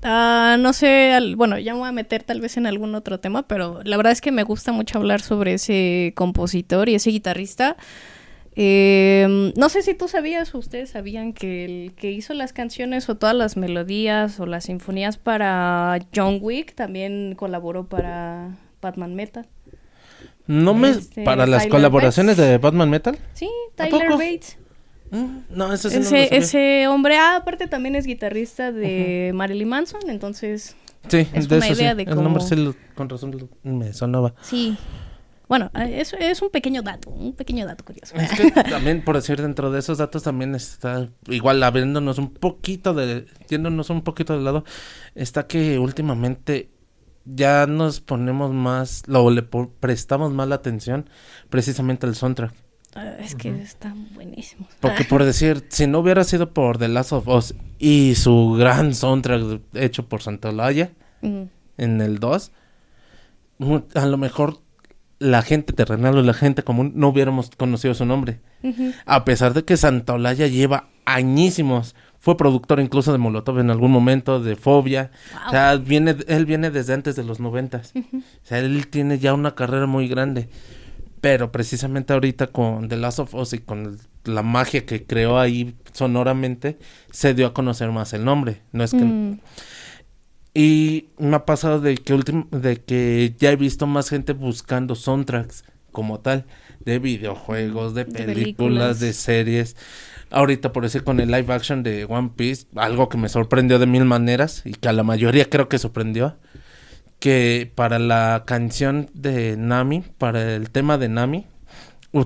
Ah, 0.08 0.56
no 0.60 0.72
sé, 0.74 1.14
al- 1.14 1.36
bueno, 1.36 1.58
ya 1.58 1.74
me 1.74 1.80
voy 1.80 1.90
a 1.90 1.92
meter 1.92 2.22
tal 2.22 2.40
vez 2.40 2.58
en 2.58 2.68
algún 2.68 2.94
otro 2.94 3.20
tema, 3.20 3.48
pero 3.48 3.82
la 3.84 3.98
verdad 3.98 4.14
es 4.14 4.22
que 4.22 4.32
me 4.32 4.44
gusta 4.44 4.72
mucho 4.72 5.00
hablar 5.00 5.20
sobre 5.22 5.56
ese 5.56 6.14
compositor 6.16 6.90
y 6.90 6.96
ese 6.96 7.10
guitarrista 7.10 7.76
Eh, 8.58 9.52
no 9.58 9.68
sé 9.68 9.82
si 9.82 9.96
tú 9.96 10.08
sabías 10.08 10.56
o 10.56 10.60
ustedes 10.60 10.92
sabían 10.92 11.34
que 11.34 11.66
el 11.66 11.94
que 11.94 12.12
hizo 12.12 12.34
las 12.34 12.54
canciones 12.54 13.10
o 13.10 13.16
todas 13.16 13.36
las 13.36 13.58
melodías 13.58 14.40
o 14.40 14.46
las 14.46 14.64
sinfonías 14.66 15.18
para 15.18 16.00
John 16.16 16.38
Wick 16.42 16.74
también 16.74 17.36
colaboró 17.36 17.88
para 17.88 18.52
Batman 18.82 19.14
Metal. 19.14 19.46
No 20.48 20.74
me... 20.74 20.92
Este, 20.92 21.24
para 21.26 21.46
las 21.48 21.64
Tyler 21.64 21.72
colaboraciones 21.72 22.38
de 22.38 22.58
Batman 22.58 22.90
Metal. 22.90 23.18
Sí, 23.34 23.50
¿A 23.78 23.88
Tyler? 23.90 24.12
Bates. 24.12 24.58
No, 25.50 25.72
ese 25.74 25.90
sí 26.42 26.86
hombre, 26.88 27.18
ah, 27.18 27.38
aparte 27.38 27.68
también 27.68 27.96
es 27.96 28.06
guitarrista 28.06 28.72
de 28.72 29.32
Marilyn 29.34 29.68
Manson, 29.70 30.02
entonces 30.10 30.76
Sí, 31.08 31.28
es 31.34 31.48
de 31.50 31.58
una 31.58 31.66
eso 31.66 31.76
sí. 31.76 31.82
idea 31.82 31.96
de 31.96 32.04
El 32.04 32.10
cómo- 32.10 32.22
nombre 32.24 32.44
sí, 32.44 32.56
lo- 32.56 32.76
con 32.96 33.10
razón 33.10 33.32
lo- 33.32 33.50
me 33.72 33.94
sonaba. 33.94 34.34
sí. 34.42 34.78
Bueno, 35.48 35.70
eh, 35.76 35.98
es, 36.02 36.12
es 36.14 36.42
un 36.42 36.50
pequeño 36.50 36.82
dato, 36.82 37.12
un 37.12 37.34
pequeño 37.36 37.68
dato 37.68 37.86
curioso. 37.86 38.16
Es 38.16 38.32
que 38.32 38.50
también, 38.64 39.04
por 39.04 39.16
decir, 39.16 39.40
dentro 39.40 39.70
de 39.70 39.78
esos 39.78 40.00
datos 40.00 40.24
también 40.24 40.56
está, 40.56 41.08
igual 41.28 41.62
abriéndonos 41.62 42.18
un 42.18 42.34
poquito 42.34 42.96
de, 42.96 43.28
yéndonos 43.48 43.92
un 43.92 44.02
poquito 44.02 44.36
de 44.36 44.44
lado, 44.44 44.64
está 45.14 45.46
que 45.46 45.78
últimamente 45.78 46.72
ya 47.26 47.68
nos 47.68 48.02
ponemos 48.02 48.54
más, 48.54 49.04
lo 49.06 49.30
le 49.30 49.44
prestamos 49.44 50.34
más 50.34 50.48
la 50.48 50.56
atención 50.56 51.08
precisamente 51.50 52.08
al 52.08 52.16
soundtrack. 52.16 52.52
Es 53.20 53.36
que 53.36 53.50
están 53.62 54.08
buenísimos. 54.14 54.68
Porque 54.80 55.04
por 55.10 55.24
decir, 55.24 55.66
si 55.70 55.86
no 55.88 56.00
hubiera 56.00 56.24
sido 56.24 56.52
por 56.54 56.78
The 56.78 56.88
Last 56.88 57.12
of 57.14 57.28
Us 57.28 57.54
y 57.80 58.16
su 58.16 58.56
gran 58.58 58.94
soundtrack 58.94 59.62
hecho 59.74 60.08
por 60.08 60.22
Santolaya 60.22 60.92
Mm, 61.22 61.44
en 61.78 62.02
el 62.02 62.20
2, 62.20 62.52
mu- 63.58 63.82
a 63.96 64.06
lo 64.06 64.18
mejor 64.18 64.60
la 65.18 65.42
gente 65.42 65.74
terrenal 65.74 66.18
o 66.18 66.22
la 66.22 66.34
gente 66.34 66.64
común 66.64 66.92
no 66.96 67.08
hubiéramos 67.08 67.50
conocido 67.58 67.94
su 67.94 68.06
nombre. 68.06 68.40
A 69.06 69.26
pesar 69.26 69.54
de 69.54 69.64
que 69.64 69.78
Santaolalla 69.78 70.48
lleva 70.48 70.90
añísimos. 71.06 71.96
Fue 72.20 72.36
productor 72.38 72.80
incluso 72.80 73.12
de 73.12 73.20
Molotov 73.20 73.60
en 73.60 73.70
algún 73.70 73.92
momento, 73.92 74.40
de 74.40 74.56
Fobia. 74.56 75.12
Wow. 75.32 75.42
O 75.48 75.50
sea, 75.52 75.76
viene, 75.78 76.16
él 76.28 76.46
viene 76.48 76.72
desde 76.72 76.94
antes 76.94 77.16
de 77.16 77.24
los 77.24 77.40
noventas. 77.40 77.94
O 77.96 78.02
sea, 78.44 78.58
él 78.60 78.88
tiene 78.88 79.20
ya 79.20 79.34
una 79.36 79.54
carrera 79.56 79.86
muy 79.86 80.08
grande. 80.08 80.50
Pero 81.26 81.52
precisamente 81.52 82.14
ahorita 82.14 82.46
con 82.48 82.88
The 82.88 82.98
Last 82.98 83.18
of 83.18 83.34
Us 83.34 83.54
y 83.54 83.58
con 83.58 83.98
la 84.26 84.44
magia 84.44 84.86
que 84.86 85.06
creó 85.08 85.40
ahí 85.40 85.74
sonoramente, 85.92 86.78
se 87.12 87.34
dio 87.34 87.48
a 87.48 87.54
conocer 87.56 87.90
más 87.90 88.14
el 88.14 88.24
nombre. 88.24 88.62
No 88.72 88.84
es 88.84 88.92
que... 88.92 89.04
Mm, 89.04 89.40
Y 90.54 91.08
me 91.18 91.36
ha 91.38 91.44
pasado 91.46 91.82
de 91.82 91.96
que 91.98 92.14
ultim- 92.14 92.48
de 92.52 92.78
que 92.78 93.34
ya 93.40 93.52
he 93.52 93.56
visto 93.56 93.88
más 93.88 94.08
gente 94.10 94.34
buscando 94.34 94.94
soundtracks 94.94 95.64
como 95.92 96.20
tal, 96.20 96.46
de 96.86 97.00
videojuegos, 97.00 97.96
de 97.96 98.06
De 98.06 98.12
películas, 98.12 98.36
películas. 98.36 99.00
de 99.00 99.14
series. 99.14 99.76
Ahorita 100.30 100.72
por 100.74 100.84
decir 100.84 101.04
con 101.04 101.20
el 101.20 101.32
live 101.32 101.52
action 101.52 101.82
de 101.82 102.06
One 102.06 102.34
Piece, 102.36 102.68
algo 102.76 103.10
que 103.10 103.18
me 103.18 103.30
sorprendió 103.30 103.80
de 103.80 103.88
mil 103.88 104.06
maneras 104.06 104.62
y 104.64 104.74
que 104.74 104.90
a 104.90 104.94
la 104.94 105.02
mayoría 105.02 105.50
creo 105.50 105.68
que 105.70 105.80
sorprendió, 105.80 106.38
que 107.20 107.72
para 107.76 108.00
la 108.00 108.44
canción 108.46 109.10
de 109.14 109.58
Nami, 109.58 110.04
para 110.18 110.54
el 110.56 110.70
tema 110.70 110.98
de 110.98 111.10
Nami, 111.10 111.46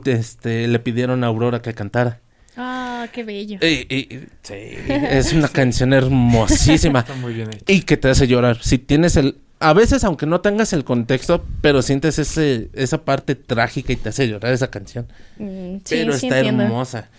este 0.05 0.67
le 0.67 0.79
pidieron 0.79 1.23
a 1.23 1.27
Aurora 1.27 1.61
que 1.61 1.73
cantara. 1.73 2.19
Ah, 2.57 3.07
qué 3.13 3.23
bello. 3.23 3.57
Y- 3.61 3.87
y- 3.93 4.27
sí, 4.43 4.53
es 4.53 5.31
una 5.33 5.47
canción 5.53 5.93
hermosísima. 5.93 6.99
Está 6.99 7.15
muy 7.15 7.33
bien 7.33 7.49
hecho. 7.53 7.63
Y 7.67 7.81
que 7.83 7.95
te 7.97 8.09
hace 8.09 8.27
llorar. 8.27 8.57
Si 8.61 8.77
tienes 8.77 9.15
el... 9.15 9.37
A 9.61 9.73
veces, 9.73 10.03
aunque 10.05 10.25
no 10.25 10.39
tengas 10.41 10.71
el 10.73 10.83
contexto, 10.85 11.45
pero 11.61 11.81
sientes 11.81 12.17
ese, 12.19 12.69
esa 12.73 13.03
parte 13.03 13.35
trágica 13.35 13.91
y 13.93 13.97
te 13.97 14.09
hace 14.09 14.27
llorar 14.27 14.53
esa 14.53 14.69
canción. 14.69 15.07
Mm, 15.37 15.77
sí, 15.77 15.81
pero 15.89 16.13
sí 16.13 16.27
está 16.27 16.39
entiendo. 16.39 16.63
hermosa. 16.63 17.09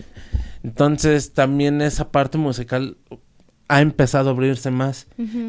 Entonces, 0.62 1.32
también 1.32 1.80
esa 1.82 2.10
parte 2.10 2.38
musical 2.38 2.96
ha 3.70 3.80
empezado 3.80 4.28
a 4.28 4.32
abrirse 4.32 4.70
más. 4.70 5.06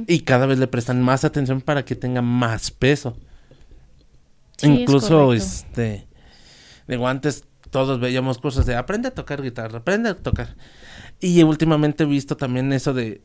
Y 0.07 0.19
cada 0.21 0.45
vez 0.45 0.59
le 0.59 0.67
prestan 0.67 1.01
más 1.01 1.25
atención 1.25 1.59
para 1.61 1.83
que 1.83 1.95
tenga 1.95 2.21
más 2.21 2.71
peso. 2.71 3.17
Sí, 4.57 4.67
Incluso, 4.67 5.33
este... 5.33 6.07
Digo, 6.87 7.07
antes 7.07 7.45
todos 7.69 7.99
veíamos 7.99 8.37
cosas 8.37 8.65
de 8.65 8.75
aprende 8.75 9.07
a 9.07 9.11
tocar 9.13 9.41
guitarra, 9.41 9.79
aprende 9.79 10.09
a 10.09 10.15
tocar. 10.15 10.55
Y 11.19 11.41
últimamente 11.43 12.03
he 12.03 12.07
visto 12.07 12.35
también 12.37 12.71
eso 12.73 12.93
de 12.93 13.21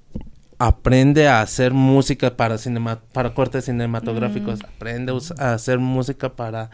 aprende 0.59 1.29
a 1.29 1.43
hacer 1.43 1.73
música 1.75 2.37
para 2.37 2.57
cinema, 2.59 3.01
para 3.13 3.35
cortes 3.35 3.67
cinematográficos, 3.67 4.61
aprende 4.63 5.13
a 5.13 5.15
us- 5.15 5.33
a 5.39 5.53
hacer 5.55 5.79
música 5.79 6.35
para 6.37 6.71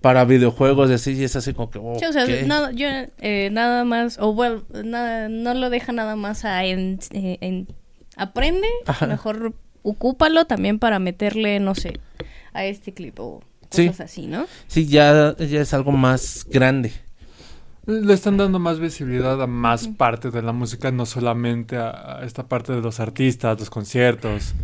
para 0.00 0.24
videojuegos 0.24 0.90
y 0.90 0.94
así 0.94 1.12
y 1.12 1.24
es 1.24 1.36
así 1.36 1.52
como 1.54 1.70
que 1.70 1.78
Sí, 1.98 2.04
o 2.06 2.12
sea, 2.12 2.26
nada, 2.46 2.70
yo, 2.72 2.86
eh, 3.18 3.48
nada 3.52 3.84
más, 3.84 4.18
o 4.20 4.32
bueno, 4.34 4.62
nada, 4.84 5.28
no 5.28 5.54
lo 5.54 5.70
deja 5.70 5.92
nada 5.92 6.16
más 6.16 6.44
a 6.44 6.64
en, 6.64 6.98
eh, 7.12 7.38
en- 7.40 7.66
aprende, 8.16 8.66
Ajá. 8.86 9.06
mejor 9.06 9.54
ocúpalo 9.82 10.46
también 10.46 10.78
para 10.78 10.98
meterle, 10.98 11.60
no 11.60 11.74
sé, 11.74 12.00
a 12.52 12.64
este 12.64 12.92
clip 12.92 13.18
o 13.20 13.42
Sí. 13.70 13.86
cosas 13.88 14.02
así, 14.02 14.26
¿no? 14.26 14.46
Sí, 14.68 14.86
ya, 14.86 15.36
ya 15.38 15.60
es 15.60 15.74
algo 15.74 15.92
más 15.92 16.46
grande. 16.48 16.92
Le 17.86 18.12
están 18.14 18.36
dando 18.36 18.58
más 18.58 18.80
visibilidad 18.80 19.40
a 19.40 19.46
más 19.46 19.86
parte 19.88 20.30
de 20.30 20.42
la 20.42 20.52
música, 20.52 20.90
no 20.90 21.06
solamente 21.06 21.76
a, 21.76 22.18
a 22.18 22.24
esta 22.24 22.44
parte 22.48 22.72
de 22.72 22.80
los 22.80 22.98
artistas, 23.00 23.58
los 23.58 23.70
conciertos, 23.70 24.54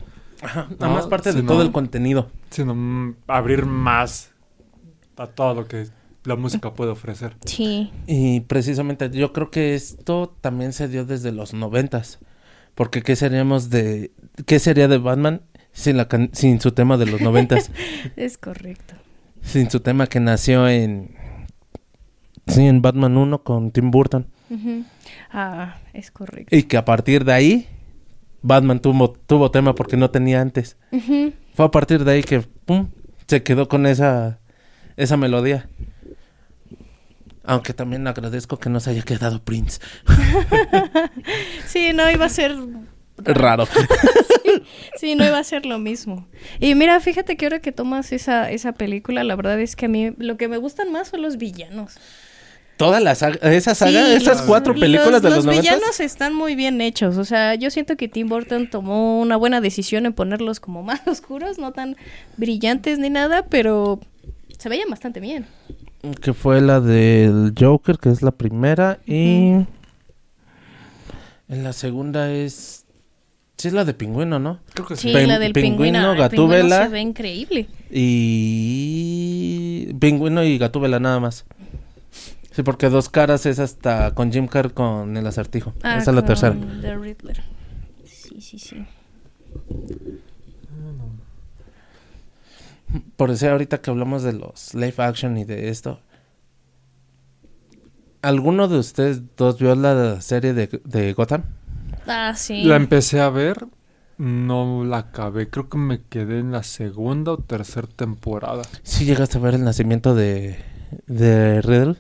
Ajá, 0.41 0.67
No, 0.71 0.77
nada 0.81 0.95
más 0.95 1.07
parte 1.07 1.33
de 1.33 1.41
sí, 1.41 1.47
todo 1.47 1.63
el 1.63 1.71
contenido. 1.71 2.31
sino 2.51 2.75
mm, 2.75 3.15
abrir 3.29 3.65
más 3.65 4.32
a 5.17 5.27
todo 5.27 5.55
lo 5.55 5.67
que 5.69 5.87
la 6.25 6.37
música 6.37 6.73
puede 6.75 6.91
ofrecer. 6.93 7.37
Sí. 7.45 7.91
Y 8.07 8.41
precisamente 8.41 9.11
yo 9.11 9.33
creo 9.33 9.51
que 9.51 9.75
esto 9.75 10.35
también 10.41 10.73
se 10.73 10.89
dio 10.89 11.05
desde 11.05 11.33
los 11.33 11.53
noventas. 11.55 12.19
Porque 12.75 13.03
qué 13.03 13.17
seríamos 13.17 13.69
de 13.71 14.13
qué 14.47 14.59
sería 14.59 14.89
de 14.89 14.99
Batman 14.99 15.43
sin 15.73 15.97
la 15.97 16.09
can- 16.09 16.31
sin 16.33 16.61
su 16.61 16.73
tema 16.73 16.97
de 16.97 17.07
los 17.07 17.21
noventas, 17.21 17.71
Es 18.17 18.39
correcto. 18.39 18.95
sin 19.43 19.71
su 19.71 19.81
tema 19.81 20.07
que 20.07 20.21
nació 20.21 20.69
en 20.69 21.15
sí 22.47 22.67
en 22.67 22.81
Batman 22.83 23.17
1 23.17 23.43
con 23.45 23.71
Tim 23.71 23.91
Burton 23.91 24.27
Ujú. 24.51 24.85
Ah, 25.31 25.79
es 25.95 26.11
correcto. 26.11 26.55
y 26.55 26.65
que 26.65 26.77
a 26.77 26.85
partir 26.85 27.25
de 27.25 27.33
ahí 27.33 27.69
Batman 28.43 28.81
tuvo 28.81 29.11
tuvo 29.13 29.51
tema 29.51 29.75
porque 29.75 29.97
no 29.97 30.11
tenía 30.11 30.41
antes. 30.41 30.77
Ujú. 30.93 31.33
Fue 31.55 31.65
a 31.67 31.71
partir 31.71 32.05
de 32.05 32.13
ahí 32.13 32.23
que 32.23 32.41
pum 32.41 32.89
se 33.27 33.43
quedó 33.43 33.69
con 33.69 33.87
esa 33.87 34.41
esa 34.97 35.17
melodía. 35.17 35.69
Aunque 37.45 37.75
también 37.75 38.07
agradezco 38.07 38.59
que 38.59 38.71
no 38.71 38.79
se 38.81 38.91
haya 38.91 39.03
quedado 39.03 39.43
Prince. 39.43 39.81
Sí, 41.67 41.93
no 41.93 42.11
iba 42.11 42.27
a 42.27 42.29
ser 42.29 42.57
Raro. 43.19 43.67
Sí, 44.97 45.15
no 45.15 45.25
iba 45.25 45.39
a 45.39 45.45
ser 45.45 45.67
lo 45.67 45.79
mismo. 45.79 46.27
Y 46.61 46.75
mira, 46.75 47.01
fíjate 47.01 47.37
que 47.37 47.47
ahora 47.47 47.61
que 47.61 47.73
tomas 47.73 48.13
esa, 48.13 48.51
esa 48.51 48.73
película, 48.73 49.25
la 49.25 49.35
verdad 49.35 49.61
es 49.61 49.75
que 49.77 49.87
a 49.87 49.89
mí 49.89 50.13
lo 50.19 50.37
que 50.37 50.47
me 50.49 50.57
gustan 50.59 50.93
más 50.93 51.09
son 51.09 51.23
los 51.23 51.37
villanos. 51.39 51.97
Toda 52.77 53.01
la 53.01 53.15
saga, 53.15 53.37
esa 53.53 53.75
saga, 53.75 54.05
Sí, 54.07 54.13
esas 54.13 54.39
los- 54.39 54.47
cuatro 54.47 54.75
películas 54.75 55.23
de 55.23 55.29
los, 55.31 55.39
Los 55.39 55.45
90 55.47 55.63
villanos 55.63 56.01
están 56.01 56.35
muy 56.35 56.55
bien 56.55 56.81
hechos. 56.81 57.17
O 57.19 57.25
sea, 57.25 57.55
yo 57.55 57.71
siento 57.71 57.97
que 57.97 58.09
Tim 58.09 58.29
Burton 58.29 58.69
tomó 58.71 59.21
una 59.21 59.37
buena 59.37 59.61
decisión 59.61 60.07
en 60.07 60.13
ponerlos 60.13 60.61
como 60.61 60.83
más 60.85 61.01
oscuros, 61.07 61.59
no 61.59 61.73
tan 61.73 61.97
brillantes 62.37 62.99
ni 62.99 63.11
nada, 63.11 63.47
pero 63.47 64.01
se 64.63 64.69
veían 64.69 64.89
bastante 64.89 65.21
bien. 65.21 65.47
que 66.21 66.33
fue 66.33 66.61
la 66.61 66.81
del 66.81 67.53
Joker, 67.59 67.99
que 67.99 68.09
es 68.11 68.23
la 68.23 68.31
primera 68.33 68.99
y 69.07 69.53
en 71.49 71.65
la 71.65 71.73
segunda 71.73 72.31
es 72.33 72.87
sí 73.57 73.69
es 73.69 73.75
la 73.75 73.85
de 73.85 73.95
Pingüino, 73.95 74.39
¿no? 74.41 74.59
Creo 74.75 74.87
que 74.89 74.97
Sí, 74.97 75.13
Pin- 75.13 75.27
la 75.29 75.39
del 75.39 75.53
pingüino, 75.53 75.77
pingüino. 75.99 76.13
el 76.13 76.19
Gatúbela. 76.19 76.63
pingüino 76.63 76.85
se 76.85 76.89
ve 76.89 77.01
increíble. 77.01 77.67
Y 79.03 79.93
Pingüino 80.01 80.43
y 80.43 80.59
Gatúbela 80.59 80.99
nada 80.99 81.21
más. 81.21 81.45
Sí, 82.51 82.63
porque 82.63 82.89
dos 82.89 83.09
caras 83.09 83.47
es 83.47 83.59
hasta 83.61 84.15
con 84.15 84.31
Jim 84.33 84.47
Carrey 84.49 84.73
con 84.73 85.17
el 85.17 85.27
acertijo. 85.27 85.73
Ah, 85.83 85.99
Esa 85.99 86.11
es 86.11 86.15
la 86.15 86.25
tercera. 86.25 86.55
The 86.81 86.97
Riddler. 86.97 87.43
Sí, 88.05 88.41
sí, 88.41 88.59
sí. 88.59 88.77
Por 93.17 93.31
decir 93.31 93.49
ahorita 93.49 93.81
que 93.81 93.91
hablamos 93.91 94.23
de 94.23 94.33
los 94.33 94.75
live 94.75 94.95
action 94.99 95.37
y 95.39 95.45
de 95.45 95.69
esto. 95.69 96.01
¿Alguno 98.23 98.69
de 98.69 98.79
ustedes 98.79 99.23
dos 99.37 99.59
vio 99.59 99.75
la 99.75 100.21
serie 100.21 100.55
de, 100.55 100.81
de 100.85 101.13
Gotham? 101.13 101.43
Ah, 102.07 102.35
sí. 102.37 102.63
La 102.65 102.77
empecé 102.77 103.21
a 103.21 103.31
ver, 103.31 103.67
no 104.19 104.85
la 104.85 104.99
acabé. 104.99 105.49
Creo 105.51 105.69
que 105.69 105.79
me 105.79 106.03
quedé 106.03 106.39
en 106.39 106.53
la 106.53 106.63
segunda 106.63 107.33
o 107.33 107.39
tercera 107.39 107.89
temporada. 107.89 108.63
Sí 108.83 109.05
llegaste 109.05 109.39
a 109.39 109.41
ver 109.41 109.55
el 109.55 109.65
nacimiento 109.65 110.15
de, 110.15 110.57
de 111.07 111.61
Riddle. 111.63 111.97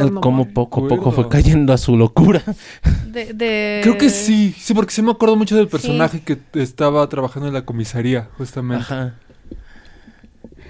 El 0.00 0.14
cómo 0.14 0.48
poco 0.52 0.84
a 0.84 0.88
poco 0.88 1.12
fue 1.12 1.28
cayendo 1.28 1.72
a 1.72 1.78
su 1.78 1.96
locura. 1.96 2.42
De, 3.06 3.32
de- 3.32 3.80
Creo 3.82 3.96
que 3.96 4.10
sí, 4.10 4.52
sí, 4.58 4.74
porque 4.74 4.90
sí 4.92 5.00
me 5.02 5.12
acuerdo 5.12 5.36
mucho 5.36 5.54
del 5.56 5.68
personaje 5.68 6.20
que 6.22 6.36
estaba 6.54 7.08
trabajando 7.08 7.46
en 7.48 7.54
la 7.54 7.64
comisaría, 7.64 8.28
justamente. 8.36 8.82
Ajá. 8.82 9.14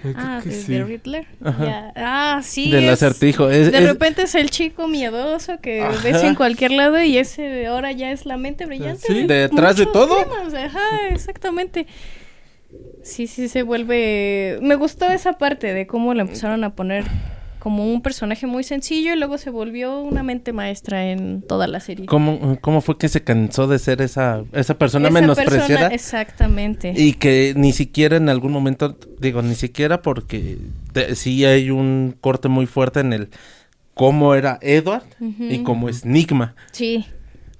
creo 0.03 0.15
Ah, 0.19 0.41
que 0.43 0.51
de, 0.51 0.55
sí. 0.55 0.73
de 0.75 0.85
Riddler. 0.85 1.27
Ah, 1.97 2.41
sí. 2.43 2.71
Del 2.71 2.85
es- 2.85 2.91
acertijo. 2.91 3.49
Es- 3.49 3.73
de 3.73 3.79
es- 3.79 3.87
repente 3.87 4.23
es 4.23 4.35
el 4.35 4.51
chico 4.51 4.89
miedoso 4.89 5.59
que 5.63 5.81
Ajá. 5.83 6.03
ves 6.03 6.23
en 6.23 6.35
cualquier 6.35 6.73
lado 6.73 7.03
y 7.03 7.17
ese 7.17 7.67
ahora 7.67 7.93
ya 7.93 8.11
es 8.11 8.27
la 8.27 8.37
mente 8.37 8.67
brillante. 8.67 9.07
Sí. 9.07 9.27
Detrás 9.27 9.77
de 9.79 9.87
todo. 9.87 10.23
temas, 10.23 10.53
Ajá, 10.53 11.09
exactamente. 11.11 11.87
Sí, 13.03 13.27
sí, 13.27 13.49
se 13.49 13.63
vuelve... 13.63 14.59
Me 14.61 14.75
gustó 14.75 15.07
esa 15.07 15.35
parte 15.35 15.73
de 15.73 15.87
cómo 15.87 16.13
lo 16.13 16.21
empezaron 16.23 16.65
a 16.65 16.75
poner 16.75 17.05
como 17.65 17.91
un 17.91 18.03
personaje 18.03 18.47
muy 18.47 18.63
sencillo 18.63 19.15
y 19.15 19.17
luego 19.17 19.39
se 19.39 19.49
volvió 19.49 19.99
una 20.03 20.23
mente 20.23 20.53
maestra 20.53 21.11
en 21.11 21.41
toda 21.41 21.67
la 21.67 21.81
serie. 21.81 22.05
¿Cómo, 22.05 22.59
¿Cómo 22.61 22.83
fue 22.83 22.99
que 22.99 23.09
se 23.09 23.25
cansó 23.25 23.67
de 23.67 23.79
ser 23.79 24.03
esa, 24.03 24.45
esa 24.53 24.77
persona 24.77 25.09
Esa 25.09 25.21
menospreciada? 25.21 25.67
persona- 25.67 25.87
exactamente. 25.95 26.93
Y 26.95 27.15
que 27.15 27.55
ni 27.57 27.73
siquiera 27.73 28.19
en 28.19 28.29
algún 28.29 28.53
momento, 28.53 28.97
digo, 29.19 29.41
ni 29.41 29.55
siquiera 29.55 30.03
porque 30.03 30.59
te- 30.93 31.17
sí 31.17 31.45
hay 31.47 31.71
un 31.71 32.15
corte 32.21 32.49
muy 32.49 32.67
fuerte 32.67 33.01
en 33.01 33.15
el 33.15 33.29
cómo 33.95 34.35
era 34.35 34.59
Edward 34.61 35.05
y 35.19 35.63
cómo 35.63 35.89
es 35.89 36.05
Nigma. 36.05 36.55
Sí, 36.73 37.07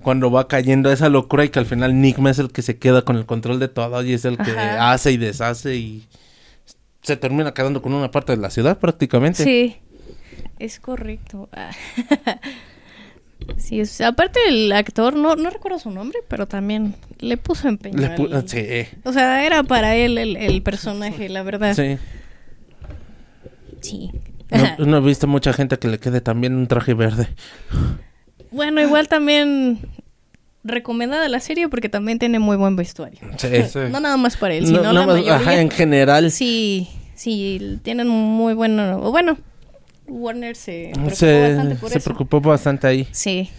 Cuando 0.03 0.31
va 0.31 0.49
cayendo 0.49 0.93
esa 0.93 1.09
locura 1.09 1.47
y 1.47 1.49
que 1.49 1.59
al 1.61 1.65
final 1.67 1.99
Nigma 1.99 2.31
es 2.31 2.39
el 2.39 2.53
que 2.53 2.61
se 2.61 2.77
queda 2.77 3.01
con 3.03 3.17
el 3.17 3.25
control 3.25 3.59
de 3.59 3.69
todo 3.69 4.05
y 4.05 4.13
es 4.13 4.27
el 4.27 4.37
que 4.37 4.51
Ajá. 4.51 4.93
hace 4.93 5.13
y 5.13 5.17
deshace 5.17 5.77
y 5.77 6.05
se 7.01 7.17
termina 7.17 7.55
quedando 7.55 7.81
con 7.81 7.95
una 7.95 8.11
parte 8.11 8.33
de 8.37 8.43
la 8.43 8.51
ciudad 8.51 8.79
prácticamente. 8.79 9.43
sí. 9.45 9.77
Es 10.59 10.81
correcto. 10.81 11.49
Sí, 13.59 13.79
es- 13.81 14.01
aparte 14.01 14.39
el 14.49 14.73
actor, 14.73 15.15
no, 15.17 15.37
no 15.37 15.51
recuerdo 15.51 15.79
su 15.79 15.91
nombre, 15.91 16.21
pero 16.29 16.47
también 16.49 16.95
le 17.21 17.37
puso 17.37 17.69
empeño. 17.69 17.99
Le 17.99 18.17
pu- 18.17 18.33
al- 18.35 18.49
sí, 18.49 18.65
O 19.05 19.13
sea, 19.13 19.45
era 19.45 19.63
para 19.63 19.97
él 19.97 20.17
el, 20.17 20.37
el 20.37 20.63
personaje, 20.63 21.29
la 21.29 21.43
verdad. 21.43 21.75
Sí. 21.75 21.99
sí. 23.83 24.11
No, 24.79 24.87
no 24.87 24.97
he 24.97 25.01
visto 25.01 25.27
mucha 25.27 25.53
gente 25.53 25.79
que 25.79 25.89
le 25.89 25.99
quede 25.99 26.23
también 26.23 26.55
un 26.55 26.67
traje 26.69 26.95
verde. 26.95 27.29
Bueno, 28.51 28.81
igual 28.81 29.09
también 29.09 29.81
recomendada 30.63 31.29
la 31.29 31.41
serie 31.41 31.69
porque 31.69 31.91
también 31.91 32.19
tiene 32.19 32.39
muy 32.39 32.57
buen 32.57 32.77
vestuario. 32.77 33.21
Sí. 33.37 33.49
Sí. 33.69 33.79
No 33.91 34.01
nada 34.01 34.17
más 34.17 34.39
para 34.39 34.55
él, 34.55 34.63
No- 34.63 34.69
sino 34.69 34.81
nada 34.81 34.93
la 34.95 35.01
más- 35.01 35.17
mayoría. 35.17 35.35
ajá, 35.37 35.61
en 35.61 35.71
general. 35.71 36.31
Sí, 36.31 36.89
sí, 37.15 37.79
tienen 37.83 38.09
muy 38.09 38.55
bueno... 38.55 39.01
Bueno, 39.11 39.37
Warner 40.07 40.55
se 40.57 40.91
preocupó 40.93 41.15
se, 41.17 41.41
bastante 41.49 41.75
por 41.77 41.91
se 41.91 41.99
eso. 41.99 42.05
preocupó 42.11 42.41
bastante 42.41 42.87
ahí. 42.87 43.09
Sí, 43.13 43.51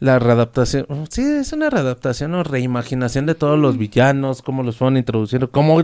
La 0.00 0.18
readaptación. 0.18 0.86
oh, 0.88 1.04
Sí, 1.08 1.22
es 1.22 1.52
una 1.52 1.70
readaptación 1.70 2.34
o 2.34 2.42
reimaginación 2.42 3.26
de 3.26 3.34
todos 3.34 3.58
los 3.58 3.78
villanos, 3.78 4.42
cómo 4.42 4.62
los 4.62 4.76
fueron 4.76 4.96
introduciendo, 4.96 5.50
cómo, 5.50 5.82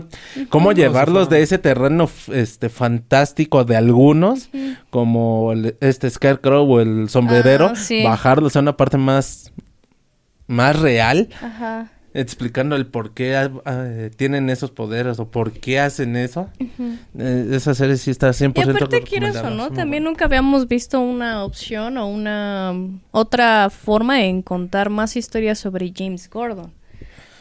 cómo 0.49 0.71
llevarlos 0.73 1.29
de 1.29 1.41
ese 1.41 1.57
terreno 1.57 2.09
este 2.31 2.69
fantástico 2.69 3.63
de 3.63 3.77
algunos, 3.77 4.49
como 4.89 5.53
el- 5.53 5.75
este 5.81 6.09
Scarecrow 6.09 6.69
o 6.69 6.81
el 6.81 7.09
sombrerero, 7.09 7.67
Ah, 7.71 7.75
sí. 7.75 8.03
bajarlos 8.03 8.55
a 8.55 8.59
una 8.59 8.75
parte 8.77 8.97
más, 8.97 9.51
más 10.47 10.77
real, 10.79 11.29
ajá. 11.41 11.91
Explicando 12.13 12.75
el 12.75 12.85
por 12.85 13.13
qué 13.13 13.35
ah, 13.35 13.51
ah, 13.65 14.09
tienen 14.15 14.49
esos 14.49 14.71
poderes 14.71 15.19
o 15.19 15.29
por 15.29 15.53
qué 15.53 15.79
hacen 15.79 16.15
eso. 16.15 16.49
Eh, 17.17 17.47
esa 17.51 17.73
serie 17.73 17.97
sí 17.97 18.11
está 18.11 18.29
100% 18.29 18.55
Y 18.55 18.69
aparte, 18.69 19.01
quieras 19.03 19.37
o 19.37 19.49
no, 19.49 19.71
también 19.71 20.03
nunca 20.03 20.25
habíamos 20.25 20.67
visto 20.67 20.99
una 20.99 21.43
opción 21.43 21.97
o 21.97 22.07
una 22.07 22.71
um, 22.71 22.99
otra 23.11 23.69
forma 23.69 24.23
en 24.23 24.41
contar 24.41 24.89
más 24.89 25.15
historias 25.15 25.59
sobre 25.59 25.91
James 25.95 26.29
Gordon. 26.29 26.71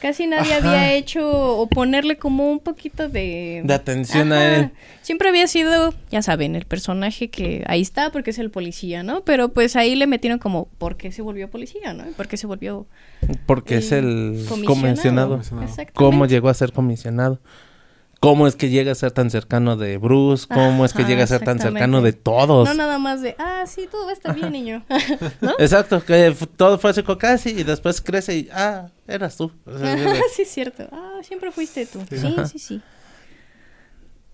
Casi 0.00 0.26
nadie 0.26 0.54
Ajá. 0.54 0.68
había 0.68 0.94
hecho 0.94 1.28
o 1.30 1.68
ponerle 1.68 2.16
como 2.16 2.50
un 2.50 2.58
poquito 2.60 3.08
de... 3.08 3.62
De 3.64 3.74
atención 3.74 4.32
a 4.32 4.56
él. 4.56 4.70
Siempre 5.02 5.28
había 5.28 5.46
sido, 5.46 5.92
ya 6.10 6.22
saben, 6.22 6.56
el 6.56 6.64
personaje 6.64 7.28
que 7.28 7.64
ahí 7.66 7.82
está 7.82 8.10
porque 8.10 8.30
es 8.30 8.38
el 8.38 8.50
policía, 8.50 9.02
¿no? 9.02 9.24
Pero 9.24 9.50
pues 9.50 9.76
ahí 9.76 9.94
le 9.94 10.06
metieron 10.06 10.38
como, 10.38 10.68
¿por 10.78 10.96
qué 10.96 11.12
se 11.12 11.20
volvió 11.22 11.50
policía, 11.50 11.92
no? 11.92 12.04
¿Por 12.16 12.28
qué 12.28 12.36
se 12.36 12.46
volvió 12.46 12.86
Porque 13.46 13.76
es 13.76 13.92
el 13.92 14.46
comisionado? 14.48 15.40
comisionado. 15.40 15.86
Cómo 15.92 16.26
llegó 16.26 16.48
a 16.48 16.54
ser 16.54 16.72
comisionado. 16.72 17.38
Cómo 18.20 18.46
es 18.46 18.54
que 18.54 18.68
llega 18.68 18.92
a 18.92 18.94
ser 18.94 19.12
tan 19.12 19.30
cercano 19.30 19.78
de 19.78 19.96
Bruce, 19.96 20.46
cómo 20.46 20.84
es 20.84 20.92
que 20.92 21.04
llega 21.04 21.24
a 21.24 21.26
ser 21.26 21.42
tan 21.42 21.58
cercano 21.58 22.02
de 22.02 22.12
todos. 22.12 22.68
No 22.68 22.74
nada 22.74 22.98
más 22.98 23.22
de, 23.22 23.34
ah, 23.38 23.64
sí, 23.66 23.88
todo 23.90 24.04
va 24.04 24.10
a 24.10 24.12
estar 24.12 24.34
bien, 24.34 24.52
niño. 24.52 24.84
¿No? 25.40 25.52
Exacto, 25.58 26.04
que 26.04 26.36
todo 26.54 26.78
fue 26.78 26.90
así 26.90 27.02
casi 27.18 27.48
y 27.48 27.62
después 27.62 28.02
crece 28.02 28.36
y, 28.36 28.48
ah, 28.52 28.88
eras 29.08 29.38
tú. 29.38 29.50
Sí, 30.36 30.42
es 30.42 30.50
cierto. 30.50 30.86
Ah, 30.92 31.20
siempre 31.22 31.50
fuiste 31.50 31.86
tú. 31.86 32.00
Sí, 32.10 32.34
sí, 32.52 32.58
sí. 32.58 32.82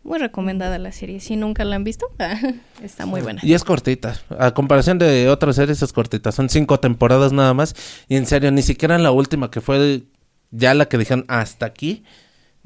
Muy 0.02 0.18
recomendada 0.18 0.78
la 0.78 0.90
serie. 0.90 1.20
Si 1.20 1.36
nunca 1.36 1.64
la 1.64 1.76
han 1.76 1.84
visto, 1.84 2.06
está 2.82 3.06
muy 3.06 3.22
buena. 3.22 3.40
y 3.44 3.54
es 3.54 3.62
cortita. 3.62 4.20
A 4.36 4.52
comparación 4.52 4.98
de 4.98 5.28
otras 5.28 5.54
series 5.54 5.80
es 5.82 5.92
cortita. 5.92 6.32
Son 6.32 6.48
cinco 6.48 6.80
temporadas 6.80 7.32
nada 7.32 7.54
más. 7.54 7.76
Y 8.08 8.16
en 8.16 8.26
serio, 8.26 8.50
ni 8.50 8.62
siquiera 8.62 8.96
en 8.96 9.04
la 9.04 9.12
última 9.12 9.48
que 9.50 9.60
fue 9.60 10.02
ya 10.50 10.74
la 10.74 10.86
que 10.86 10.98
dijeron 10.98 11.24
hasta 11.28 11.66
aquí. 11.66 12.04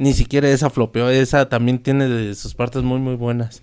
Ni 0.00 0.14
siquiera 0.14 0.48
esa 0.48 0.70
flopeó. 0.70 1.10
Esa 1.10 1.48
también 1.48 1.78
tiene 1.78 2.08
de 2.08 2.34
sus 2.34 2.54
partes 2.54 2.82
muy, 2.82 2.98
muy 2.98 3.16
buenas. 3.16 3.62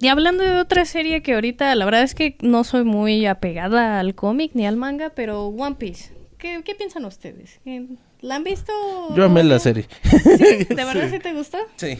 Y 0.00 0.08
hablando 0.08 0.42
de 0.42 0.52
otra 0.58 0.84
serie 0.86 1.22
que 1.22 1.34
ahorita, 1.34 1.74
la 1.74 1.84
verdad 1.84 2.02
es 2.02 2.14
que 2.14 2.36
no 2.40 2.64
soy 2.64 2.84
muy 2.84 3.26
apegada 3.26 4.00
al 4.00 4.14
cómic 4.14 4.52
ni 4.54 4.66
al 4.66 4.76
manga, 4.76 5.10
pero 5.10 5.46
One 5.48 5.76
Piece. 5.76 6.12
¿Qué, 6.38 6.62
qué 6.64 6.74
piensan 6.74 7.04
ustedes? 7.04 7.60
¿Que- 7.64 7.86
¿La 8.22 8.36
han 8.36 8.44
visto? 8.44 8.72
Yo 9.14 9.24
amé 9.24 9.44
la 9.44 9.58
serie. 9.58 9.86
¿Sí? 10.02 10.64
¿De 10.64 10.74
verdad 10.74 11.08
sí 11.10 11.18
te 11.18 11.34
gustó? 11.34 11.58
Sí. 11.76 11.98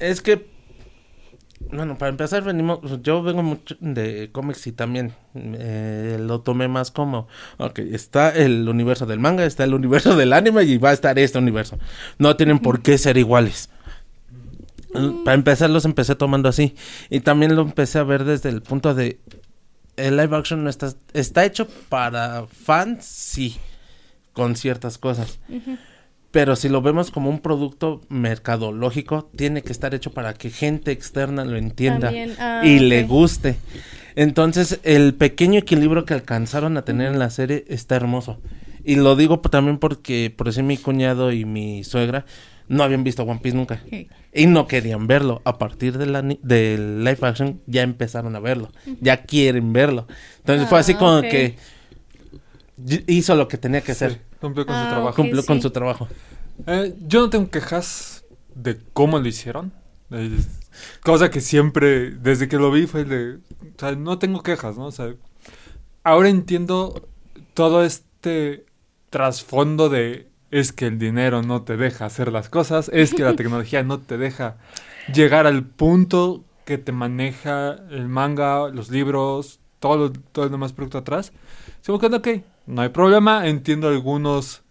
Es 0.00 0.20
que, 0.20 0.46
bueno, 1.72 1.96
para 1.96 2.10
empezar, 2.10 2.42
venimos, 2.42 2.80
yo 3.02 3.22
vengo 3.22 3.42
mucho 3.42 3.76
de 3.80 4.30
cómics 4.30 4.66
y 4.66 4.72
también 4.72 5.14
eh, 5.34 6.18
lo 6.20 6.40
tomé 6.40 6.68
más 6.68 6.90
como, 6.90 7.28
ok, 7.56 7.78
está 7.78 8.30
el 8.30 8.68
universo 8.68 9.06
del 9.06 9.18
manga, 9.18 9.44
está 9.44 9.64
el 9.64 9.74
universo 9.74 10.14
del 10.16 10.32
anime 10.34 10.64
y 10.64 10.78
va 10.78 10.90
a 10.90 10.92
estar 10.92 11.18
este 11.18 11.38
universo. 11.38 11.78
No 12.18 12.36
tienen 12.36 12.58
por 12.58 12.82
qué 12.82 12.98
ser 12.98 13.16
iguales. 13.16 13.70
Para 15.24 15.34
empezar, 15.34 15.70
los 15.70 15.86
empecé 15.86 16.14
tomando 16.14 16.50
así. 16.50 16.76
Y 17.08 17.20
también 17.20 17.56
lo 17.56 17.62
empecé 17.62 17.98
a 17.98 18.04
ver 18.04 18.24
desde 18.24 18.50
el 18.50 18.60
punto 18.60 18.94
de, 18.94 19.18
el 19.96 20.16
live 20.16 20.36
action 20.36 20.64
no 20.64 20.70
está, 20.70 20.92
está 21.14 21.44
hecho 21.44 21.68
para 21.88 22.46
fans, 22.46 23.04
sí, 23.04 23.56
con 24.32 24.56
ciertas 24.56 24.98
cosas. 24.98 25.38
Pero 26.32 26.56
si 26.56 26.68
lo 26.68 26.82
vemos 26.82 27.10
como 27.10 27.30
un 27.30 27.40
producto 27.40 28.00
mercadológico, 28.08 29.30
tiene 29.36 29.62
que 29.62 29.70
estar 29.70 29.94
hecho 29.94 30.12
para 30.12 30.34
que 30.34 30.50
gente 30.50 30.90
externa 30.90 31.44
lo 31.44 31.56
entienda 31.56 32.08
También, 32.08 32.34
ah, 32.40 32.62
y 32.64 32.78
le 32.80 33.04
guste. 33.04 33.56
Entonces, 34.16 34.80
el 34.82 35.14
pequeño 35.14 35.60
equilibrio 35.60 36.04
que 36.04 36.14
alcanzaron 36.14 36.76
a 36.76 36.84
tener 36.84 37.12
en 37.12 37.18
la 37.18 37.30
serie 37.30 37.64
está 37.68 37.96
hermoso. 37.96 38.40
Y 38.84 38.96
lo 38.96 39.14
digo 39.14 39.40
también 39.40 39.78
porque, 39.78 40.32
por 40.34 40.48
eso 40.48 40.62
mi 40.62 40.76
cuñado 40.76 41.32
y 41.32 41.44
mi 41.44 41.84
suegra 41.84 42.24
no 42.68 42.82
habían 42.82 43.04
visto 43.04 43.22
One 43.22 43.40
Piece 43.40 43.56
nunca. 43.56 43.82
Y 44.32 44.46
no 44.46 44.66
querían 44.66 45.06
verlo. 45.06 45.42
A 45.44 45.58
partir 45.58 45.98
de 45.98 46.06
la 46.06 46.22
del 46.22 47.04
live 47.04 47.18
action 47.20 47.60
ya 47.66 47.82
empezaron 47.82 48.34
a 48.34 48.40
verlo. 48.40 48.72
Ya 49.00 49.18
quieren 49.24 49.72
verlo. 49.72 50.06
Entonces 50.38 50.68
fue 50.68 50.78
así 50.78 50.92
Ah, 50.94 50.98
como 50.98 51.22
que 51.22 51.56
hizo 53.06 53.36
lo 53.36 53.48
que 53.48 53.58
tenía 53.58 53.82
que 53.82 53.92
hacer. 53.92 54.12
Sí, 54.12 54.18
cumplió 54.42 54.66
con 54.66 54.74
Ah, 54.76 54.82
su 54.84 54.88
trabajo. 54.90 55.08
ok. 55.10 55.16
Cumplió 55.16 55.46
con 55.46 55.56
sí. 55.56 55.62
su 55.62 55.70
trabajo. 55.70 56.08
Eh, 56.66 56.94
yo 57.00 57.20
no 57.22 57.30
tengo 57.30 57.48
quejas 57.50 58.24
de 58.54 58.78
cómo 58.92 59.18
lo 59.18 59.26
hicieron. 59.26 59.72
Eh, 60.10 60.38
cosa 61.02 61.30
que 61.30 61.40
siempre, 61.40 62.10
desde 62.10 62.48
que 62.48 62.58
lo 62.58 62.70
vi, 62.70 62.86
fue 62.86 63.00
el 63.02 63.08
de. 63.08 63.34
O 63.36 63.78
sea, 63.78 63.92
no 63.92 64.18
tengo 64.18 64.42
quejas, 64.42 64.76
¿no? 64.76 64.86
O 64.86 64.92
sea, 64.92 65.14
ahora 66.04 66.28
entiendo 66.28 67.08
todo 67.54 67.82
este 67.84 68.66
trasfondo 69.10 69.88
de. 69.88 70.28
Es 70.50 70.72
que 70.72 70.86
el 70.86 70.98
dinero 70.98 71.42
no 71.42 71.62
te 71.62 71.78
deja 71.78 72.04
hacer 72.04 72.30
las 72.30 72.50
cosas, 72.50 72.90
es 72.92 73.14
que 73.14 73.22
la 73.22 73.32
tecnología 73.36 73.82
no 73.82 74.00
te 74.00 74.18
deja 74.18 74.58
llegar 75.14 75.46
al 75.46 75.64
punto 75.64 76.44
que 76.66 76.76
te 76.76 76.92
maneja 76.92 77.76
el 77.90 78.06
manga, 78.08 78.68
los 78.68 78.90
libros, 78.90 79.60
todo, 79.80 79.96
lo- 79.96 80.12
todo 80.12 80.44
el 80.44 80.50
demás 80.50 80.74
producto 80.74 80.98
atrás. 80.98 81.32
Se 81.80 81.90
me 81.90 81.98
queda, 81.98 82.18
ok, 82.18 82.28
no 82.66 82.82
hay 82.82 82.88
problema, 82.90 83.46
entiendo 83.48 83.88
algunos 83.88 84.62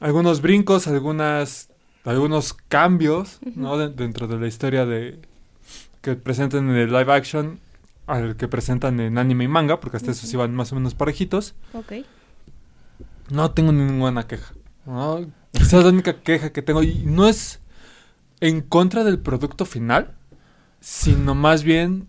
algunos 0.00 0.40
brincos, 0.40 0.86
algunas 0.86 1.68
algunos 2.04 2.52
cambios, 2.54 3.38
¿no? 3.54 3.78
De- 3.78 3.88
dentro 3.88 4.26
de 4.26 4.38
la 4.38 4.46
historia 4.48 4.84
de 4.86 5.20
que 6.00 6.16
presentan 6.16 6.68
en 6.68 6.76
el 6.76 6.92
live 6.92 7.12
action 7.12 7.60
al 8.08 8.36
que 8.36 8.48
presentan 8.48 8.98
en 8.98 9.16
anime 9.18 9.44
y 9.44 9.48
manga, 9.48 9.78
porque 9.78 9.96
hasta 9.98 10.10
esos 10.10 10.32
iban 10.34 10.54
más 10.54 10.72
o 10.72 10.74
menos 10.74 10.94
parejitos. 10.94 11.54
Ok. 11.72 11.92
No 13.30 13.52
tengo 13.52 13.70
ninguna 13.72 14.26
queja. 14.26 14.52
¿no? 14.84 15.24
Quizás 15.52 15.84
la 15.84 15.90
única 15.90 16.20
queja 16.20 16.50
que 16.52 16.62
tengo 16.62 16.82
y 16.82 17.04
no 17.06 17.28
es 17.28 17.60
en 18.40 18.60
contra 18.60 19.04
del 19.04 19.20
producto 19.20 19.64
final, 19.64 20.12
sino 20.80 21.36
más 21.36 21.62
bien 21.62 22.08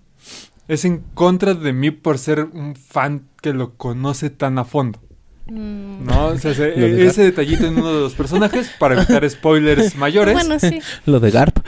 es 0.68 0.86
en 0.86 1.04
contra 1.14 1.54
de 1.54 1.74
mí 1.74 1.92
por 1.92 2.18
ser 2.18 2.42
un 2.54 2.76
fan 2.76 3.28
que 3.42 3.54
lo 3.54 3.74
conoce 3.76 4.30
tan 4.30 4.58
a 4.60 4.64
fondo. 4.66 5.00
Mm, 5.46 6.06
¿no? 6.06 6.28
O 6.28 6.38
sea, 6.38 6.52
ese 6.52 7.22
detallito 7.24 7.66
en 7.68 7.78
uno 7.78 7.94
de 7.94 8.00
los 8.00 8.14
personajes 8.14 8.72
para 8.80 8.96
evitar 8.96 9.30
spoilers 9.30 9.96
mayores. 9.98 10.34
Bueno, 10.34 10.58
sí. 10.58 10.80
Lo 11.06 11.20
de 11.20 11.32
Garp. 11.32 11.60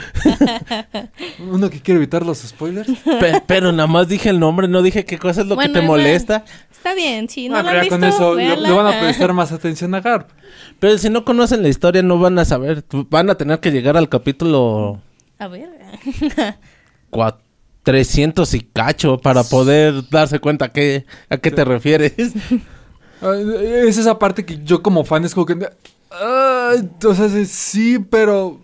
Uno 1.39 1.69
que 1.69 1.81
quiere 1.81 1.97
evitar 1.97 2.25
los 2.25 2.37
spoilers. 2.39 2.87
Pe- 3.19 3.43
pero 3.45 3.71
nada 3.73 3.87
más 3.87 4.07
dije 4.07 4.29
el 4.29 4.39
nombre, 4.39 4.67
no 4.69 4.81
dije 4.81 5.03
qué 5.03 5.17
cosa 5.17 5.41
es 5.41 5.47
lo 5.47 5.55
Bueno, 5.55 5.73
que 5.73 5.79
te 5.81 5.85
molesta. 5.85 6.45
Está 6.71 6.93
bien, 6.93 7.27
sí. 7.27 7.49
No 7.49 7.57
Ah, 7.57 7.63
lo 7.63 7.67
pero 7.69 7.79
han 7.79 7.83
ya 7.85 7.89
con 7.89 8.03
eso 8.05 8.35
le, 8.35 8.55
le 8.57 8.71
van 8.71 8.87
a 8.87 8.99
prestar 9.01 9.33
más 9.33 9.51
atención 9.51 9.93
a 9.93 9.99
Garp. 10.01 10.29
Pero 10.79 10.97
si 10.97 11.09
no 11.09 11.25
conocen 11.25 11.61
la 11.61 11.67
historia 11.69 12.01
no 12.01 12.17
van 12.17 12.39
a 12.39 12.45
saber. 12.45 12.85
Van 13.09 13.29
a 13.29 13.35
tener 13.35 13.59
que 13.59 13.71
llegar 13.71 13.97
al 13.97 14.07
capítulo 14.07 15.01
A 15.37 15.47
ver. 15.49 15.69
cua- 17.11 17.37
300 17.85 18.53
y 18.55 18.61
cacho 18.61 19.19
para 19.19 19.49
poder 19.49 20.09
darse 20.09 20.39
cuenta 20.41 20.73
que, 20.73 21.05
a 21.29 21.37
qué 21.37 21.51
te 21.51 21.65
refieres. 21.65 22.13
Ah, 23.21 23.33
Es 23.35 23.97
esa 23.97 24.19
parte 24.19 24.45
que 24.45 24.63
yo 24.63 24.83
como 24.83 25.03
fan 25.05 25.23
es 25.25 25.33
como 25.33 25.45
que... 25.45 25.57
ah, 26.11 26.73
sea, 27.13 27.29
sí, 27.29 27.45
sí, 27.45 27.99
pero... 27.99 28.61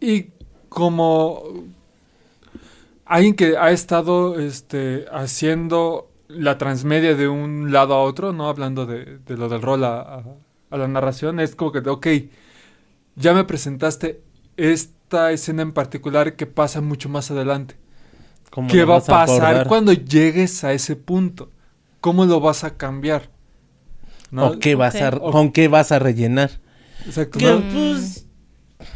Y 0.00 0.32
como... 0.68 1.42
Alguien 3.04 3.34
que 3.34 3.56
ha 3.56 3.70
estado 3.72 4.38
este, 4.38 5.06
haciendo 5.12 6.08
la 6.28 6.56
transmedia 6.56 7.14
de 7.14 7.28
un 7.28 7.72
lado 7.72 7.94
a 7.94 8.02
otro, 8.02 8.32
¿no? 8.32 8.48
Hablando 8.48 8.86
de, 8.86 9.18
de 9.18 9.36
lo 9.36 9.48
del 9.48 9.60
rol 9.62 9.84
a, 9.84 10.00
a- 10.00 10.24
a 10.70 10.78
la 10.78 10.88
narración, 10.88 11.38
es 11.40 11.54
como 11.54 11.72
que, 11.72 11.80
ok, 11.80 12.06
ya 13.16 13.34
me 13.34 13.44
presentaste 13.44 14.22
esta 14.56 15.32
escena 15.32 15.62
en 15.62 15.72
particular 15.72 16.36
que 16.36 16.46
pasa 16.46 16.80
mucho 16.80 17.08
más 17.08 17.30
adelante. 17.30 17.76
¿Cómo 18.52 18.68
¿Qué 18.68 18.80
lo 18.82 18.88
va 18.88 18.98
a 18.98 19.00
pasar 19.00 19.66
cuando 19.66 19.94
llegues 19.94 20.62
a 20.62 20.74
ese 20.74 20.94
punto? 20.94 21.48
¿Cómo 22.02 22.26
lo 22.26 22.38
vas 22.38 22.64
a 22.64 22.76
cambiar? 22.76 23.30
¿No? 24.30 24.48
¿O 24.48 24.58
qué 24.58 24.74
vas 24.74 24.94
a, 24.96 25.08
Ok. 25.08 25.32
¿Con 25.32 25.52
qué 25.52 25.68
vas 25.68 25.90
a 25.90 25.98
rellenar? 25.98 26.50
Exacto. 27.06 27.38
¿no? 27.40 27.62
pues, 27.72 28.26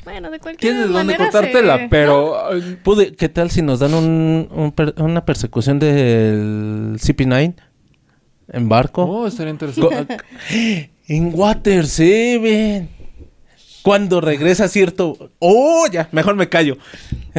Bueno, 0.05 0.31
de 0.31 0.41
cualquier 0.41 0.75
Tienes 0.75 0.91
manera 0.91 1.17
cortártela, 1.25 1.79
se- 1.79 1.89
pero... 1.89 2.37
pude- 2.85 3.17
¿Qué 3.17 3.31
tal 3.31 3.51
si 3.51 3.63
nos 3.63 3.79
dan 3.81 3.95
un, 3.95 4.49
un 4.55 4.73
per- 4.73 4.95
una 4.99 5.25
persecución 5.25 5.79
del 5.79 6.99
CP9 7.01 7.55
en 8.49 8.69
barco? 8.69 9.05
Oh, 9.05 9.27
estaría 9.27 9.53
interesante. 9.53 10.19
En 11.09 11.31
Water 11.35 11.87
Seven. 11.87 12.91
Cuando 13.83 14.21
regresa 14.21 14.69
cierto... 14.69 15.31
Oh, 15.39 15.87
ya, 15.91 16.09
mejor 16.13 16.35
me 16.37 16.49
callo. 16.51 16.77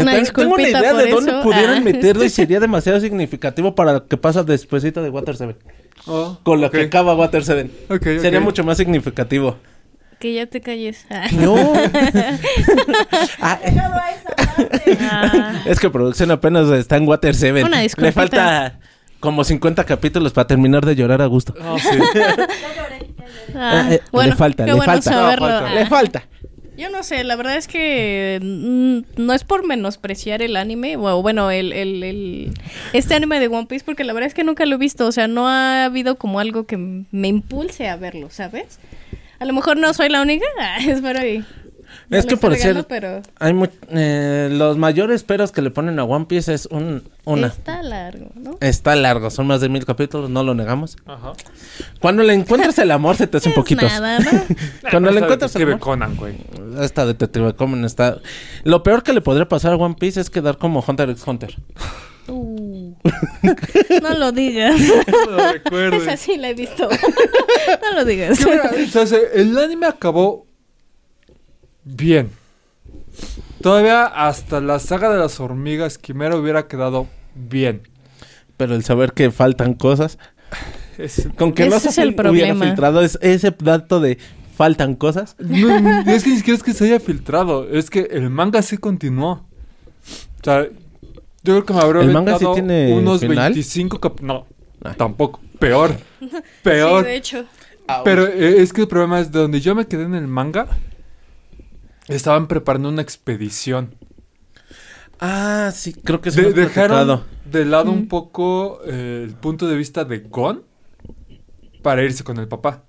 Una 0.02 0.12
Entonces, 0.12 0.34
tengo 0.34 0.54
una 0.54 0.64
idea 0.70 0.94
de 0.94 1.10
dónde 1.12 1.32
eso. 1.32 1.42
pudieran 1.44 1.78
Ah. 1.78 1.82
meterlo 1.82 2.24
y 2.24 2.30
sería 2.30 2.60
demasiado 2.62 3.00
significativo 3.00 3.76
para 3.76 3.94
lo 3.94 4.08
que 4.08 4.18
pasa 4.18 4.44
despuesito 4.44 5.02
de 5.04 5.10
Water 5.10 5.36
Seven. 5.36 5.56
Oh, 6.06 6.38
Con 6.44 6.62
lo 6.62 6.68
ok. 6.68 6.74
que 6.74 6.82
acaba 6.84 7.16
Water 7.16 7.44
Seven. 7.44 7.72
Ok, 7.90 7.96
ok. 7.96 8.22
Sería 8.22 8.40
mucho 8.40 8.64
más 8.64 8.78
significativo. 8.78 9.58
Que 10.20 10.34
ya 10.34 10.46
te 10.48 10.62
calles. 10.62 11.06
Ah. 11.10 11.28
No. 11.32 11.56
Ah, 13.40 13.60
eh, 13.64 13.72
es 15.66 15.80
que 15.80 15.90
producción 15.90 16.32
apenas 16.32 16.70
está 16.70 16.98
en 16.98 17.08
Water 17.08 17.36
Seven. 17.36 17.66
Una 17.66 17.82
Le 17.84 18.12
falta 18.12 18.80
como 19.20 19.44
50 19.44 19.84
capítulos 19.84 20.34
para 20.34 20.48
terminar 20.48 20.86
de 20.86 20.96
llorar 20.96 21.22
a 21.22 21.26
gusto. 21.26 21.54
No, 21.60 21.78
sí. 21.80 21.88
Ah, 23.56 23.88
Eh, 23.92 24.02
bueno, 24.12 24.32
le 24.32 24.36
falta, 24.36 24.66
le 24.66 24.74
bueno 24.74 24.86
falta. 24.92 25.12
saberlo. 25.12 25.48
No, 25.48 25.54
falta. 25.54 25.70
Ah. 25.70 25.74
Le 25.74 25.86
falta. 25.88 26.24
Yo 26.78 26.90
no 26.92 27.02
sé, 27.04 27.24
la 27.24 27.36
verdad 27.36 27.58
es 27.58 27.68
que 27.68 28.40
mm, 28.42 29.22
no 29.22 29.34
es 29.34 29.44
por 29.44 29.66
menospreciar 29.66 30.42
el 30.42 30.56
anime, 30.56 30.96
o 30.98 31.22
bueno, 31.22 31.50
el, 31.50 31.74
el, 31.74 32.04
el- 32.04 32.54
este 32.94 33.16
anime 33.16 33.40
de 33.40 33.48
One 33.48 33.66
Piece, 33.66 33.84
porque 33.84 34.04
la 34.04 34.14
verdad 34.14 34.28
es 34.28 34.34
que 34.34 34.44
nunca 34.44 34.66
lo 34.66 34.76
he 34.76 34.78
visto, 34.78 35.08
o 35.08 35.12
sea, 35.12 35.28
no 35.28 35.48
ha 35.48 35.86
habido 35.86 36.16
como 36.18 36.40
algo 36.40 36.66
que 36.68 36.78
me 36.78 37.28
impulse 37.28 37.88
a 37.90 37.96
verlo, 37.96 38.30
¿sabes? 38.30 38.80
A 39.40 39.46
lo 39.46 39.54
mejor 39.54 39.78
no 39.78 39.94
soy 39.94 40.10
la 40.10 40.22
única, 40.22 40.46
ah, 40.60 40.78
espero 40.86 41.26
y... 41.26 41.40
no 42.10 42.18
Es 42.18 42.26
que 42.26 42.38
por 42.38 42.52
regando, 42.52 42.82
ser- 42.82 42.88
Pero 42.88 43.22
Hay 43.40 43.54
mu- 43.54 43.68
eh, 43.92 44.50
los 44.52 44.78
mayores 44.78 45.24
peros 45.24 45.52
que 45.52 45.62
le 45.62 45.72
ponen 45.72 45.98
a 46.00 46.04
One 46.04 46.26
Piece 46.26 46.54
es 46.54 46.66
un, 46.68 47.04
una. 47.26 47.48
está 47.48 47.82
largo, 47.84 48.30
¿no? 48.36 48.58
Está 48.62 48.96
largo, 48.96 49.30
son 49.30 49.48
más 49.48 49.62
de 49.62 49.70
mil 49.70 49.86
capítulos, 49.86 50.30
no 50.30 50.44
lo 50.44 50.54
negamos. 50.56 50.98
Ajá. 51.06 51.34
Cuando 52.00 52.24
le 52.24 52.34
encuentras 52.34 52.78
el 52.80 52.92
amor 52.92 53.16
se 53.16 53.28
te 53.28 53.38
hace 53.38 53.50
un 53.50 53.56
poquito. 53.56 53.86
nada, 53.86 54.20
¿no? 54.20 54.32
Cuando 54.92 55.12
le 55.12 55.20
encuentras 55.20 55.56
el 55.56 55.64
amor. 55.64 55.80
Conan, 55.80 56.16
güey. 56.16 56.36
Esta 56.84 57.06
detective 57.06 57.54
Conan 57.56 57.86
está. 57.86 58.20
Lo 58.64 58.84
peor 58.84 59.04
que 59.04 59.14
le 59.14 59.22
podría 59.22 59.48
pasar 59.48 59.74
a 59.74 59.76
One 59.78 59.96
Piece 60.00 60.20
es 60.22 60.30
quedar 60.30 60.58
como 60.58 60.84
Hunter 60.86 61.10
x 61.10 61.24
Hunter. 61.26 61.56
Uh. 62.28 62.94
no 64.02 64.14
lo 64.18 64.32
digas. 64.34 64.80
No 65.30 65.52
recuerdo. 65.54 65.96
Esa 65.98 66.18
sí 66.18 66.36
la 66.38 66.50
he 66.50 66.54
visto. 66.54 66.90
no 67.82 67.94
lo 67.96 68.06
digas. 68.06 68.40
Mira, 68.46 68.72
el 69.34 69.58
anime 69.58 69.86
acabó 69.88 70.46
bien. 71.84 72.30
Todavía 73.62 74.06
hasta 74.06 74.62
la 74.62 74.80
saga 74.80 75.10
de 75.12 75.20
las 75.20 75.40
hormigas 75.40 75.98
quimera 75.98 76.36
hubiera 76.36 76.68
quedado 76.68 77.08
bien. 77.36 77.82
Pero 78.58 78.76
el 78.76 78.84
saber 78.84 79.14
que 79.14 79.32
faltan 79.32 79.74
cosas. 79.74 80.18
Es- 80.98 81.30
Con 81.38 81.54
que 81.54 81.70
no 81.70 81.80
se 81.80 81.90
es 81.90 81.98
el 82.00 82.10
hubiera 82.10 82.24
problema. 82.24 82.66
filtrado 82.66 83.02
es- 83.04 83.20
ese 83.22 83.56
dato 83.60 84.00
de 84.00 84.18
faltan 84.58 84.96
cosas. 84.96 85.36
no, 85.40 85.80
no, 85.80 86.12
es 86.12 86.24
que 86.24 86.32
ni 86.32 86.38
siquiera 86.38 86.58
es 86.58 86.64
que 86.64 86.74
se 86.74 86.86
haya 86.86 87.00
filtrado, 87.00 87.70
es 87.70 87.90
que 87.90 88.02
el 88.12 88.30
manga 88.30 88.62
sí 88.62 88.78
continuó. 88.78 89.46
O 90.42 90.44
sea, 90.44 90.64
yo 90.66 91.54
creo 91.54 91.66
que 91.66 91.74
me 91.74 91.80
habrá 91.80 92.02
¿El 92.02 92.12
manga 92.12 92.38
sí 92.38 92.46
tiene 92.54 92.94
unos 92.94 93.22
final? 93.22 93.54
25 93.54 94.00
cap- 94.02 94.20
No, 94.22 94.46
Ay. 94.84 94.96
tampoco. 94.98 95.40
Peor. 95.60 95.96
Peor. 96.64 97.04
Sí, 97.04 97.10
de 97.10 97.16
hecho. 97.16 97.46
Pero 98.04 98.28
eh, 98.28 98.62
es 98.62 98.74
que 98.74 98.82
el 98.82 98.88
problema 98.90 99.20
es 99.22 99.32
de 99.32 99.40
donde 99.40 99.62
yo 99.62 99.74
me 99.76 99.88
quedé 99.88 100.04
en 100.04 100.16
el 100.16 100.28
manga. 100.28 100.68
Estaban 102.08 102.48
preparando 102.48 102.90
una 102.90 103.02
expedición. 103.02 103.96
Ah, 105.20 105.72
sí, 105.74 105.94
creo 105.94 106.22
que 106.22 106.32
sí. 106.32 106.42
De- 106.42 106.54
dejaron 106.54 107.06
platicado. 107.08 107.24
de 107.52 107.66
lado 107.66 107.92
un 107.92 108.04
Mm. 108.04 108.08
poco 108.08 108.82
eh, 108.86 109.24
el 109.28 109.34
punto 109.36 109.68
de 109.68 109.76
vista 109.76 110.04
de 110.06 110.20
Gon 110.20 110.64
para 111.82 112.04
irse 112.04 112.24
con 112.24 112.38
el 112.38 112.48
papá. 112.48 112.84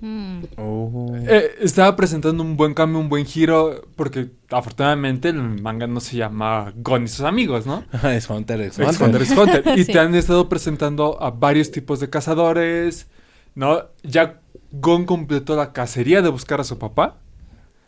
Mm. 0.00 0.44
Oh. 0.56 1.12
Eh, 1.28 1.56
estaba 1.60 1.94
presentando 1.94 2.42
un 2.42 2.56
buen 2.56 2.72
cambio, 2.74 2.98
un 2.98 3.08
buen 3.08 3.26
giro, 3.26 3.82
porque 3.96 4.30
afortunadamente 4.50 5.28
el 5.28 5.40
manga 5.60 5.86
no 5.86 6.00
se 6.00 6.16
llama 6.16 6.72
Gon 6.76 7.04
y 7.04 7.08
sus 7.08 7.20
amigos, 7.26 7.66
¿no? 7.66 7.84
Es 8.04 8.28
Hunter 8.30 8.60
Ex 8.62 8.78
Hunter. 8.78 9.02
Hunter 9.02 9.22
x 9.22 9.36
Hunter. 9.36 9.62
Y 9.78 9.84
Sí. 9.84 9.92
te 9.92 9.98
han 9.98 10.14
estado 10.14 10.48
presentando 10.48 11.22
a 11.22 11.30
varios 11.30 11.70
tipos 11.70 12.00
de 12.00 12.08
cazadores, 12.08 13.08
¿no? 13.54 13.82
Ya 14.02 14.40
Gon 14.72 15.04
completó 15.04 15.56
la 15.56 15.72
cacería 15.72 16.22
de 16.22 16.28
buscar 16.30 16.60
a 16.60 16.64
su 16.64 16.78
papá. 16.78 17.16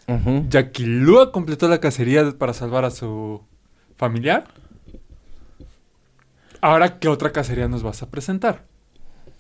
Ujú. 0.09 0.45
Ya 0.51 0.71
Killua 0.73 1.33
completó 1.33 1.69
la 1.69 1.79
cacería 1.79 2.33
para 2.37 2.53
salvar 2.53 2.85
a 2.85 2.91
su 2.91 3.41
familiar. 3.97 4.45
Ahora, 6.61 6.99
¿qué 6.99 7.09
otra 7.09 7.33
cacería 7.33 7.69
nos 7.69 7.83
vas 7.83 8.03
a 8.03 8.11
presentar? 8.11 8.65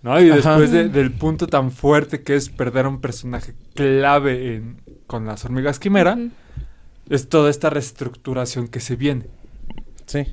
¿No? 0.03 0.21
Y 0.21 0.31
Ajá. 0.31 0.37
después 0.59 0.71
de- 0.73 0.89
del 0.89 1.13
punto 1.13 1.47
tan 1.47 1.71
fuerte 1.71 2.23
que 2.23 2.35
es 2.35 2.49
perder 2.49 2.87
a 2.87 2.89
un 2.89 3.01
personaje 3.01 3.55
clave 3.75 4.57
en- 4.57 4.77
con 5.07 5.27
las 5.27 5.45
hormigas 5.45 5.79
quimera, 5.79 6.19
es 7.09 7.29
toda 7.29 7.51
esta 7.51 7.71
reestructuración 7.71 8.69
que 8.69 8.81
se 8.81 8.97
viene. 8.97 9.27
Sí. 10.07 10.27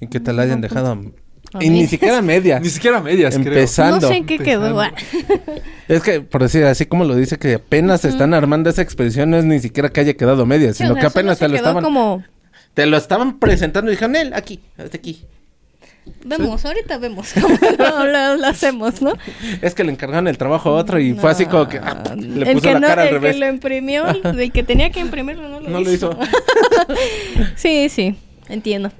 Y 0.00 0.08
que 0.08 0.20
te 0.20 0.32
la 0.32 0.42
hayan 0.42 0.60
dejado. 0.60 0.92
a- 0.92 1.62
Y 1.62 1.70
ni 1.70 1.86
siquiera 1.86 2.20
media. 2.22 2.58
Ni 2.58 2.68
siquiera 2.68 3.00
medias, 3.00 3.34
creo. 3.36 3.46
Empezando. 3.48 4.00
No 4.00 4.08
sé 4.08 4.16
en 4.16 4.26
qué 4.26 4.38
quedó. 4.38 4.80
ah. 4.80 4.92
Es 5.88 6.02
que, 6.02 6.20
por 6.22 6.42
decir 6.42 6.64
así 6.64 6.86
como 6.86 7.04
lo 7.04 7.14
dice, 7.14 7.38
que 7.38 7.54
apenas 7.54 8.00
se 8.00 8.08
están 8.08 8.34
armando 8.34 8.70
esa 8.70 8.82
expedición, 8.82 9.30
no 9.30 9.36
es 9.36 9.44
ni 9.44 9.60
siquiera 9.60 9.90
que 9.90 10.00
haya 10.00 10.14
quedado 10.14 10.46
media, 10.46 10.72
Sí, 10.72 10.78
sino 10.78 10.90
o 10.90 10.92
sea, 10.94 11.02
que 11.02 11.06
apenas 11.06 11.38
te 11.38 11.46
lo 11.48 11.56
estaban, 11.56 11.84
como 11.84 12.24
te 12.72 12.86
lo 12.86 12.96
estaban 12.96 13.38
presentando 13.38 13.90
y 13.90 13.94
dijeron, 13.94 14.16
él, 14.16 14.32
aquí, 14.34 14.60
hasta 14.78 14.96
aquí. 14.96 15.24
Vemos, 16.24 16.64
ahorita 16.64 16.98
vemos 16.98 17.32
cómo 17.40 17.56
lo, 17.78 18.04
lo- 18.06 18.36
lo 18.36 18.46
hacemos, 18.46 19.00
¿no? 19.02 19.12
Es 19.62 19.74
que 19.74 19.84
le 19.84 19.92
encargaron 19.92 20.28
el 20.28 20.36
trabajo 20.38 20.70
a 20.70 20.72
otro 20.72 20.98
y 20.98 21.14
fue 21.14 21.30
así 21.30 21.46
como 21.46 21.68
que 21.68 21.78
ah, 21.78 22.02
le 22.16 22.50
el 22.50 22.56
puso 22.56 22.62
que 22.68 22.72
la 22.74 22.80
no, 22.80 22.86
cara 22.86 23.02
al 23.02 23.08
el 23.08 23.14
revés. 23.14 23.34
que 23.34 23.40
lo 23.40 23.48
imprimió, 23.48 24.04
el 24.38 24.52
que 24.52 24.62
tenía 24.62 24.90
que 24.90 25.00
imprimirlo 25.00 25.48
no 25.48 25.60
lo 25.60 25.68
No 25.68 25.80
lo 25.80 25.90
hizo. 25.92 26.10
hizo. 26.12 26.18
sí, 27.56 27.88
sí, 27.88 28.16
entiendo. 28.48 28.90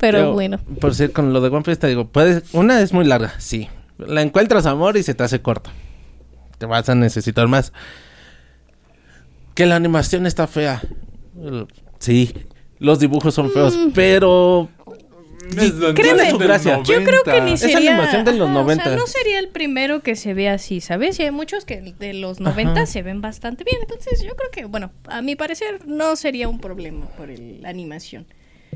Pero 0.00 0.32
bueno. 0.32 0.58
Por 0.80 0.90
decir, 0.90 1.12
con 1.12 1.32
lo 1.32 1.40
de 1.40 1.48
One 1.48 1.62
Piece 1.62 1.80
te 1.80 1.88
digo, 1.88 2.06
puedes, 2.08 2.54
una 2.54 2.80
es 2.80 2.92
muy 2.92 3.04
larga, 3.04 3.34
sí. 3.38 3.68
La 3.98 4.22
encuentras 4.22 4.64
amor 4.66 4.96
y 4.96 5.02
se 5.02 5.14
te 5.14 5.24
hace 5.24 5.40
corto. 5.42 5.70
Te 6.58 6.66
vas 6.66 6.88
a 6.88 6.94
necesitar 6.94 7.48
más. 7.48 7.72
Que 9.54 9.66
la 9.66 9.74
animación 9.76 10.26
está 10.26 10.46
fea. 10.46 10.82
El- 11.42 11.66
Sí, 11.98 12.32
los 12.78 13.00
dibujos 13.00 13.34
son 13.34 13.50
feos, 13.50 13.76
Mm. 13.76 13.90
pero 13.92 14.68
Créeme, 15.94 16.30
su 16.30 16.38
gracia. 16.38 16.82
Yo 16.82 17.02
creo 17.04 17.22
que 17.24 17.40
ni 17.40 17.52
Es 17.52 17.60
sería... 17.60 17.78
animación 17.92 18.24
de 18.24 18.32
los 18.32 18.48
Ajá, 18.48 18.58
O 18.58 18.62
90. 18.62 18.84
sea, 18.84 18.96
no 18.96 19.06
sería 19.06 19.38
el 19.38 19.48
primero 19.48 20.00
que 20.00 20.16
se 20.16 20.34
ve 20.34 20.48
así, 20.48 20.80
¿sabes? 20.80 21.18
Y 21.20 21.24
hay 21.24 21.30
muchos 21.30 21.64
que 21.64 21.94
de 21.98 22.14
los 22.14 22.40
90 22.40 22.86
se 22.86 23.02
ven 23.02 23.20
bastante 23.20 23.64
bien. 23.64 23.78
Entonces 23.82 24.22
yo 24.22 24.34
creo 24.36 24.50
que, 24.50 24.64
bueno, 24.66 24.90
a 25.08 25.22
mi 25.22 25.36
parecer 25.36 25.86
no 25.86 26.16
sería 26.16 26.48
un 26.48 26.60
problema 26.60 27.06
por 27.16 27.30
el- 27.30 27.62
la 27.62 27.68
animación. 27.70 28.26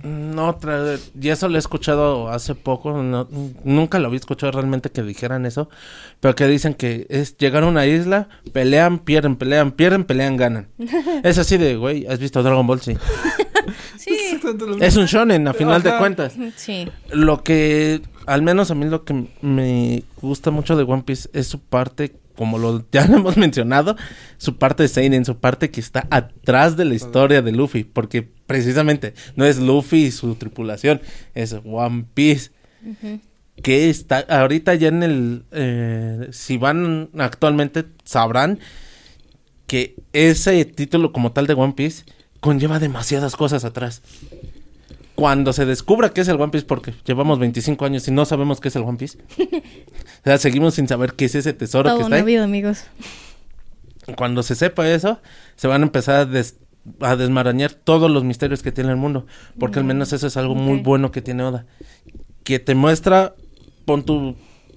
No, 0.02 0.48
otra, 0.48 0.96
y 1.20 1.28
eso 1.28 1.48
lo 1.48 1.56
he 1.56 1.58
escuchado 1.58 2.28
hace 2.30 2.54
poco, 2.54 3.02
no- 3.02 3.28
nunca 3.62 3.98
lo 3.98 4.06
había 4.08 4.18
escuchado 4.18 4.50
realmente 4.50 4.90
que 4.90 5.02
dijeran 5.02 5.44
eso, 5.46 5.68
pero 6.18 6.34
que 6.34 6.46
dicen 6.46 6.72
que 6.74 7.06
es 7.10 7.36
llegar 7.36 7.62
a 7.62 7.66
una 7.66 7.86
isla, 7.86 8.28
pelean, 8.52 8.98
pierden, 9.00 9.36
pelean, 9.36 9.70
pierden, 9.70 10.04
pelean, 10.04 10.36
ganan. 10.38 10.68
Es 11.22 11.36
así 11.38 11.56
de, 11.58 11.76
güey, 11.76 12.06
¿has 12.06 12.18
visto 12.18 12.42
Dragon 12.42 12.66
Ball? 12.66 12.80
Sí. 12.80 12.96
Sí, 13.96 14.40
Es 14.80 14.96
un 14.96 15.06
shonen, 15.06 15.46
a 15.48 15.54
final 15.54 15.82
de 15.82 15.96
cuentas. 15.98 16.34
sí. 16.56 16.88
Lo 17.10 17.42
que, 17.42 18.02
al 18.26 18.42
menos 18.42 18.70
a 18.70 18.74
mí 18.74 18.86
lo 18.86 19.04
que 19.04 19.26
me 19.40 20.02
gusta 20.20 20.50
mucho 20.50 20.76
de 20.76 20.84
One 20.84 21.02
Piece 21.02 21.28
es 21.32 21.46
su 21.46 21.60
parte, 21.60 22.16
como 22.36 22.58
lo 22.58 22.84
ya 22.92 23.06
lo 23.06 23.16
hemos 23.16 23.36
mencionado, 23.36 23.96
su 24.38 24.56
parte 24.56 24.84
de 24.84 24.88
Seinen, 24.88 25.24
su 25.24 25.36
parte 25.36 25.70
que 25.70 25.80
está 25.80 26.06
atrás 26.10 26.76
de 26.76 26.84
la 26.84 26.94
historia 26.94 27.42
de 27.42 27.52
Luffy, 27.52 27.84
porque 27.84 28.22
precisamente 28.46 29.14
no 29.36 29.44
es 29.44 29.58
Luffy 29.58 30.04
y 30.06 30.10
su 30.10 30.34
tripulación, 30.34 31.00
es 31.34 31.54
One 31.64 32.06
Piece. 32.14 32.50
Que 33.62 33.90
está 33.90 34.18
ahorita 34.28 34.74
ya 34.74 34.88
en 34.88 35.02
el, 35.02 35.44
eh, 35.52 36.28
si 36.32 36.56
van 36.56 37.10
actualmente 37.18 37.84
sabrán 38.02 38.58
que 39.66 39.94
ese 40.12 40.64
título 40.64 41.12
como 41.12 41.32
tal 41.32 41.46
de 41.46 41.54
One 41.54 41.74
Piece 41.74 42.04
conlleva 42.42 42.78
demasiadas 42.78 43.36
cosas 43.36 43.64
atrás 43.64 44.02
cuando 45.14 45.52
se 45.52 45.64
descubra 45.66 46.08
qué 46.10 46.22
es 46.22 46.28
el 46.28 46.40
One 46.40 46.50
Piece, 46.50 46.66
porque 46.66 46.92
llevamos 47.06 47.38
25 47.38 47.84
años 47.84 48.08
y 48.08 48.10
no 48.10 48.24
sabemos 48.24 48.60
qué 48.60 48.68
es 48.68 48.76
el 48.76 48.82
One 48.82 48.98
Piece. 48.98 49.18
o 49.38 50.24
sea, 50.24 50.38
seguimos 50.38 50.74
sin 50.74 50.88
saber 50.88 51.12
qué 51.14 51.26
es 51.26 51.34
ese 51.34 51.52
tesoro 51.52 51.88
Todo 51.90 51.98
que 51.98 52.04
está 52.04 52.16
ahí. 52.16 52.22
vida, 52.22 52.42
amigos. 52.44 52.84
Cuando 54.16 54.42
se 54.42 54.54
sepa 54.56 54.88
eso, 54.90 55.20
se 55.54 55.68
van 55.68 55.82
a 55.82 55.84
empezar 55.84 56.16
a, 56.16 56.24
des- 56.24 56.56
a 57.00 57.14
desmarañar 57.14 57.72
todos 57.72 58.10
los 58.10 58.24
misterios 58.24 58.62
que 58.62 58.72
tiene 58.72 58.90
el 58.90 58.96
mundo. 58.96 59.26
Porque 59.60 59.78
al 59.78 59.84
menos 59.84 60.12
eso 60.12 60.26
es 60.26 60.36
algo 60.36 60.54
muy 60.56 60.80
bueno 60.80 61.12
que 61.12 61.22
tiene 61.22 61.44
Oda. 61.44 61.66
Que 62.42 62.58
te 62.58 62.74
muestra, 62.74 63.34
pon 63.84 64.04
tu 64.04 64.34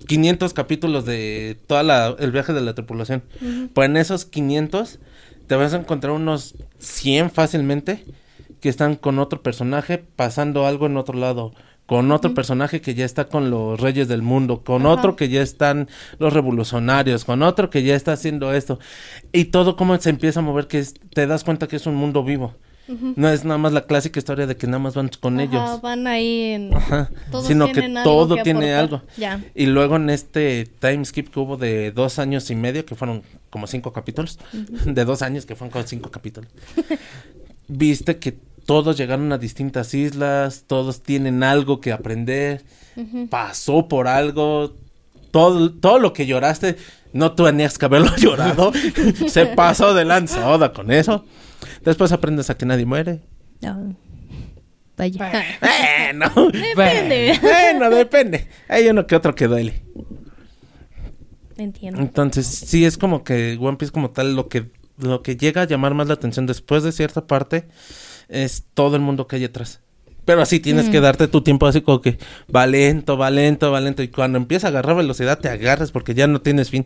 500 0.07 0.53
capítulos 0.53 1.05
de 1.05 1.57
todo 1.65 1.79
el 2.19 2.31
viaje 2.31 2.53
de 2.53 2.61
la 2.61 2.75
tripulación. 2.75 3.23
Pues 3.73 3.89
en 3.89 3.97
esos 3.97 4.25
500 4.25 4.99
te 5.47 5.55
vas 5.55 5.73
a 5.73 5.77
encontrar 5.77 6.13
unos 6.13 6.55
100 6.79 7.29
fácilmente 7.31 8.03
que 8.61 8.69
están 8.69 8.95
con 8.95 9.19
otro 9.19 9.41
personaje 9.43 9.97
pasando 9.97 10.65
algo 10.65 10.85
en 10.85 10.97
otro 10.97 11.17
lado. 11.17 11.53
Con 11.85 12.11
otro 12.11 12.33
personaje 12.33 12.81
que 12.81 12.95
ya 12.95 13.05
está 13.05 13.25
con 13.25 13.51
los 13.51 13.79
reyes 13.79 14.07
del 14.07 14.23
mundo, 14.23 14.63
con 14.63 14.81
Ajá. 14.87 14.89
otro 14.95 15.15
que 15.15 15.29
ya 15.29 15.43
están 15.43 15.87
los 16.17 16.33
revolucionarios, 16.33 17.25
con 17.25 17.43
otro 17.43 17.69
que 17.69 17.83
ya 17.83 17.95
está 17.95 18.13
haciendo 18.13 18.51
esto. 18.53 18.79
Y 19.31 19.45
todo 19.45 19.75
como 19.75 19.95
se 19.99 20.09
empieza 20.09 20.39
a 20.39 20.43
mover, 20.43 20.65
que 20.65 20.79
es- 20.79 20.95
te 21.13 21.27
das 21.27 21.43
cuenta 21.43 21.67
que 21.67 21.75
es 21.75 21.85
un 21.85 21.93
mundo 21.93 22.23
vivo. 22.23 22.55
No 22.87 23.29
es 23.29 23.43
nada 23.43 23.57
más 23.57 23.73
la 23.73 23.85
clásica 23.85 24.19
historia 24.19 24.45
de 24.45 24.55
que 24.55 24.67
nada 24.67 24.79
más 24.79 24.93
van 24.93 25.09
con 25.19 25.39
Ajá, 25.39 25.43
ellos. 25.43 25.81
van 25.81 26.05
ahí 26.05 26.51
en... 26.51 26.73
Ajá. 26.73 27.09
Todos 27.31 27.47
Sino 27.47 27.71
que 27.71 27.81
algo 27.81 28.03
todo 28.03 28.35
que 28.35 28.43
tiene 28.43 28.73
algo. 28.73 29.01
Ya. 29.17 29.43
Y 29.55 29.65
luego 29.65 29.95
en 29.95 30.09
este 30.09 30.69
time 30.79 31.03
skip 31.03 31.29
que 31.29 31.39
hubo 31.39 31.57
de 31.57 31.91
dos 31.91 32.19
años 32.19 32.49
y 32.51 32.55
medio, 32.55 32.85
que 32.85 32.95
fueron 32.95 33.23
como 33.49 33.67
cinco 33.67 33.91
capítulos, 33.91 34.37
de 34.51 35.05
dos 35.05 35.21
años 35.21 35.45
que 35.45 35.55
fueron 35.55 35.71
como 35.71 35.87
cinco 35.87 36.11
capítulos, 36.11 36.49
viste 37.67 38.17
que 38.17 38.37
todos 38.65 38.97
llegaron 38.97 39.31
a 39.31 39.37
distintas 39.37 39.93
islas, 39.93 40.65
todos 40.67 41.01
tienen 41.01 41.43
algo 41.43 41.81
que 41.81 41.91
aprender, 41.91 42.63
pasó 43.29 43.87
por 43.87 44.07
algo, 44.07 44.73
todo, 45.31 45.71
todo 45.71 45.99
lo 45.99 46.13
que 46.13 46.25
lloraste, 46.25 46.77
no 47.13 47.33
tenías 47.33 47.77
que 47.77 47.85
haberlo 47.85 48.15
llorado, 48.17 48.71
se 49.27 49.45
pasó 49.45 49.93
de 49.93 50.05
lanza 50.05 50.73
con 50.73 50.91
eso. 50.91 51.25
Después 51.83 52.11
aprendes 52.11 52.49
a 52.49 52.57
que 52.57 52.65
nadie 52.65 52.85
muere. 52.85 53.21
No. 53.61 53.95
Vaya. 54.97 55.31
Bueno, 55.59 56.31
Depende. 56.51 57.37
bueno, 57.41 57.89
depende. 57.89 58.47
Hay 58.69 58.87
uno 58.87 59.05
que 59.05 59.15
otro 59.15 59.35
que 59.35 59.47
duele. 59.47 59.81
Entiendo. 61.57 62.01
Entonces, 62.01 62.45
sí 62.45 62.85
es 62.85 62.97
como 62.97 63.23
que 63.23 63.57
One 63.59 63.77
Piece 63.77 63.91
como 63.93 64.11
tal, 64.11 64.35
lo 64.35 64.49
que, 64.49 64.69
lo 64.97 65.21
que 65.21 65.37
llega 65.37 65.61
a 65.61 65.67
llamar 65.67 65.93
más 65.93 66.07
la 66.07 66.13
atención 66.15 66.45
después 66.45 66.83
de 66.83 66.91
cierta 66.91 67.27
parte 67.27 67.67
es 68.27 68.65
todo 68.73 68.95
el 68.95 69.01
mundo 69.01 69.27
que 69.27 69.37
hay 69.37 69.45
atrás. 69.45 69.81
Pero 70.25 70.41
así 70.41 70.59
tienes 70.59 70.87
Mm. 70.87 70.91
que 70.91 71.01
darte 71.01 71.27
tu 71.27 71.41
tiempo 71.41 71.67
así 71.67 71.81
como 71.81 72.01
que 72.01 72.17
va 72.53 72.65
lento, 72.67 73.17
va 73.17 73.29
lento, 73.29 73.71
va 73.71 73.79
lento. 73.79 74.01
Y 74.03 74.07
cuando 74.09 74.37
empieza 74.37 74.67
a 74.67 74.69
agarrar 74.71 74.95
velocidad 74.97 75.39
te 75.39 75.49
agarras 75.49 75.91
porque 75.91 76.13
ya 76.13 76.27
no 76.27 76.41
tienes 76.41 76.69
fin. 76.71 76.85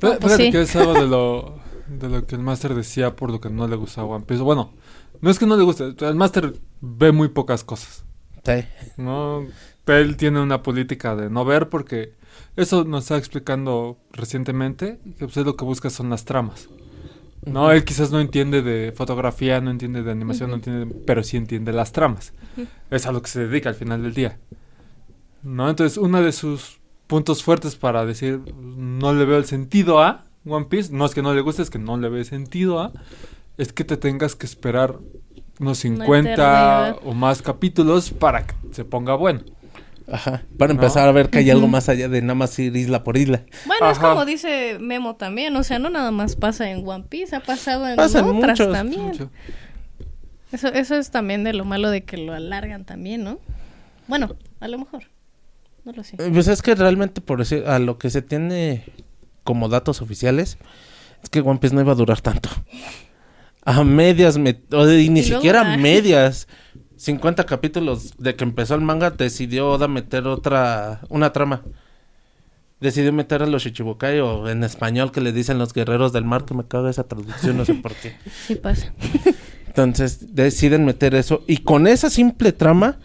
Fí- 0.00 0.18
pues 0.20 0.36
sí. 0.36 0.50
que 0.50 0.62
es 0.62 0.74
algo 0.76 0.94
de 0.94 1.06
lo, 1.06 1.60
de 1.98 2.08
lo 2.08 2.26
que 2.26 2.34
el 2.34 2.42
máster 2.42 2.74
decía 2.74 3.16
por 3.16 3.30
lo 3.30 3.40
que 3.40 3.50
no 3.50 3.66
le 3.68 3.76
gustaba 3.76 4.08
One 4.08 4.24
Piece. 4.24 4.42
Bueno, 4.42 4.72
no 5.20 5.30
es 5.30 5.38
que 5.38 5.46
no 5.46 5.56
le 5.56 5.62
guste, 5.62 5.94
el 5.98 6.14
máster 6.14 6.54
ve 6.80 7.12
muy 7.12 7.28
pocas 7.28 7.64
cosas. 7.64 8.04
Sí. 8.44 8.64
No, 8.96 9.46
él 9.86 10.16
tiene 10.16 10.40
una 10.40 10.62
política 10.62 11.14
de 11.14 11.30
no 11.30 11.44
ver 11.44 11.68
porque 11.68 12.14
eso 12.56 12.84
nos 12.84 13.04
está 13.04 13.16
explicando 13.16 13.98
recientemente 14.12 14.98
que 15.18 15.26
pues, 15.26 15.36
lo 15.36 15.56
que 15.56 15.64
busca 15.64 15.90
son 15.90 16.10
las 16.10 16.24
tramas. 16.24 16.68
No, 17.44 17.72
él 17.72 17.84
quizás 17.84 18.12
no 18.12 18.20
entiende 18.20 18.62
de 18.62 18.92
fotografía, 18.92 19.60
no 19.60 19.70
entiende 19.70 20.02
de 20.02 20.12
animación, 20.12 20.50
no 20.50 20.56
entiende, 20.56 20.94
pero 21.06 21.24
sí 21.24 21.36
entiende 21.36 21.72
las 21.72 21.90
tramas. 21.90 22.32
Es 22.90 23.06
a 23.06 23.12
lo 23.12 23.20
que 23.20 23.28
se 23.28 23.46
dedica 23.46 23.68
al 23.68 23.74
final 23.74 24.02
del 24.02 24.14
día. 24.14 24.38
¿No? 25.42 25.68
Entonces, 25.68 25.98
uno 25.98 26.22
de 26.22 26.30
sus 26.30 26.78
puntos 27.08 27.42
fuertes 27.42 27.74
para 27.74 28.06
decir 28.06 28.40
no 28.54 29.12
le 29.12 29.24
veo 29.24 29.38
el 29.38 29.44
sentido 29.44 30.00
a 30.00 30.24
One 30.46 30.66
Piece, 30.66 30.92
no 30.92 31.06
es 31.06 31.14
que 31.14 31.22
no 31.22 31.34
le 31.34 31.40
guste, 31.40 31.62
es 31.62 31.70
que 31.70 31.78
no 31.78 31.96
le 31.96 32.08
ve 32.08 32.24
sentido 32.24 32.80
a, 32.80 32.92
es 33.58 33.72
que 33.72 33.84
te 33.84 33.96
tengas 33.96 34.34
que 34.34 34.46
esperar 34.46 34.98
unos 35.60 35.84
Una 35.84 35.96
50 36.04 36.32
eternidad. 36.32 36.96
o 37.04 37.14
más 37.14 37.42
capítulos 37.42 38.10
para 38.10 38.46
que 38.46 38.54
se 38.72 38.84
ponga 38.84 39.14
bueno. 39.14 39.42
Ajá. 40.10 40.42
Para 40.58 40.74
¿No? 40.74 40.80
empezar 40.80 41.08
a 41.08 41.12
ver 41.12 41.30
que 41.30 41.38
hay 41.38 41.50
algo 41.50 41.68
más 41.68 41.88
allá 41.88 42.08
de 42.08 42.20
nada 42.22 42.34
más 42.34 42.58
ir 42.58 42.74
isla 42.76 43.04
por 43.04 43.16
isla. 43.16 43.42
Bueno, 43.66 43.88
es 43.90 43.98
como 44.00 44.24
dice 44.24 44.78
Memo 44.80 45.14
también, 45.14 45.54
o 45.56 45.62
sea, 45.62 45.78
no 45.78 45.90
nada 45.90 46.10
más 46.10 46.34
pasa 46.34 46.68
en 46.70 46.86
One 46.86 47.04
Piece, 47.08 47.36
ha 47.36 47.40
pasado 47.40 47.86
en 47.88 47.96
Pasa 47.96 48.18
en 48.18 48.24
otras 48.26 48.58
muchos, 48.58 48.72
también. 48.72 49.02
Mucho. 49.06 49.30
Eso, 50.50 50.68
eso 50.68 50.96
es 50.96 51.10
también 51.10 51.44
de 51.44 51.52
lo 51.54 51.64
malo 51.64 51.88
de 51.90 52.02
que 52.04 52.16
lo 52.18 52.34
alargan 52.34 52.84
también, 52.84 53.22
¿no? 53.24 53.38
Bueno, 54.08 54.34
a 54.60 54.68
lo 54.68 54.78
mejor. 54.78 55.04
No 55.84 55.92
lo 55.92 56.02
sé. 56.04 56.16
Eh, 56.18 56.30
Pues 56.32 56.48
es 56.48 56.60
que 56.62 56.74
realmente 56.74 57.20
por 57.20 57.38
decir, 57.38 57.64
a 57.66 57.78
lo 57.78 57.96
que 57.98 58.10
se 58.10 58.20
tiene 58.22 58.84
como 59.44 59.68
datos 59.68 60.02
oficiales, 60.02 60.58
es 61.22 61.28
que 61.30 61.40
One 61.40 61.58
Piece 61.60 61.74
no 61.74 61.80
iba 61.80 61.92
a 61.92 61.96
durar 61.96 62.20
tanto. 62.20 62.48
A 63.64 63.84
medias, 63.84 64.38
me- 64.38 64.60
o 64.72 64.84
de- 64.86 65.02
y 65.02 65.08
ni 65.08 65.20
Y 65.20 65.24
siquiera 65.24 65.72
ah. 65.74 65.76
medias. 65.78 66.48
50 66.96 67.44
capítulos 67.44 68.12
de 68.18 68.36
que 68.36 68.44
empezó 68.44 68.74
el 68.76 68.80
manga, 68.80 69.10
decidió 69.10 69.70
Oda 69.70 69.88
meter 69.88 70.26
otra, 70.26 71.00
una 71.08 71.32
trama. 71.32 71.62
Decidió 72.80 73.12
meter 73.12 73.42
a 73.42 73.46
los 73.46 73.62
Shichibukai 73.62 74.18
o 74.20 74.48
en 74.48 74.64
español 74.64 75.12
que 75.12 75.20
le 75.20 75.32
dicen 75.32 75.58
los 75.58 75.72
guerreros 75.72 76.12
del 76.12 76.24
mar, 76.24 76.44
que 76.44 76.54
me 76.54 76.64
caga 76.66 76.90
esa 76.90 77.04
traducción, 77.04 77.56
no 77.56 77.64
sé 77.64 77.74
por 77.74 77.92
qué. 77.94 78.16
Sí 78.46 78.56
pasa. 78.56 78.92
Entonces 79.68 80.34
deciden 80.34 80.84
meter 80.84 81.14
eso. 81.14 81.44
Y 81.46 81.58
con 81.58 81.86
esa 81.86 82.10
simple 82.10 82.50
trama, 82.52 82.98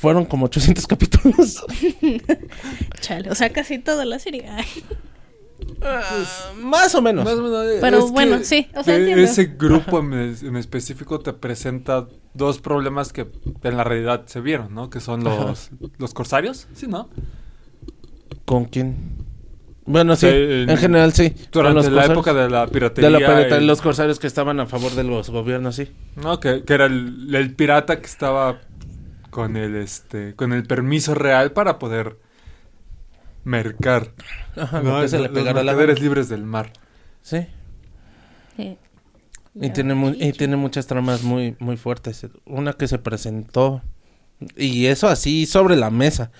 fueron 0.00 0.24
como 0.24 0.46
800 0.46 0.86
capítulos. 0.88 1.64
Chale, 3.00 3.30
o 3.30 3.34
sea, 3.34 3.50
casi 3.50 3.78
toda 3.78 4.04
la 4.04 4.18
serie. 4.18 4.46
Ay. 4.48 4.64
Ah, 5.82 6.02
más 6.56 6.94
o 6.94 7.02
menos. 7.02 7.24
Más 7.24 7.34
o 7.34 7.42
menos, 7.42 7.66
Pero 7.82 8.08
bueno, 8.08 8.38
sí, 8.42 8.66
o 8.74 8.82
sea, 8.82 8.96
ese 8.96 9.44
grupo 9.58 9.98
en, 10.00 10.14
es- 10.14 10.42
en 10.42 10.56
específico 10.56 11.20
te 11.20 11.34
presenta 11.34 12.06
dos 12.32 12.60
problemas 12.60 13.12
que 13.12 13.26
en 13.62 13.76
la 13.76 13.84
realidad 13.84 14.22
se 14.26 14.40
vieron, 14.40 14.74
¿no? 14.74 14.88
Que 14.88 15.00
son 15.00 15.22
los, 15.22 15.70
los 15.98 16.14
corsarios, 16.14 16.66
¿sí, 16.74 16.86
no? 16.86 17.10
¿Con 18.46 18.64
quién? 18.64 18.96
Bueno, 19.84 20.16
sí, 20.16 20.26
Sí, 20.28 20.32
en- 20.34 20.70
en 20.70 20.76
general 20.78 21.12
sí. 21.12 21.34
Durante 21.52 21.76
los 21.76 21.84
la 21.86 21.90
corsarios. 21.92 22.10
época 22.26 22.34
de 22.34 22.48
la 22.50 22.66
piratería. 22.66 23.10
de 23.10 23.20
la 23.20 23.26
pirata- 23.26 23.56
el- 23.58 23.66
los 23.66 23.82
corsarios 23.82 24.18
que 24.18 24.26
estaban 24.28 24.60
a 24.60 24.66
favor 24.66 24.92
de 24.92 25.04
los 25.04 25.28
gobiernos, 25.30 25.76
sí. 25.76 25.88
No, 26.16 26.40
que, 26.40 26.62
que 26.64 26.72
era 26.72 26.86
el, 26.86 27.34
el 27.34 27.54
pirata 27.54 28.00
que 28.00 28.06
estaba 28.06 28.60
con 29.30 29.56
el 29.56 29.76
este 29.76 30.34
con 30.34 30.52
el 30.52 30.64
permiso 30.64 31.14
real 31.14 31.52
para 31.52 31.78
poder 31.78 32.18
mercar. 33.44 34.12
Ajá, 34.56 34.82
¿no? 34.82 35.06
se 35.08 35.18
le 35.18 35.28
Los 35.28 35.44
la 35.44 35.54
mercaderes 35.54 36.00
libres 36.00 36.28
del 36.28 36.44
mar. 36.44 36.72
Sí. 37.22 37.46
Sí. 38.56 38.76
Y 39.54 39.66
Ya, 39.68 39.72
tiene, 39.72 39.94
mu- 39.94 40.14
y 40.16 40.32
tiene 40.32 40.56
muchas 40.56 40.86
tramas 40.86 41.22
muy, 41.22 41.56
muy 41.58 41.76
fuertes. 41.76 42.26
Una 42.44 42.72
que 42.74 42.86
se 42.86 42.98
presentó, 42.98 43.82
y 44.56 44.86
eso 44.86 45.08
así 45.08 45.46
sobre 45.46 45.76
la 45.76 45.90
mesa, 45.90 46.30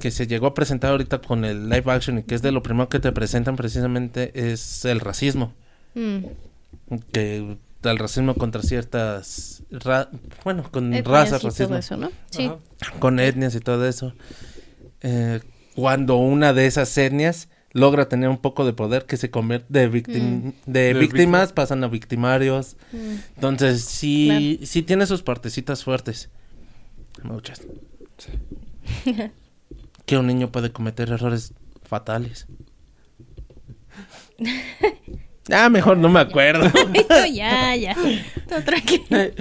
que 0.00 0.10
se 0.10 0.26
llegó 0.26 0.46
a 0.48 0.54
presentar 0.54 0.90
ahorita 0.90 1.20
con 1.20 1.44
el 1.44 1.68
live 1.68 1.90
action 1.90 2.18
y 2.18 2.22
que 2.24 2.34
es 2.34 2.42
de 2.42 2.52
lo 2.52 2.62
primero 2.62 2.88
que 2.88 3.00
te 3.00 3.12
presentan 3.12 3.56
precisamente 3.56 4.32
es 4.52 4.84
el 4.84 5.00
racismo. 5.00 5.54
Mm. 5.94 6.24
Que 7.12 7.56
el 7.82 7.98
racismo 7.98 8.34
contra 8.34 8.62
ciertas, 8.62 9.62
ra- 9.70 10.10
bueno, 10.44 10.64
con 10.70 10.92
Etnias 10.92 11.06
razas, 11.06 11.38
y 11.38 11.42
todo 11.42 11.48
racismo. 11.50 11.76
eso, 11.76 11.96
¿no? 11.96 12.10
Sí. 12.30 12.50
Con 12.98 13.20
etnias 13.20 13.54
y 13.54 13.60
todo 13.60 13.86
eso. 13.86 14.14
Eh, 15.00 15.40
cuando 15.76 16.16
una 16.16 16.52
de 16.52 16.66
esas 16.66 16.96
etnias 16.98 17.48
logra 17.72 18.08
tener 18.08 18.28
un 18.30 18.38
poco 18.38 18.64
de 18.66 18.72
poder 18.72 19.04
que 19.06 19.16
se 19.16 19.30
convierte 19.30 19.66
de, 19.70 19.88
victim- 19.90 20.54
de 20.66 20.92
De 20.92 20.94
víctimas, 20.94 21.52
pasan 21.52 21.84
a 21.84 21.88
victimarios. 21.88 22.76
Mm. 22.92 23.14
Entonces, 23.36 23.84
sí, 23.84 24.58
sí 24.64 24.82
tiene 24.82 25.06
sus 25.06 25.22
partecitas 25.22 25.84
fuertes. 25.84 26.30
Muchas. 27.22 27.60
que 30.06 30.16
un 30.18 30.26
niño 30.26 30.50
puede 30.50 30.72
cometer 30.72 31.10
errores 31.10 31.52
fatales. 31.84 32.46
ah, 35.52 35.68
mejor 35.68 35.96
no 35.98 36.08
me 36.08 36.20
acuerdo. 36.20 36.70
Ya, 37.32 37.74
ya. 37.76 37.94
No, 38.50 38.62
tranquilo. 38.64 39.32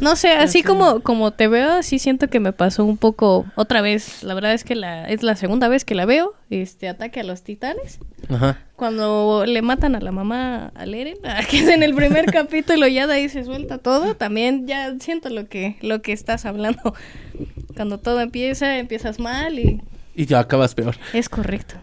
No 0.00 0.16
sé, 0.16 0.30
así 0.32 0.64
como, 0.64 1.00
como 1.00 1.30
te 1.32 1.46
veo, 1.46 1.80
sí 1.84 2.00
siento 2.00 2.26
que 2.28 2.40
me 2.40 2.52
pasó 2.52 2.84
un 2.84 2.96
poco 2.96 3.46
otra 3.54 3.82
vez. 3.82 4.24
La 4.24 4.34
verdad 4.34 4.52
es 4.52 4.64
que 4.64 4.74
la, 4.74 5.08
es 5.08 5.22
la 5.22 5.36
segunda 5.36 5.68
vez 5.68 5.84
que 5.84 5.94
la 5.94 6.06
veo, 6.06 6.34
este 6.50 6.88
ataque 6.88 7.20
a 7.20 7.22
los 7.22 7.42
titanes. 7.44 8.00
Ajá. 8.28 8.58
Cuando 8.74 9.44
le 9.46 9.62
matan 9.62 9.94
a 9.94 10.00
la 10.00 10.10
mamá 10.10 10.72
a 10.74 10.84
Eren, 10.84 11.18
que 11.50 11.58
es 11.60 11.68
en 11.68 11.84
el 11.84 11.94
primer 11.94 12.26
capítulo, 12.32 12.88
ya 12.88 13.06
de 13.06 13.14
ahí 13.14 13.28
se 13.28 13.44
suelta 13.44 13.78
todo. 13.78 14.16
También 14.16 14.66
ya 14.66 14.92
siento 14.98 15.28
lo 15.30 15.46
que, 15.48 15.76
lo 15.82 16.02
que 16.02 16.12
estás 16.12 16.46
hablando. 16.46 16.94
Cuando 17.76 17.98
todo 17.98 18.20
empieza, 18.20 18.78
empiezas 18.78 19.20
mal 19.20 19.56
y 19.60 19.80
Y 20.16 20.26
ya 20.26 20.40
acabas 20.40 20.74
peor. 20.74 20.96
es 21.12 21.28
correcto. 21.28 21.76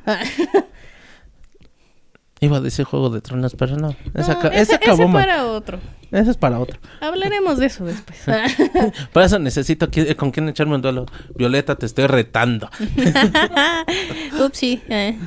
Iba 2.42 2.58
a 2.58 2.62
decir 2.62 2.86
Juego 2.86 3.10
de 3.10 3.20
Tronos, 3.22 3.56
pero 3.56 3.76
no. 3.76 3.96
Aca- 4.14 4.48
ese- 4.50 4.62
ese 4.62 4.76
acabó 4.76 5.04
ese 5.04 5.12
para 5.14 5.46
otro. 5.48 5.80
Ese 6.12 6.32
es 6.32 6.38
para 6.38 6.60
otro. 6.60 6.80
Hablaremos 7.02 7.58
de 7.60 7.66
eso 7.68 7.84
después. 7.86 8.18
Para 9.14 9.26
eso 9.26 9.38
necesito 9.40 9.92
qui- 9.92 10.16
con 10.16 10.32
quién 10.32 10.48
echarme 10.50 10.76
un 10.76 10.82
duelo. 10.82 11.06
Violeta, 11.36 11.76
te 11.76 11.86
estoy 11.86 12.08
retando. 12.08 12.70
Upsi. 14.44 14.82
eh. 14.90 15.20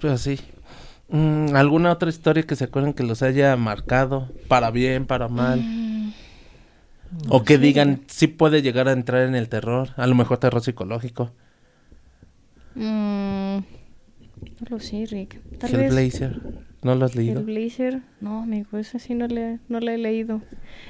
Pero 0.00 0.18
sí. 0.18 0.38
Mm, 1.08 1.54
¿Alguna 1.54 1.92
otra 1.92 2.08
historia 2.10 2.42
que 2.42 2.56
se 2.56 2.64
acuerden 2.64 2.92
que 2.92 3.02
los 3.04 3.22
haya 3.22 3.56
marcado? 3.56 4.28
Para 4.48 4.70
bien, 4.70 5.06
para 5.06 5.28
mal. 5.28 5.60
Mm, 5.60 6.12
o 7.28 7.44
que 7.44 7.58
digan, 7.58 8.02
sí 8.08 8.26
puede 8.26 8.60
llegar 8.60 8.88
a 8.88 8.92
entrar 8.92 9.22
en 9.22 9.34
el 9.36 9.48
terror. 9.48 9.90
A 9.96 10.06
lo 10.06 10.14
mejor 10.16 10.38
terror 10.38 10.60
psicológico. 10.62 11.30
Mm, 12.74 13.58
no 14.60 14.66
lo 14.68 14.80
sé, 14.80 15.06
Rick. 15.10 15.40
Tal 15.58 15.72
vez 15.72 15.92
Hellblazer. 15.92 16.40
¿No 16.82 16.94
lo 16.94 17.06
has 17.06 17.14
leído? 17.16 17.40
el 17.40 17.46
Blazer. 17.46 18.00
No, 18.20 18.42
amigo, 18.42 18.76
ese 18.76 18.98
sí 18.98 19.14
no 19.14 19.26
le, 19.26 19.58
no 19.68 19.80
le 19.80 19.94
he 19.94 19.98
leído. 19.98 20.42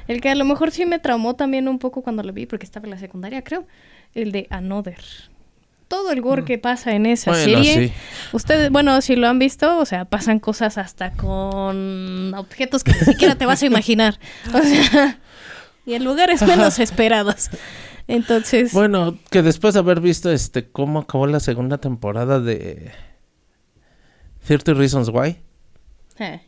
El 0.08 0.20
que 0.20 0.28
a 0.28 0.34
lo 0.34 0.44
mejor 0.44 0.72
sí 0.72 0.86
me 0.86 0.98
traumó 0.98 1.36
también 1.36 1.68
un 1.68 1.78
poco 1.78 2.02
cuando 2.02 2.24
lo 2.24 2.32
vi, 2.32 2.46
porque 2.46 2.64
estaba 2.66 2.84
en 2.86 2.90
la 2.90 2.98
secundaria, 2.98 3.44
creo. 3.44 3.64
El 4.12 4.32
de 4.32 4.48
Another. 4.50 4.98
Todo 5.86 6.10
el 6.10 6.20
gore 6.20 6.44
que 6.44 6.58
pasa 6.58 6.96
en 6.96 7.06
esa 7.06 7.30
Bueno, 7.30 7.62
serie. 7.62 7.88
sí. 7.88 7.94
Ustedes, 8.32 8.70
bueno, 8.70 9.00
si 9.02 9.14
lo 9.14 9.28
han 9.28 9.38
visto, 9.38 9.78
o 9.78 9.84
sea, 9.84 10.04
pasan 10.06 10.40
cosas 10.40 10.78
hasta 10.78 11.12
con 11.12 12.34
objetos 12.34 12.82
que 12.82 12.92
ni 12.92 12.98
siquiera 12.98 13.36
te 13.36 13.46
vas 13.46 13.62
a 13.62 13.66
imaginar. 13.66 14.18
O 14.52 14.58
sea, 14.62 15.20
y 15.86 15.94
en 15.94 16.02
lugares 16.04 16.42
menos 16.42 16.80
esperados. 16.80 17.50
Entonces, 18.08 18.72
Bueno, 18.72 19.16
que 19.30 19.42
después 19.42 19.74
de 19.74 19.80
haber 19.80 20.00
visto 20.00 20.32
este 20.32 20.68
cómo 20.68 20.98
acabó 21.00 21.26
la 21.28 21.38
segunda 21.40 21.78
temporada 21.78 22.40
de 22.40 22.90
30 24.46 24.74
Reasons 24.74 25.08
Why, 25.08 25.38
eh. 26.18 26.40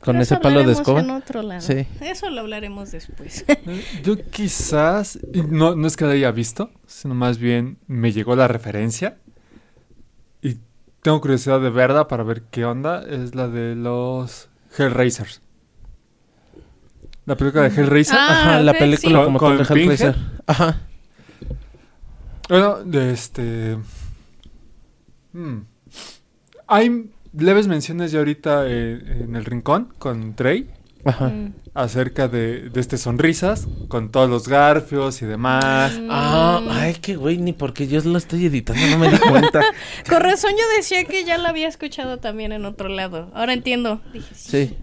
con 0.00 0.14
Pero 0.14 0.22
ese 0.22 0.34
eso 0.34 0.40
palo 0.42 0.62
de 0.64 0.72
escoba. 0.72 1.00
en 1.00 1.10
otro 1.10 1.42
lado. 1.42 1.60
Sí. 1.60 1.86
Eso 2.00 2.30
lo 2.30 2.40
hablaremos 2.42 2.90
después. 2.92 3.44
Yo 4.04 4.16
quizás, 4.30 5.18
no, 5.48 5.74
no 5.76 5.86
es 5.86 5.96
que 5.96 6.04
la 6.04 6.12
haya 6.12 6.30
visto, 6.30 6.70
sino 6.86 7.14
más 7.14 7.38
bien 7.38 7.78
me 7.86 8.12
llegó 8.12 8.36
la 8.36 8.46
referencia 8.48 9.18
y 10.42 10.58
tengo 11.02 11.20
curiosidad 11.20 11.60
de 11.60 11.70
verla 11.70 12.06
para 12.08 12.22
ver 12.22 12.42
qué 12.50 12.64
onda. 12.64 13.02
Es 13.02 13.34
la 13.34 13.48
de 13.48 13.74
los 13.74 14.48
Hellraisers. 14.78 15.40
La 17.26 17.36
película 17.36 17.68
de 17.68 17.74
Hellraiser. 17.74 18.16
Ah, 18.18 18.28
Ajá, 18.30 18.60
la 18.60 18.74
película 18.74 19.18
sí. 19.20 19.24
como 19.24 19.38
¿Con- 19.38 19.50
tal 19.56 19.58
de 19.58 19.66
con 19.66 19.78
Hellraiser. 19.78 20.16
Ajá. 20.46 20.80
Bueno, 22.48 22.84
de 22.84 23.12
este... 23.12 23.78
hmm. 25.32 25.58
Hay 26.66 27.10
leves 27.36 27.66
menciones 27.68 28.12
ya 28.12 28.18
ahorita 28.20 28.64
eh, 28.66 29.22
en 29.24 29.36
el 29.36 29.44
rincón 29.44 29.92
con 29.98 30.34
Trey 30.34 30.68
Ajá. 31.04 31.28
Mm. 31.28 31.52
acerca 31.74 32.28
de, 32.28 32.70
de 32.70 32.80
este 32.80 32.96
sonrisas 32.96 33.66
con 33.88 34.10
todos 34.10 34.30
los 34.30 34.48
garfios 34.48 35.20
y 35.22 35.26
demás. 35.26 35.92
Ah, 36.08 36.60
Mm. 36.62 36.68
ay, 36.70 36.94
qué 37.02 37.16
güey, 37.16 37.36
ni 37.38 37.52
porque 37.52 37.86
yo 37.86 38.00
lo 38.02 38.16
estoy 38.18 38.46
editando, 38.46 38.80
no 38.88 38.98
me 38.98 39.10
di 39.10 39.18
cuenta. 39.18 39.62
Con 40.08 40.20
razón 40.20 40.52
yo 40.52 40.64
decía 40.76 41.04
que 41.04 41.24
ya 41.24 41.36
la 41.38 41.50
había 41.50 41.68
escuchado 41.68 42.18
también 42.18 42.52
en 42.52 42.64
otro 42.64 42.88
lado. 42.88 43.30
Ahora 43.34 43.52
entiendo. 43.52 44.00
Dije, 44.12 44.34
sí. 44.34 44.76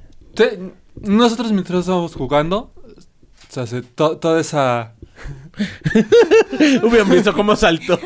Nosotros 1.01 1.51
mientras 1.51 1.81
estábamos 1.81 2.13
jugando, 2.15 2.73
o 2.75 3.53
sea, 3.53 3.65
se- 3.65 3.81
to- 3.81 4.17
toda 4.17 4.39
esa... 4.41 4.93
Hubieran 6.83 7.09
visto 7.09 7.33
cómo 7.33 7.55
saltó. 7.55 7.99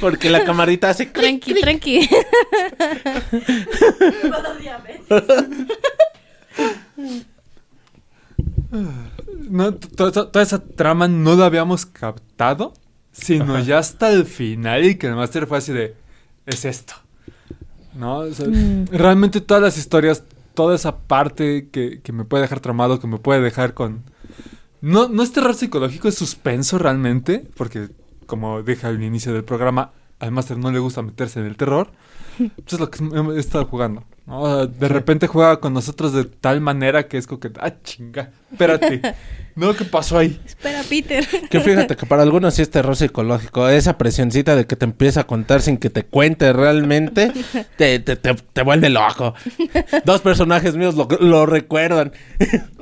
Porque 0.00 0.30
la 0.30 0.44
camarita 0.44 0.90
hace. 0.90 1.06
Tranqui, 1.06 1.52
clic. 1.52 1.60
tranqui. 1.62 2.08
No, 9.48 9.74
to- 9.74 10.12
to- 10.12 10.28
toda 10.28 10.42
esa 10.42 10.58
trama 10.62 11.08
no 11.08 11.34
la 11.36 11.46
habíamos 11.46 11.86
captado, 11.86 12.74
sino 13.12 13.58
ya 13.60 13.78
hasta 13.78 14.10
el 14.10 14.24
final 14.24 14.84
y 14.84 14.94
que 14.96 15.06
el 15.06 15.14
máster 15.14 15.46
fue 15.46 15.58
así 15.58 15.72
de, 15.72 15.94
es 16.46 16.64
esto. 16.64 16.94
¿No? 17.94 18.18
O 18.18 18.32
sea, 18.32 18.46
Mm. 18.48 18.86
Realmente 18.90 19.40
todas 19.40 19.62
las 19.62 19.78
historias, 19.78 20.24
toda 20.54 20.74
esa 20.74 20.98
parte 20.98 21.68
que, 21.70 22.00
que 22.02 22.12
me 22.12 22.24
puede 22.24 22.42
dejar 22.42 22.60
tramado, 22.60 23.00
que 23.00 23.06
me 23.06 23.18
puede 23.18 23.40
dejar 23.40 23.72
con... 23.74 24.02
No, 24.80 25.08
no 25.08 25.22
es 25.22 25.32
terror 25.32 25.54
psicológico, 25.54 26.08
es 26.08 26.14
suspenso 26.14 26.78
realmente, 26.78 27.44
porque 27.56 27.88
como 28.26 28.62
dije 28.62 28.86
al 28.86 29.02
inicio 29.02 29.32
del 29.32 29.44
programa, 29.44 29.92
al 30.18 30.32
máster 30.32 30.58
no 30.58 30.70
le 30.70 30.78
gusta 30.78 31.02
meterse 31.02 31.40
en 31.40 31.46
el 31.46 31.56
terror. 31.56 31.90
Eso 32.38 32.76
es 32.76 32.80
lo 32.80 32.90
que 32.90 33.02
he 33.02 33.38
estado 33.38 33.64
jugando. 33.66 34.04
De 34.78 34.88
repente 34.88 35.26
juega 35.26 35.60
con 35.60 35.72
nosotros 35.72 36.12
de 36.12 36.24
tal 36.24 36.60
manera 36.60 37.06
que 37.06 37.16
es 37.16 37.26
como 37.26 37.40
que, 37.40 37.50
ah, 37.60 37.72
chinga, 37.82 38.30
espérate. 38.50 39.00
No, 39.56 39.74
¿qué 39.74 39.84
pasó 39.86 40.18
ahí? 40.18 40.38
Espera, 40.44 40.82
Peter. 40.88 41.26
Que 41.48 41.60
fíjate 41.60 41.96
que 41.96 42.04
para 42.04 42.22
algunos 42.22 42.54
sí 42.54 42.60
es 42.62 42.70
terror 42.70 42.94
psicológico. 42.94 43.68
Esa 43.68 43.96
presioncita 43.96 44.54
de 44.54 44.66
que 44.66 44.76
te 44.76 44.84
empieza 44.84 45.20
a 45.22 45.26
contar 45.26 45.62
sin 45.62 45.78
que 45.78 45.88
te 45.88 46.04
cuente 46.04 46.52
realmente, 46.52 47.32
te, 47.78 47.98
te, 48.00 48.16
te, 48.16 48.34
te 48.34 48.62
vuelve 48.62 48.90
loco. 48.90 49.32
Dos 50.04 50.20
personajes 50.20 50.76
míos 50.76 50.94
lo, 50.94 51.08
lo 51.20 51.46
recuerdan. 51.46 52.12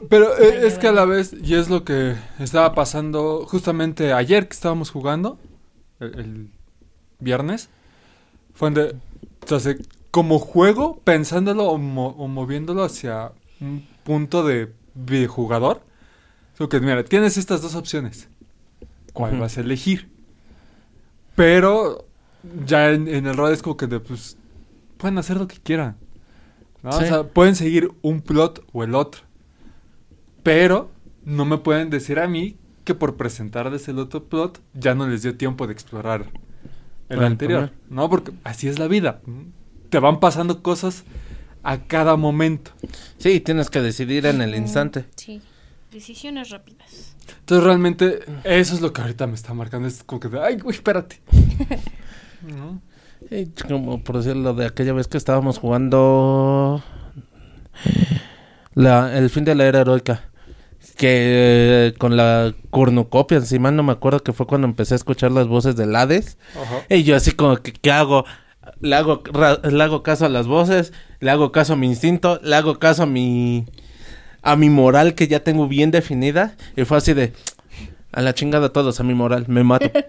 Pero 0.08 0.36
eh, 0.36 0.66
es 0.66 0.78
que 0.78 0.88
a 0.88 0.92
la 0.92 1.04
vez, 1.04 1.32
y 1.42 1.54
es 1.54 1.70
lo 1.70 1.84
que 1.84 2.14
estaba 2.40 2.74
pasando 2.74 3.46
justamente 3.48 4.12
ayer 4.12 4.48
que 4.48 4.54
estábamos 4.54 4.90
jugando, 4.90 5.38
el, 6.00 6.18
el 6.18 6.48
viernes, 7.20 7.68
fue 8.52 8.70
donde, 8.70 8.96
o 9.44 9.46
sea, 9.48 9.60
se- 9.60 9.78
como 10.10 10.40
juego, 10.40 11.00
pensándolo 11.04 11.66
o, 11.66 11.78
mo- 11.78 12.16
o 12.18 12.26
moviéndolo 12.26 12.82
hacia 12.82 13.30
un 13.60 13.86
punto 14.02 14.44
de 14.44 14.72
videojugador, 14.94 15.80
so 16.56 16.68
que 16.68 16.80
mira, 16.80 17.04
tienes 17.04 17.36
estas 17.36 17.62
dos 17.62 17.74
opciones. 17.74 18.28
¿Cuál 19.12 19.38
vas 19.38 19.58
a 19.58 19.60
elegir? 19.60 20.08
Pero 21.36 22.06
ya 22.66 22.90
en, 22.90 23.08
en 23.08 23.26
el 23.26 23.36
rol 23.36 23.52
es 23.52 23.62
como 23.62 23.76
que 23.76 23.86
de, 23.86 24.00
pues, 24.00 24.36
pueden 24.96 25.18
hacer 25.18 25.36
lo 25.36 25.46
que 25.46 25.56
quieran. 25.56 25.96
¿no? 26.82 26.92
Sí. 26.92 27.04
O 27.04 27.06
sea, 27.06 27.22
pueden 27.24 27.56
seguir 27.56 27.90
un 28.02 28.20
plot 28.20 28.64
o 28.72 28.84
el 28.84 28.94
otro. 28.94 29.22
Pero 30.42 30.90
no 31.24 31.44
me 31.44 31.58
pueden 31.58 31.90
decir 31.90 32.18
a 32.18 32.28
mí 32.28 32.56
que 32.84 32.94
por 32.94 33.16
presentarles 33.16 33.88
el 33.88 33.98
otro 33.98 34.24
plot 34.24 34.60
ya 34.74 34.94
no 34.94 35.08
les 35.08 35.22
dio 35.22 35.36
tiempo 35.36 35.66
de 35.66 35.72
explorar 35.72 36.30
el 37.08 37.18
El 37.18 37.24
anterior. 37.24 37.72
¿No? 37.88 38.08
Porque 38.10 38.32
así 38.44 38.68
es 38.68 38.78
la 38.78 38.88
vida. 38.88 39.20
Te 39.88 39.98
van 39.98 40.20
pasando 40.20 40.62
cosas 40.62 41.04
a 41.62 41.78
cada 41.84 42.16
momento. 42.16 42.72
Sí, 43.18 43.40
tienes 43.40 43.70
que 43.70 43.80
decidir 43.80 44.26
en 44.26 44.42
el 44.42 44.54
instante. 44.54 45.06
Sí. 45.16 45.40
Decisiones 45.94 46.50
rápidas. 46.50 47.14
Entonces 47.40 47.64
realmente 47.64 48.18
eso 48.42 48.74
es 48.74 48.80
lo 48.80 48.92
que 48.92 49.00
ahorita 49.00 49.26
me 49.28 49.34
está 49.34 49.54
marcando. 49.54 49.86
Es 49.86 50.02
como 50.04 50.18
que, 50.20 50.28
de, 50.28 50.40
ay, 50.42 50.56
güey, 50.58 50.74
espérate. 50.76 51.22
¿No? 52.42 52.82
Sí, 53.30 53.52
como 53.68 54.02
por 54.02 54.18
decirlo 54.18 54.52
de 54.54 54.66
aquella 54.66 54.92
vez 54.92 55.06
que 55.08 55.16
estábamos 55.16 55.58
jugando 55.58 56.82
la, 58.74 59.16
el 59.16 59.30
fin 59.30 59.44
de 59.44 59.54
la 59.54 59.64
era 59.66 59.80
heroica. 59.80 60.30
Que 60.96 61.88
eh, 61.88 61.94
con 61.98 62.16
la 62.16 62.54
cornucopia 62.70 63.38
encima, 63.38 63.70
no 63.70 63.82
me 63.82 63.92
acuerdo 63.92 64.20
que 64.22 64.32
fue 64.32 64.46
cuando 64.46 64.66
empecé 64.66 64.94
a 64.94 64.96
escuchar 64.96 65.32
las 65.32 65.46
voces 65.46 65.76
del 65.76 65.94
Hades. 65.96 66.38
Ajá. 66.60 66.82
Y 66.88 67.02
yo 67.04 67.16
así 67.16 67.32
como 67.32 67.56
que, 67.56 67.72
¿qué 67.72 67.90
hago? 67.90 68.24
Le 68.80 68.94
hago, 68.96 69.22
ra- 69.32 69.60
le 69.62 69.82
hago 69.82 70.02
caso 70.02 70.26
a 70.26 70.28
las 70.28 70.46
voces, 70.46 70.92
le 71.20 71.30
hago 71.30 71.52
caso 71.52 71.72
a 71.72 71.76
mi 71.76 71.86
instinto, 71.86 72.38
le 72.42 72.54
hago 72.56 72.78
caso 72.78 73.04
a 73.04 73.06
mi 73.06 73.64
a 74.44 74.54
mi 74.56 74.70
moral 74.70 75.14
que 75.14 75.26
ya 75.26 75.42
tengo 75.42 75.66
bien 75.66 75.90
definida. 75.90 76.56
Y 76.76 76.84
fue 76.84 76.98
así 76.98 77.12
de 77.14 77.32
a 78.12 78.22
la 78.22 78.34
chingada 78.34 78.68
todos, 78.72 79.00
a 79.00 79.02
mi 79.02 79.14
moral, 79.14 79.46
me 79.48 79.64
mato. 79.64 79.90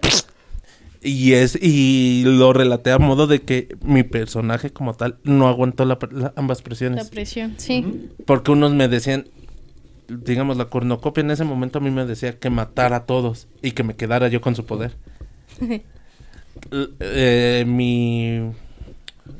Y 1.02 1.34
es 1.34 1.56
y 1.62 2.24
lo 2.26 2.52
relaté 2.52 2.90
a 2.90 2.98
modo 2.98 3.28
de 3.28 3.42
que 3.42 3.68
mi 3.82 4.02
personaje 4.02 4.70
como 4.70 4.94
tal 4.94 5.18
no 5.22 5.46
aguantó 5.46 5.84
la 5.84 5.98
la- 6.10 6.32
ambas 6.36 6.58
La 6.58 6.64
presiones. 6.64 7.10
presión, 7.10 7.54
sí. 7.58 8.08
Porque 8.24 8.50
unos 8.50 8.72
me 8.74 8.88
decían, 8.88 9.28
digamos, 10.08 10.56
la 10.56 10.64
cornucopia 10.64 11.20
en 11.20 11.30
ese 11.30 11.44
momento 11.44 11.78
a 11.78 11.82
mí 11.82 11.90
me 11.92 12.06
decía 12.06 12.38
que 12.40 12.50
matara 12.50 12.96
a 12.96 13.04
todos 13.06 13.46
y 13.62 13.72
que 13.72 13.84
me 13.84 13.94
quedara 13.94 14.26
yo 14.28 14.40
con 14.40 14.56
su 14.56 14.64
poder. 14.64 14.96
Eh, 17.00 17.64
mi, 17.68 18.50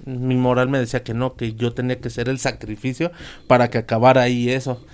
mi 0.04 0.36
moral 0.36 0.68
me 0.68 0.78
decía 0.78 1.02
que 1.02 1.14
no, 1.14 1.34
que 1.34 1.54
yo 1.54 1.72
tenía 1.72 2.00
que 2.00 2.10
ser 2.10 2.28
el 2.28 2.38
sacrificio 2.38 3.10
para 3.46 3.70
que 3.70 3.78
acabara 3.78 4.22
ahí 4.22 4.50
eso. 4.50 4.84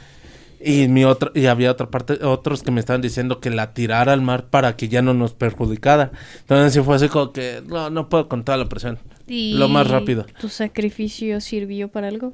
Y 0.64 0.86
mi 0.88 1.04
otra, 1.04 1.32
y 1.34 1.46
había 1.46 1.72
otra 1.72 1.90
parte, 1.90 2.24
otros 2.24 2.62
que 2.62 2.70
me 2.70 2.78
estaban 2.78 3.02
diciendo 3.02 3.40
que 3.40 3.50
la 3.50 3.74
tirara 3.74 4.12
al 4.12 4.22
mar 4.22 4.46
para 4.46 4.76
que 4.76 4.88
ya 4.88 5.02
no 5.02 5.12
nos 5.12 5.32
perjudicara. 5.32 6.12
Entonces 6.40 6.72
sí 6.72 6.80
fue 6.80 6.96
así 6.96 7.08
como 7.08 7.32
que 7.32 7.62
no, 7.66 7.90
no 7.90 8.08
puedo 8.08 8.28
con 8.28 8.44
toda 8.44 8.58
la 8.58 8.68
presión. 8.68 8.98
Y 9.26 9.54
Lo 9.54 9.68
más 9.68 9.88
rápido. 9.88 10.26
¿Tu 10.40 10.48
sacrificio 10.48 11.40
sirvió 11.40 11.88
para 11.88 12.08
algo? 12.08 12.32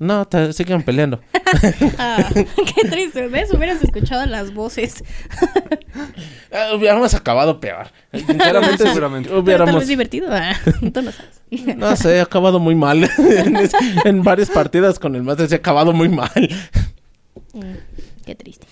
No, 0.00 0.26
te 0.26 0.52
siguen 0.52 0.82
peleando. 0.82 1.20
Ah, 1.98 2.30
qué 2.32 2.88
triste. 2.88 3.26
¿Ves? 3.26 3.52
Hubieras 3.52 3.82
escuchado 3.82 4.24
las 4.26 4.54
voces. 4.54 5.02
Eh, 6.52 6.76
hubiéramos 6.76 7.12
acabado 7.14 7.58
peor. 7.60 7.88
Sinceramente, 8.12 8.84
Seguramente. 8.84 9.28
Pero 9.28 9.40
hubiéramos, 9.40 9.74
vez 9.80 9.88
divertido. 9.88 10.28
Tú 10.92 11.02
no 11.02 11.10
sabes. 11.12 11.76
no 11.76 11.96
sé, 11.96 12.16
he 12.16 12.20
acabado 12.20 12.60
muy 12.60 12.74
mal. 12.76 13.02
en, 13.18 13.56
es- 13.56 13.72
en 14.04 14.22
varias 14.22 14.48
partidas 14.48 14.98
con 15.00 15.16
el 15.16 15.22
máster 15.24 15.52
he 15.52 15.56
acabado 15.56 15.92
muy 15.92 16.08
mal. 16.08 16.30
Mm, 17.52 17.60
qué 18.24 18.34
triste. 18.36 18.66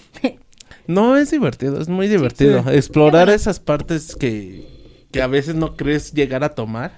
No, 0.86 1.16
es 1.16 1.30
divertido, 1.32 1.80
es 1.80 1.88
muy 1.88 2.06
divertido. 2.08 2.62
Sí. 2.62 2.70
Explorar 2.76 3.28
esas 3.28 3.58
partes 3.60 4.14
que, 4.16 4.66
que 5.10 5.20
a 5.20 5.26
veces 5.26 5.54
no 5.56 5.76
crees 5.76 6.12
llegar 6.12 6.44
a 6.44 6.50
tomar. 6.54 6.92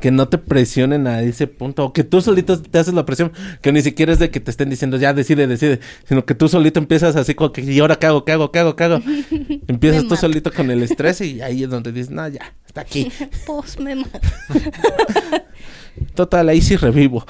Que 0.00 0.10
no 0.12 0.28
te 0.28 0.38
presionen 0.38 1.06
a 1.06 1.22
ese 1.22 1.46
punto. 1.46 1.84
O 1.86 1.92
que 1.92 2.04
tú 2.04 2.20
solito 2.20 2.60
te 2.60 2.78
haces 2.78 2.94
la 2.94 3.04
presión. 3.04 3.32
Que 3.60 3.72
ni 3.72 3.82
siquiera 3.82 4.12
es 4.12 4.18
de 4.18 4.30
que 4.30 4.38
te 4.38 4.50
estén 4.50 4.70
diciendo 4.70 4.96
ya 4.98 5.12
decide, 5.12 5.46
decide. 5.46 5.80
Sino 6.08 6.24
que 6.24 6.34
tú 6.34 6.48
solito 6.48 6.78
empiezas 6.78 7.16
así 7.16 7.34
como 7.34 7.52
que 7.52 7.62
¿y 7.62 7.80
ahora 7.80 7.96
qué 7.96 8.06
hago? 8.06 8.24
¿Qué 8.24 8.32
hago? 8.32 8.52
¿Qué 8.52 8.58
hago? 8.60 8.76
¿Qué 8.76 8.84
hago? 8.84 9.00
Empiezas 9.66 10.02
Me 10.02 10.08
tú 10.08 10.14
mato. 10.14 10.20
solito 10.20 10.52
con 10.52 10.70
el 10.70 10.82
estrés 10.82 11.20
y 11.22 11.40
ahí 11.40 11.64
es 11.64 11.70
donde 11.70 11.90
dices, 11.92 12.10
no, 12.10 12.28
ya, 12.28 12.52
está 12.66 12.82
aquí. 12.82 13.10
Pues 13.46 13.78
me 13.80 13.96
mato. 13.96 14.20
Total, 16.14 16.48
ahí 16.48 16.60
sí 16.60 16.76
revivo. 16.76 17.24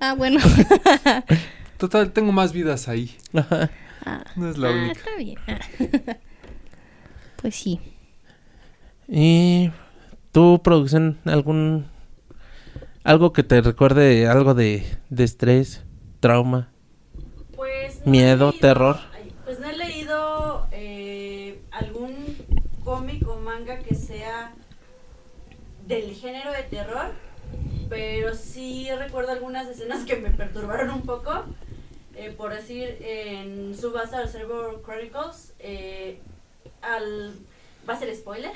Ah, 0.00 0.14
bueno. 0.14 0.40
Total, 1.78 2.10
tengo 2.12 2.32
más 2.32 2.52
vidas 2.52 2.88
ahí. 2.88 3.14
Ajá. 3.32 3.70
Ah, 4.04 4.24
No 4.36 4.50
es 4.50 4.56
la 4.58 4.68
ah, 4.68 4.72
única. 4.72 4.92
está 4.92 5.16
bien. 5.16 5.38
Pues 7.40 7.54
sí. 7.54 7.80
Y 9.08 9.70
tu 10.32 10.62
producción, 10.62 11.18
algún 11.24 11.86
algo 13.02 13.32
que 13.32 13.42
te 13.42 13.60
recuerde 13.62 14.26
algo 14.28 14.54
de, 14.54 14.84
de 15.08 15.24
estrés, 15.24 15.82
trauma. 16.20 16.70
Pues 17.56 18.00
no 18.04 18.10
Miedo, 18.12 18.50
leído- 18.50 18.60
terror. 18.60 18.96
Pues 19.44 19.58
no 19.58 19.68
he 19.68 19.76
leído 19.76 20.66
eh, 20.70 21.60
algún 21.72 22.14
cómic 22.84 23.26
o 23.28 23.36
manga 23.40 23.78
que 23.80 23.94
sea 23.94 24.52
del 25.86 26.12
género 26.14 26.52
de 26.52 26.62
terror, 26.64 27.12
pero 27.88 28.34
sí 28.34 28.88
recuerdo 28.96 29.32
algunas 29.32 29.66
escenas 29.66 30.04
que 30.04 30.16
me 30.16 30.30
perturbaron 30.30 30.90
un 30.90 31.02
poco. 31.02 31.44
Eh, 32.14 32.32
por 32.36 32.52
decir, 32.52 32.98
en 33.00 33.74
Subasa 33.76 34.26
Server 34.28 34.82
Chronicles, 34.84 35.54
eh, 35.58 36.20
al, 36.82 37.32
va 37.88 37.94
a 37.94 37.98
ser 37.98 38.14
spoiler, 38.14 38.52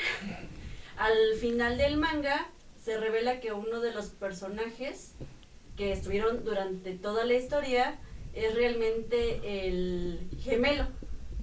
al 0.96 1.34
final 1.40 1.78
del 1.78 1.96
manga 1.96 2.48
se 2.82 2.98
revela 2.98 3.40
que 3.40 3.52
uno 3.52 3.80
de 3.80 3.92
los 3.92 4.06
personajes 4.06 5.12
que 5.76 5.92
estuvieron 5.92 6.44
durante 6.44 6.92
toda 6.92 7.24
la 7.24 7.34
historia 7.34 7.98
es 8.34 8.54
realmente 8.54 9.68
el 9.68 10.20
gemelo 10.40 10.86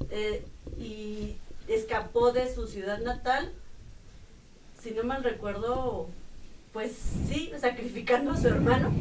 eh, 0.10 0.46
y 0.80 1.36
escapó 1.68 2.32
de 2.32 2.54
su 2.54 2.68
ciudad 2.68 3.00
natal, 3.00 3.52
si 4.82 4.92
no 4.92 5.04
mal 5.04 5.24
recuerdo, 5.24 6.10
pues 6.74 6.92
sí, 7.30 7.52
sacrificando 7.60 8.32
a 8.32 8.38
su 8.38 8.48
hermano, 8.48 8.92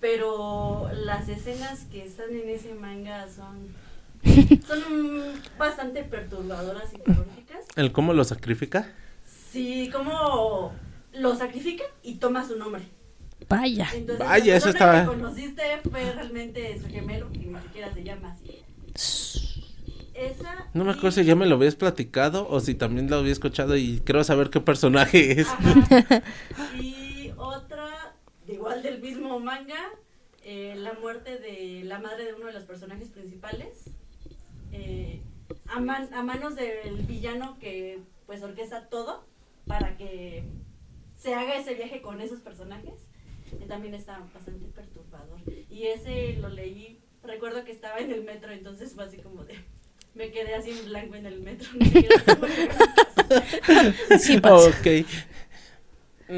pero 0.00 0.90
las 0.92 1.28
escenas 1.28 1.84
que 1.90 2.04
están 2.04 2.30
en 2.30 2.48
ese 2.48 2.74
manga 2.74 3.26
son, 3.28 3.74
son 4.66 5.40
bastante 5.58 6.04
perturbadoras 6.04 6.94
y 6.94 6.98
terroríficas. 6.98 7.64
¿El 7.76 7.92
cómo 7.92 8.12
lo 8.12 8.24
sacrifica? 8.24 8.92
Sí, 9.50 9.88
como 9.92 10.72
lo 11.12 11.34
sacrifica 11.36 11.84
y 12.02 12.16
toma 12.16 12.46
su 12.46 12.56
nombre. 12.56 12.82
Vaya. 13.48 13.88
Entonces, 13.94 14.26
Vaya, 14.26 14.56
eso 14.56 14.68
está- 14.68 15.00
que 15.02 15.06
conociste 15.06 15.62
fue 15.90 16.12
realmente 16.12 16.78
su 16.80 16.88
gemelo, 16.88 17.30
que 17.32 17.38
ni 17.38 17.58
siquiera 17.60 17.92
se 17.92 18.02
llama 18.04 18.32
así. 18.32 18.62
Esa. 20.14 20.68
No 20.74 20.84
me 20.84 20.90
y- 20.90 20.94
acuerdo 20.94 21.12
si 21.12 21.24
ya 21.24 21.36
me 21.36 21.46
lo 21.46 21.54
habías 21.56 21.76
platicado 21.76 22.48
o 22.48 22.60
si 22.60 22.74
también 22.74 23.08
lo 23.08 23.16
había 23.16 23.32
escuchado 23.32 23.76
y 23.76 24.00
quiero 24.04 24.24
saber 24.24 24.50
qué 24.50 24.60
personaje 24.60 25.40
es. 25.40 25.48
Ajá. 25.48 26.22
Y 26.80 27.30
otra, 27.36 28.14
igual 28.48 28.82
del 28.82 29.00
mismo 29.00 29.38
manga, 29.38 29.78
eh, 30.44 30.74
la 30.76 30.94
muerte 30.94 31.38
de 31.38 31.82
la 31.84 32.00
madre 32.00 32.24
de 32.24 32.34
uno 32.34 32.46
de 32.46 32.52
los 32.52 32.64
personajes 32.64 33.08
principales. 33.08 33.84
eh, 34.72 35.22
a, 35.68 35.80
man- 35.80 36.10
a 36.12 36.22
manos 36.22 36.54
del 36.56 36.96
villano 37.06 37.56
que 37.58 38.00
pues 38.26 38.42
orquesta 38.42 38.88
todo 38.90 39.24
para 39.68 39.96
que 39.96 40.44
se 41.16 41.34
haga 41.34 41.56
ese 41.56 41.74
viaje 41.74 42.00
con 42.00 42.20
esos 42.20 42.40
personajes. 42.40 42.94
que 43.58 43.66
también 43.66 43.94
está 43.94 44.18
bastante 44.34 44.66
perturbador. 44.66 45.40
Y 45.70 45.84
ese 45.84 46.34
lo 46.34 46.48
leí, 46.50 47.00
recuerdo 47.22 47.64
que 47.64 47.72
estaba 47.72 47.98
en 47.98 48.12
el 48.12 48.22
metro, 48.24 48.52
entonces 48.52 48.92
fue 48.94 49.04
así 49.04 49.18
como 49.18 49.44
de... 49.44 49.54
Me 50.14 50.30
quedé 50.30 50.54
así 50.54 50.70
en 50.70 50.84
blanco 50.86 51.14
en 51.14 51.26
el 51.26 51.40
metro. 51.40 51.68
Sí 54.18 54.40
pasa. 54.40 54.70
Ok. 54.70 55.06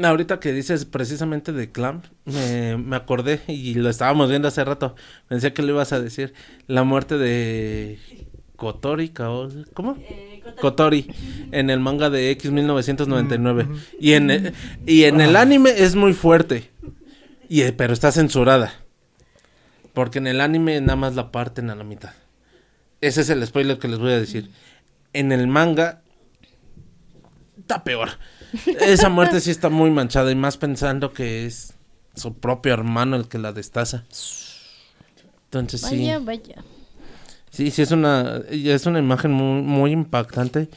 Ahorita 0.03 0.39
que 0.39 0.53
dices 0.53 0.85
precisamente 0.85 1.51
de 1.53 1.71
Clamp, 1.71 2.05
me, 2.25 2.77
me 2.77 2.95
acordé 2.95 3.41
y 3.47 3.73
lo 3.75 3.89
estábamos 3.89 4.29
viendo 4.29 4.47
hace 4.47 4.63
rato. 4.63 4.95
Pensé 5.27 5.53
que 5.53 5.61
le 5.61 5.71
ibas 5.71 5.91
a 5.93 6.01
decir 6.01 6.33
la 6.67 6.83
muerte 6.83 7.17
de 7.17 7.97
Kotori, 8.55 9.09
¿cómo? 9.09 9.97
Eh, 9.99 10.30
Kotori 10.55 11.07
en 11.51 11.69
el 11.69 11.79
manga 11.79 12.09
de 12.09 12.31
X 12.31 12.51
1999 12.51 13.63
Mm, 13.65 13.71
ujú. 13.71 13.79
y 13.99 14.13
en 14.13 14.31
el, 14.31 14.53
y 14.85 15.03
en 15.03 15.21
el 15.21 15.35
anime 15.35 15.71
es 15.77 15.95
muy 15.95 16.13
fuerte. 16.13 16.69
Y 17.49 17.61
eh, 17.61 17.73
pero 17.73 17.93
está 17.93 18.11
censurada. 18.11 18.73
Porque 19.93 20.19
en 20.19 20.27
el 20.27 20.39
anime 20.41 20.79
nada 20.81 20.95
más 20.95 21.15
la 21.15 21.31
parten 21.31 21.69
a 21.69 21.75
la 21.75 21.83
mitad. 21.83 22.13
Ese 23.01 23.21
es 23.21 23.29
el 23.29 23.45
spoiler 23.45 23.77
que 23.77 23.87
les 23.89 23.99
voy 23.99 24.11
a 24.11 24.19
decir. 24.19 24.49
En 25.13 25.31
el 25.31 25.47
manga 25.47 26.01
está 27.59 27.83
peor. 27.83 28.09
Esa 28.79 29.09
muerte 29.09 29.41
sí 29.41 29.51
está 29.51 29.69
muy 29.69 29.89
manchada 29.91 30.31
y 30.31 30.35
más 30.35 30.57
pensando 30.57 31.11
que 31.13 31.45
es 31.45 31.73
su 32.15 32.33
propio 32.37 32.73
hermano 32.73 33.15
el 33.15 33.27
que 33.27 33.37
la 33.37 33.51
destaza. 33.53 34.05
Entonces 35.45 35.81
sí. 35.81 35.97
Vaya, 35.97 36.19
vaya. 36.19 36.63
Sí, 37.51 37.69
sí, 37.69 37.81
es 37.81 37.91
una, 37.91 38.41
es 38.49 38.85
una 38.85 38.99
imagen 38.99 39.31
muy, 39.31 39.61
muy 39.61 39.91
impactante 39.91 40.69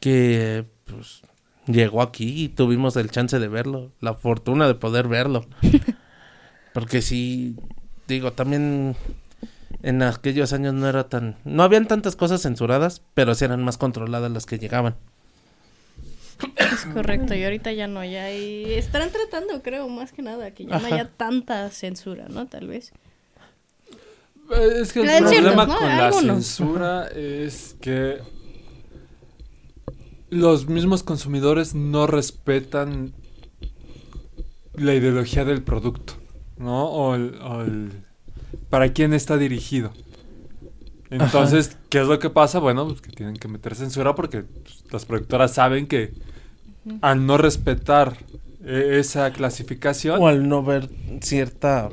que 0.00 0.64
pues, 0.84 1.22
llegó 1.66 2.02
aquí 2.02 2.44
y 2.44 2.48
tuvimos 2.48 2.96
el 2.96 3.10
chance 3.10 3.38
de 3.38 3.48
verlo, 3.48 3.92
la 4.00 4.14
fortuna 4.14 4.66
de 4.66 4.74
poder 4.74 5.06
verlo. 5.06 5.46
Porque 6.74 7.02
sí, 7.02 7.56
digo, 8.08 8.32
también 8.32 8.96
en 9.82 10.02
aquellos 10.02 10.52
años 10.52 10.74
no 10.74 10.88
era 10.88 11.08
tan, 11.08 11.36
no 11.44 11.62
habían 11.62 11.86
tantas 11.86 12.16
cosas 12.16 12.42
censuradas, 12.42 13.02
pero 13.14 13.34
sí 13.34 13.44
eran 13.44 13.62
más 13.62 13.78
controladas 13.78 14.30
las 14.30 14.44
que 14.44 14.58
llegaban. 14.58 14.96
Es 16.56 16.84
correcto. 16.92 17.34
Y 17.34 17.44
ahorita 17.44 17.72
ya 17.72 17.86
no, 17.86 18.04
ya 18.04 18.24
hay... 18.24 18.74
Estarán 18.74 19.10
tratando, 19.10 19.62
creo, 19.62 19.88
más 19.88 20.12
que 20.12 20.22
nada, 20.22 20.52
que 20.52 20.66
ya 20.66 20.78
no 20.78 20.86
haya 20.86 21.08
tanta 21.08 21.68
censura, 21.70 22.26
¿no? 22.28 22.46
Tal 22.46 22.66
vez. 22.66 22.92
Eh, 24.50 24.80
Es 24.80 24.92
que 24.92 25.00
el 25.00 25.08
ciertos, 25.08 25.32
problema 25.34 25.66
¿no? 25.66 25.76
con 25.76 25.88
la 25.88 26.12
censura 26.12 27.06
es 27.08 27.76
que 27.80 28.18
los 30.30 30.68
mismos 30.68 31.02
consumidores 31.02 31.74
no 31.74 32.06
respetan 32.06 33.12
la 34.74 34.94
ideología 34.94 35.44
del 35.44 35.62
producto, 35.62 36.14
¿no? 36.58 36.84
O, 36.86 37.14
el- 37.14 37.34
o 37.42 37.62
el- 37.62 37.92
para 38.70 38.92
quién 38.92 39.12
está 39.12 39.36
dirigido. 39.36 39.92
Entonces, 41.10 41.76
¿qué 41.88 42.00
es 42.02 42.06
lo 42.06 42.18
que 42.18 42.28
pasa? 42.30 42.58
Bueno, 42.58 42.86
pues 42.86 43.00
que 43.00 43.10
tienen 43.10 43.36
que 43.36 43.48
meter 43.48 43.74
censura 43.74 44.14
porque 44.14 44.42
pues, 44.42 44.84
las 44.92 45.06
productoras 45.06 45.54
saben 45.54 45.86
que 45.86 46.12
al 47.00 47.26
no 47.26 47.38
respetar 47.38 48.16
eh, 48.64 48.96
esa 49.00 49.32
clasificación, 49.32 50.20
O 50.20 50.26
al 50.28 50.48
no 50.48 50.62
ver 50.62 50.90
cierta 51.22 51.88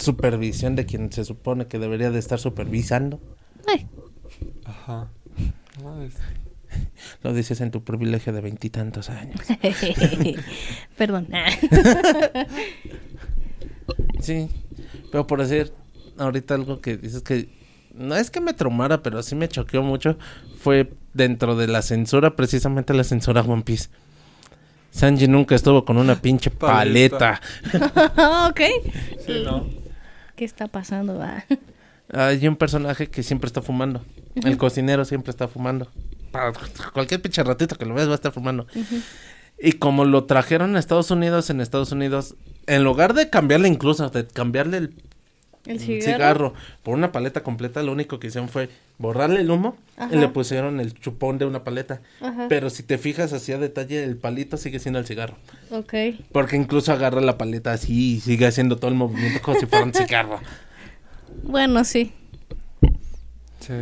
supervisión 0.00 0.76
de 0.76 0.86
quien 0.86 1.12
se 1.12 1.24
supone 1.24 1.66
que 1.66 1.78
debería 1.78 2.10
de 2.10 2.18
estar 2.18 2.38
supervisando. 2.38 3.20
Ay, 3.66 3.86
Ajá. 4.64 5.08
Lo 7.22 7.32
dices 7.32 7.60
en 7.60 7.70
tu 7.70 7.82
privilegio 7.82 8.32
de 8.32 8.40
veintitantos 8.40 9.10
años. 9.10 9.40
Perdón. 10.96 11.28
Sí, 14.20 14.50
pero 15.10 15.26
por 15.26 15.40
decir, 15.40 15.72
ahorita 16.18 16.54
algo 16.54 16.80
que 16.80 16.96
dices 16.98 17.22
que 17.22 17.48
no 17.94 18.16
es 18.16 18.30
que 18.30 18.40
me 18.40 18.52
traumara, 18.52 19.02
pero 19.02 19.22
sí 19.22 19.34
me 19.34 19.48
choqueó 19.48 19.82
mucho, 19.82 20.18
fue 20.58 20.92
dentro 21.14 21.56
de 21.56 21.68
la 21.68 21.80
censura, 21.82 22.36
precisamente 22.36 22.92
la 22.92 23.04
censura 23.04 23.40
One 23.40 23.62
Piece. 23.62 23.88
Sanji 24.90 25.28
nunca 25.28 25.54
estuvo 25.54 25.84
con 25.84 25.96
una 25.96 26.20
pinche 26.20 26.50
paleta. 26.50 27.40
Paleta. 27.72 28.48
ok. 28.48 28.60
Sí, 29.24 29.42
¿no? 29.44 29.66
¿Qué 30.38 30.44
está 30.44 30.68
pasando? 30.68 31.20
Ah. 31.20 31.44
Hay 32.12 32.46
un 32.46 32.54
personaje 32.54 33.08
que 33.08 33.24
siempre 33.24 33.48
está 33.48 33.60
fumando. 33.60 34.04
El 34.36 34.56
cocinero 34.56 35.04
siempre 35.04 35.30
está 35.32 35.48
fumando. 35.48 35.90
Para 36.30 36.52
cualquier 36.92 37.20
pinche 37.20 37.42
ratito 37.42 37.74
que 37.74 37.84
lo 37.84 37.92
veas 37.92 38.06
va 38.06 38.12
a 38.12 38.14
estar 38.14 38.30
fumando. 38.30 38.68
Y 39.58 39.72
como 39.72 40.04
lo 40.04 40.26
trajeron 40.26 40.76
a 40.76 40.78
Estados 40.78 41.10
Unidos, 41.10 41.50
en 41.50 41.60
Estados 41.60 41.90
Unidos, 41.90 42.36
en 42.68 42.84
lugar 42.84 43.14
de 43.14 43.28
cambiarle 43.30 43.66
incluso, 43.66 44.10
de 44.10 44.28
cambiarle 44.28 44.76
el 44.76 44.94
¿El 45.68 45.78
cigarro? 45.80 46.02
cigarro 46.12 46.54
por 46.82 46.94
una 46.94 47.12
paleta 47.12 47.42
completa, 47.42 47.82
lo 47.82 47.92
único 47.92 48.18
que 48.18 48.28
hicieron 48.28 48.48
fue 48.48 48.68
borrarle 48.98 49.40
el 49.42 49.50
humo 49.50 49.76
Ajá. 49.96 50.14
y 50.14 50.18
le 50.18 50.28
pusieron 50.28 50.80
el 50.80 50.94
chupón 50.94 51.38
de 51.38 51.44
una 51.44 51.62
paleta. 51.62 52.00
Ajá. 52.20 52.46
Pero 52.48 52.70
si 52.70 52.82
te 52.82 52.98
fijas 52.98 53.32
así 53.32 53.52
a 53.52 53.58
detalle, 53.58 54.02
el 54.02 54.16
palito 54.16 54.56
sigue 54.56 54.78
siendo 54.80 54.98
el 54.98 55.06
cigarro. 55.06 55.36
Ok. 55.70 55.94
Porque 56.32 56.56
incluso 56.56 56.92
agarra 56.92 57.20
la 57.20 57.38
paleta 57.38 57.72
así 57.72 58.14
y 58.14 58.20
sigue 58.20 58.46
haciendo 58.46 58.76
todo 58.76 58.90
el 58.90 58.96
movimiento 58.96 59.40
como 59.42 59.60
si 59.60 59.66
fuera 59.66 59.84
un 59.84 59.92
cigarro. 59.94 60.40
Bueno, 61.42 61.84
sí. 61.84 62.12
Sí, 63.60 63.72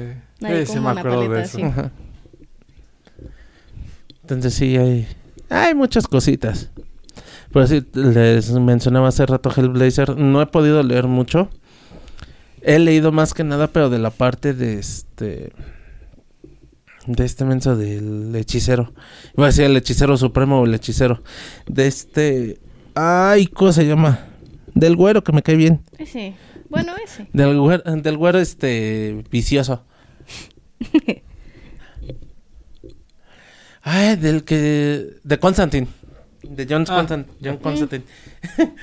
Nadie 0.40 0.66
Sí, 0.66 0.72
sí 0.74 0.80
me 0.80 0.90
acuerdo 0.90 1.20
de 1.22 1.28
paleta 1.28 1.44
eso. 1.44 1.64
Ajá. 1.64 1.90
Entonces 4.22 4.54
sí, 4.54 4.76
hay, 4.76 5.06
hay 5.48 5.74
muchas 5.74 6.08
cositas. 6.08 6.70
Por 7.52 7.62
así 7.62 7.86
les 7.94 8.50
mencionaba 8.50 9.08
hace 9.08 9.24
rato 9.24 9.50
Hellblazer, 9.56 10.16
no 10.18 10.42
he 10.42 10.46
podido 10.46 10.82
leer 10.82 11.06
mucho. 11.06 11.48
He 12.68 12.80
leído 12.80 13.12
más 13.12 13.32
que 13.32 13.44
nada, 13.44 13.68
pero 13.68 13.88
de 13.90 14.00
la 14.00 14.10
parte 14.10 14.52
de 14.52 14.80
este... 14.80 15.52
De 17.06 17.24
este 17.24 17.44
menso 17.44 17.76
del 17.76 18.34
hechicero. 18.34 18.92
Iba 19.36 19.46
a 19.46 19.50
decir 19.50 19.66
el 19.66 19.76
hechicero 19.76 20.16
supremo 20.16 20.60
o 20.60 20.66
el 20.66 20.74
hechicero. 20.74 21.22
De 21.68 21.86
este... 21.86 22.58
Ay, 22.96 23.46
¿cómo 23.46 23.72
se 23.72 23.86
llama? 23.86 24.26
Del 24.74 24.96
güero 24.96 25.22
que 25.22 25.30
me 25.30 25.44
cae 25.44 25.54
bien. 25.54 25.84
Ese. 25.96 26.34
Bueno, 26.68 26.92
ese. 27.04 27.28
Del 27.32 27.56
güero, 27.56 27.84
del 27.84 28.16
güero 28.16 28.40
este 28.40 29.24
vicioso. 29.30 29.84
Ay, 33.82 34.16
del 34.16 34.42
que 34.42 35.20
de 35.22 35.38
Constantine, 35.38 35.86
de 36.42 36.66
John, 36.68 36.84
Ah, 36.88 37.06
John 37.40 37.58
Constantine. 37.58 38.02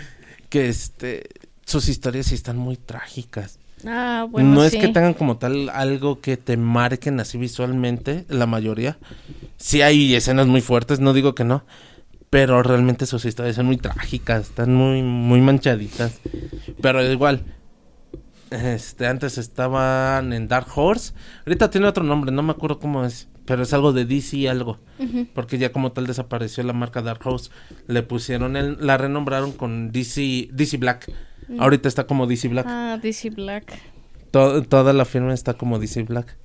que 0.50 0.70
este 0.70 1.24
sus 1.66 1.90
historias 1.90 2.28
sí 2.28 2.36
están 2.36 2.58
muy 2.58 2.78
trágicas. 2.78 3.60
Ah, 3.86 4.28
bueno, 4.30 4.54
no 4.54 4.62
sí. 4.62 4.78
es 4.78 4.82
que 4.82 4.88
tengan 4.92 5.14
como 5.14 5.38
tal 5.38 5.70
algo 5.70 6.22
que 6.22 6.38
te 6.38 6.58
marquen 6.58 7.20
así 7.20 7.38
visualmente, 7.38 8.26
la 8.30 8.46
mayoría. 8.46 8.98
Sí 9.58 9.82
hay 9.82 10.16
escenas 10.16 10.48
muy 10.48 10.62
fuertes, 10.62 11.00
no 11.00 11.14
digo 11.14 11.36
que 11.36 11.44
no, 11.44 11.66
pero 12.30 12.64
realmente 12.64 13.06
sus 13.06 13.26
historias 13.26 13.56
son 13.56 13.68
muy 13.68 13.78
trágicas, 13.78 14.50
están 14.50 14.74
muy 14.74 15.02
muy 15.02 15.42
manchaditas. 15.42 16.20
Pero 16.82 17.04
igual 17.04 17.44
este 18.54 19.08
antes 19.08 19.38
estaban 19.38 20.34
en 20.34 20.48
Dark 20.48 20.68
Horse, 20.76 21.14
ahorita 21.46 21.70
tiene 21.70 21.88
otro 21.88 22.04
nombre, 22.04 22.32
no 22.32 22.44
me 22.44 22.52
acuerdo 22.52 22.80
cómo 22.80 23.06
es, 23.06 23.28
pero 23.46 23.64
es 23.64 23.74
algo 23.74 23.94
de 23.94 24.06
DC 24.06 24.48
algo, 24.50 24.80
porque 25.34 25.58
ya 25.58 25.72
como 25.72 25.92
tal 25.92 26.08
desapareció 26.08 26.64
la 26.64 26.74
marca 26.74 27.02
Dark 27.02 27.26
Horse, 27.26 27.50
le 27.88 28.04
pusieron 28.04 28.56
el, 28.56 28.78
la 28.80 28.98
renombraron 28.98 29.52
con 29.52 29.92
DC 29.92 30.50
DC 30.52 30.78
Black. 30.78 31.12
Ahorita 31.60 31.88
está 31.88 32.06
como 32.06 32.28
DC 32.28 32.48
Black. 32.50 32.66
Ah, 32.70 33.00
DC 33.02 33.30
Black. 33.32 33.74
To- 34.32 34.64
toda 34.64 34.94
la 34.94 35.06
firma 35.06 35.34
está 35.34 35.54
como 35.56 35.80
DC 35.80 36.04
Black. 36.04 36.38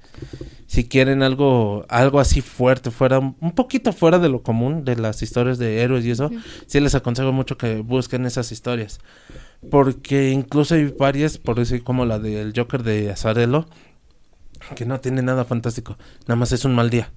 Si 0.67 0.89
quieren 0.89 1.23
algo 1.23 1.87
algo 1.89 2.19
así 2.19 2.41
fuerte, 2.41 2.91
fuera 2.91 3.19
un 3.21 3.53
poquito 3.55 3.93
fuera 3.93 4.19
de 4.19 4.29
lo 4.29 4.43
común 4.43 4.85
de 4.85 4.97
las 4.97 5.23
historias 5.23 5.59
de 5.59 5.81
héroes 5.81 6.05
y 6.05 6.11
eso, 6.11 6.31
sí 6.67 6.81
les 6.81 6.95
aconsejo 6.97 7.33
mucho 7.33 7.57
que 7.57 7.77
busquen 7.77 8.27
esas 8.27 8.51
historias. 8.51 8.99
Porque 9.71 10.31
incluso 10.31 10.75
hay 10.75 10.87
varias, 10.99 11.39
por 11.39 11.57
decir 11.57 11.83
como 11.85 12.05
la 12.05 12.19
del 12.19 12.53
Joker 12.55 12.83
de 12.83 13.11
Azarelo, 13.11 13.67
que 14.75 14.85
no 14.85 14.99
tiene 15.01 15.23
nada 15.23 15.45
fantástico, 15.45 15.97
nada 16.27 16.37
más 16.37 16.51
es 16.53 16.65
un 16.65 16.75
mal 16.75 16.91
día 16.91 17.13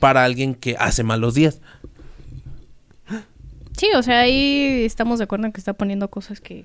para 0.00 0.22
alguien 0.24 0.54
que 0.54 0.76
hace 0.78 1.02
malos 1.02 1.34
días. 1.34 1.60
Sí, 3.76 3.88
o 3.96 4.02
sea, 4.02 4.20
ahí 4.20 4.84
estamos 4.84 5.18
de 5.18 5.24
acuerdo 5.24 5.46
en 5.46 5.52
que 5.52 5.60
está 5.60 5.72
poniendo 5.72 6.08
cosas 6.08 6.40
que 6.40 6.64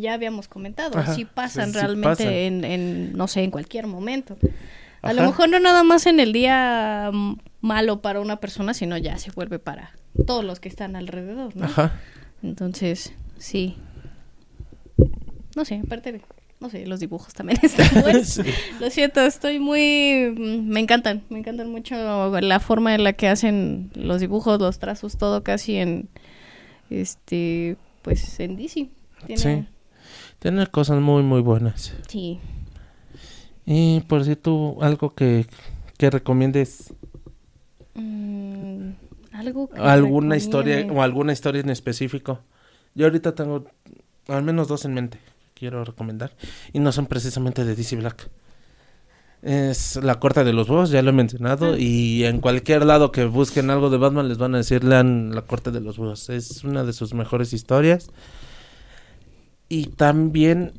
ya 0.00 0.14
habíamos 0.14 0.48
comentado. 0.48 0.98
Ajá, 0.98 1.14
sí 1.14 1.24
pasan 1.24 1.72
sí, 1.72 1.78
realmente 1.78 2.24
pasan. 2.24 2.32
En, 2.32 2.64
en, 2.64 3.12
no 3.16 3.28
sé, 3.28 3.42
en 3.42 3.50
cualquier 3.50 3.86
momento. 3.86 4.36
A 5.02 5.12
lo 5.12 5.22
mejor 5.22 5.48
no 5.48 5.58
nada 5.58 5.82
más 5.82 6.06
en 6.06 6.20
el 6.20 6.32
día 6.32 7.10
mm, 7.12 7.38
malo 7.60 8.02
para 8.02 8.20
una 8.20 8.36
persona, 8.36 8.74
sino 8.74 8.96
ya 8.98 9.16
se 9.18 9.30
vuelve 9.30 9.58
para 9.58 9.92
todos 10.26 10.44
los 10.44 10.60
que 10.60 10.68
están 10.68 10.96
alrededor, 10.96 11.56
¿no? 11.56 11.64
Ajá. 11.64 11.98
Entonces, 12.42 13.12
sí. 13.38 13.76
No 15.56 15.64
sé, 15.64 15.80
aparte 15.84 16.12
de, 16.12 16.20
no 16.60 16.68
sé, 16.68 16.86
los 16.86 17.00
dibujos 17.00 17.32
también 17.32 17.58
están 17.62 18.02
buenos. 18.02 18.28
Sí. 18.28 18.42
Lo 18.78 18.90
siento, 18.90 19.20
estoy 19.20 19.58
muy... 19.58 20.34
mm, 20.36 20.68
Me 20.68 20.80
encantan, 20.80 21.22
me 21.30 21.38
encantan 21.38 21.70
mucho 21.70 21.94
la 22.40 22.60
forma 22.60 22.94
en 22.94 23.04
la 23.04 23.14
que 23.14 23.28
hacen 23.28 23.90
los 23.94 24.20
dibujos, 24.20 24.60
los 24.60 24.78
trazos, 24.78 25.16
todo 25.16 25.42
casi 25.42 25.76
en... 25.76 26.08
Este... 26.90 27.76
Pues 28.02 28.40
en 28.40 28.56
DC. 28.56 28.88
Tiene, 29.26 29.40
Sí. 29.42 29.66
Tiene 30.38 30.66
cosas 30.68 31.00
muy 31.00 31.22
muy 31.22 31.40
buenas. 31.40 31.92
sí. 32.08 32.38
Y 33.66 34.00
por 34.08 34.24
si 34.24 34.34
tú 34.36 34.78
algo 34.80 35.14
que, 35.14 35.46
que 35.98 36.10
recomiendes 36.10 36.92
Mm, 37.94 38.90
algo 39.32 39.68
que 39.68 39.80
alguna 39.80 40.36
historia 40.36 40.86
o 40.92 41.02
alguna 41.02 41.32
historia 41.32 41.60
en 41.60 41.70
específico. 41.70 42.40
Yo 42.94 43.06
ahorita 43.06 43.34
tengo 43.34 43.64
al 44.28 44.42
menos 44.42 44.68
dos 44.68 44.84
en 44.84 44.94
mente 44.94 45.18
que 45.18 45.60
quiero 45.60 45.84
recomendar 45.84 46.32
y 46.72 46.78
no 46.78 46.92
son 46.92 47.06
precisamente 47.06 47.64
de 47.64 47.74
DC 47.74 47.96
Black. 47.96 48.28
Es 49.42 49.96
La 49.96 50.20
Corte 50.20 50.44
de 50.44 50.52
los 50.52 50.68
Búhos, 50.68 50.90
ya 50.90 51.00
lo 51.02 51.10
he 51.10 51.14
mencionado, 51.14 51.72
Ah. 51.74 51.78
y 51.78 52.24
en 52.24 52.40
cualquier 52.40 52.84
lado 52.84 53.10
que 53.10 53.24
busquen 53.24 53.70
algo 53.70 53.88
de 53.90 53.96
Batman 53.96 54.28
les 54.28 54.36
van 54.38 54.54
a 54.54 54.58
decir 54.58 54.84
lean 54.84 55.34
La 55.34 55.42
Corte 55.42 55.70
de 55.70 55.80
los 55.80 55.96
Búhos. 55.96 56.28
Es 56.28 56.62
una 56.64 56.84
de 56.84 56.92
sus 56.92 57.14
mejores 57.14 57.52
historias. 57.52 58.10
Y 59.70 59.86
también 59.86 60.74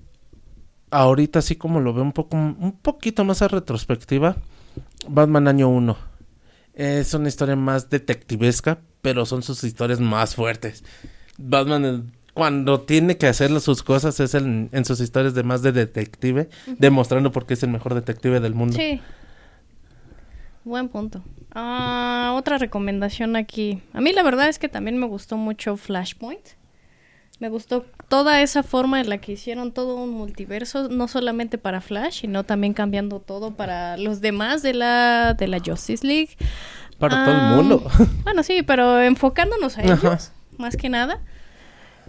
ahorita 0.91 1.39
así 1.39 1.55
como 1.55 1.79
lo 1.79 1.93
veo 1.93 2.03
un 2.03 2.11
poco 2.11 2.37
un 2.37 2.77
poquito 2.79 3.23
más 3.25 3.41
a 3.41 3.47
retrospectiva, 3.47 4.35
Batman 5.07 5.47
año 5.47 5.69
1. 5.69 5.97
Es 6.73 7.13
una 7.13 7.29
historia 7.29 7.55
más 7.55 7.89
detectivesca, 7.89 8.79
pero 9.01 9.25
son 9.25 9.41
sus 9.41 9.63
historias 9.63 9.99
más 9.99 10.35
fuertes. 10.35 10.83
Batman 11.37 11.85
eh, 11.85 12.03
cuando 12.33 12.81
tiene 12.81 13.17
que 13.17 13.27
hacer 13.27 13.57
sus 13.61 13.81
cosas 13.81 14.19
es 14.19 14.35
en, 14.35 14.69
en 14.71 14.85
sus 14.85 14.99
historias 14.99 15.33
de 15.33 15.43
más 15.43 15.61
de 15.61 15.71
detective, 15.71 16.49
demostrando 16.77 17.31
por 17.31 17.45
qué 17.45 17.55
es 17.55 17.63
el 17.63 17.69
mejor 17.69 17.93
detective 17.93 18.39
del 18.39 18.53
mundo. 18.53 18.75
Sí. 18.77 19.01
Buen 20.63 20.89
punto. 20.89 21.23
Ah, 21.53 22.33
otra 22.35 22.57
recomendación 22.57 23.35
aquí. 23.35 23.81
A 23.93 24.01
mí 24.01 24.13
la 24.13 24.23
verdad 24.23 24.47
es 24.47 24.59
que 24.59 24.69
también 24.69 24.97
me 24.97 25.07
gustó 25.07 25.37
mucho 25.37 25.75
Flashpoint. 25.75 26.60
Me 27.41 27.49
gustó 27.49 27.85
toda 28.07 28.41
esa 28.43 28.61
forma 28.61 29.01
en 29.01 29.09
la 29.09 29.17
que 29.17 29.31
hicieron 29.31 29.71
todo 29.71 29.95
un 29.95 30.11
multiverso, 30.11 30.89
no 30.89 31.07
solamente 31.07 31.57
para 31.57 31.81
Flash, 31.81 32.21
sino 32.21 32.43
también 32.43 32.73
cambiando 32.73 33.19
todo 33.19 33.55
para 33.55 33.97
los 33.97 34.21
demás 34.21 34.61
de 34.61 34.75
la, 34.75 35.33
de 35.33 35.47
la 35.47 35.57
Justice 35.59 36.05
League. 36.05 36.29
Para 36.99 37.23
todo 37.25 37.33
el 37.33 37.41
Ah, 37.41 37.49
mundo. 37.55 37.83
Bueno, 38.23 38.43
sí, 38.43 38.61
pero 38.61 39.01
enfocándonos 39.01 39.77
a 39.79 39.81
ellos, 39.83 40.03
Ajá. 40.05 40.19
más 40.59 40.77
que 40.77 40.87
nada. 40.89 41.19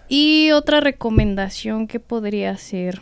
Y 0.07 0.51
otra 0.53 0.80
recomendación 0.80 1.87
que 1.89 1.99
podría 1.99 2.57
ser, 2.59 3.01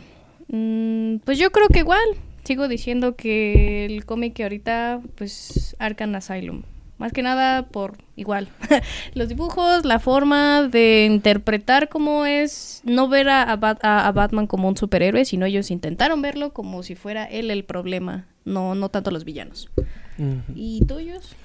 Mm, 0.53 1.19
pues 1.23 1.37
yo 1.37 1.51
creo 1.51 1.67
que 1.69 1.79
igual, 1.79 2.01
sigo 2.43 2.67
diciendo 2.67 3.15
que 3.15 3.85
el 3.85 4.05
cómic 4.05 4.33
que 4.33 4.43
ahorita, 4.43 4.99
pues 5.15 5.77
Arkham 5.79 6.13
Asylum, 6.15 6.63
más 7.01 7.11
que 7.11 7.21
nada 7.21 7.63
por 7.67 7.97
igual, 8.15 8.47
los 9.15 9.27
dibujos, 9.27 9.83
la 9.83 9.99
forma 9.99 10.63
de 10.69 11.05
interpretar 11.05 11.89
cómo 11.89 12.25
es, 12.25 12.81
no 12.85 13.09
ver 13.09 13.27
a, 13.29 13.43
a 13.43 13.57
Bat- 13.57 13.83
a- 13.83 14.07
a 14.07 14.11
Batman 14.13 14.47
como 14.47 14.67
un 14.69 14.77
superhéroe, 14.77 15.25
sino 15.25 15.45
ellos 15.45 15.71
intentaron 15.71 16.21
verlo 16.21 16.53
como 16.53 16.83
si 16.83 16.95
fuera 16.95 17.25
él 17.25 17.51
el 17.51 17.65
problema, 17.65 18.27
no, 18.45 18.75
no 18.75 18.87
tanto 18.89 19.11
los 19.11 19.25
villanos. 19.25 19.69
Ujú. 20.17 20.39
¿Y 20.55 20.85
tuyos? 20.85 21.35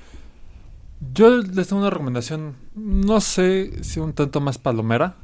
Yo 1.13 1.39
les 1.39 1.69
tengo 1.69 1.81
una 1.83 1.91
recomendación, 1.91 2.55
no 2.75 3.21
sé 3.21 3.83
si 3.85 4.01
un 4.01 4.13
tanto 4.13 4.41
más 4.41 4.59
palomera. 4.59 5.17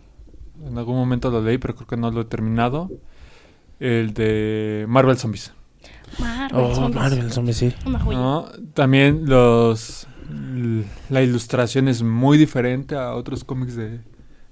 En 0.66 0.76
algún 0.78 0.96
momento 0.96 1.30
lo 1.30 1.40
leí, 1.42 1.58
pero 1.58 1.74
creo 1.74 1.86
que 1.88 1.96
no 1.96 2.10
lo 2.10 2.20
he 2.20 2.24
terminado. 2.24 2.90
El 3.80 4.12
de 4.14 4.84
Marvel 4.88 5.16
Zombies. 5.18 5.52
Marvel, 6.18 6.60
Oh, 6.60 6.74
zombies. 6.74 6.94
Marvel 6.94 7.32
Zombies, 7.32 7.56
sí. 7.56 7.74
Una 7.86 7.98
joya. 7.98 8.18
¿no? 8.18 8.46
También 8.74 9.22
los 9.26 10.06
la 11.08 11.22
ilustración 11.22 11.88
es 11.88 12.02
muy 12.02 12.38
diferente 12.38 12.94
a 12.94 13.14
otros 13.14 13.44
cómics 13.44 13.76
de, 13.76 14.00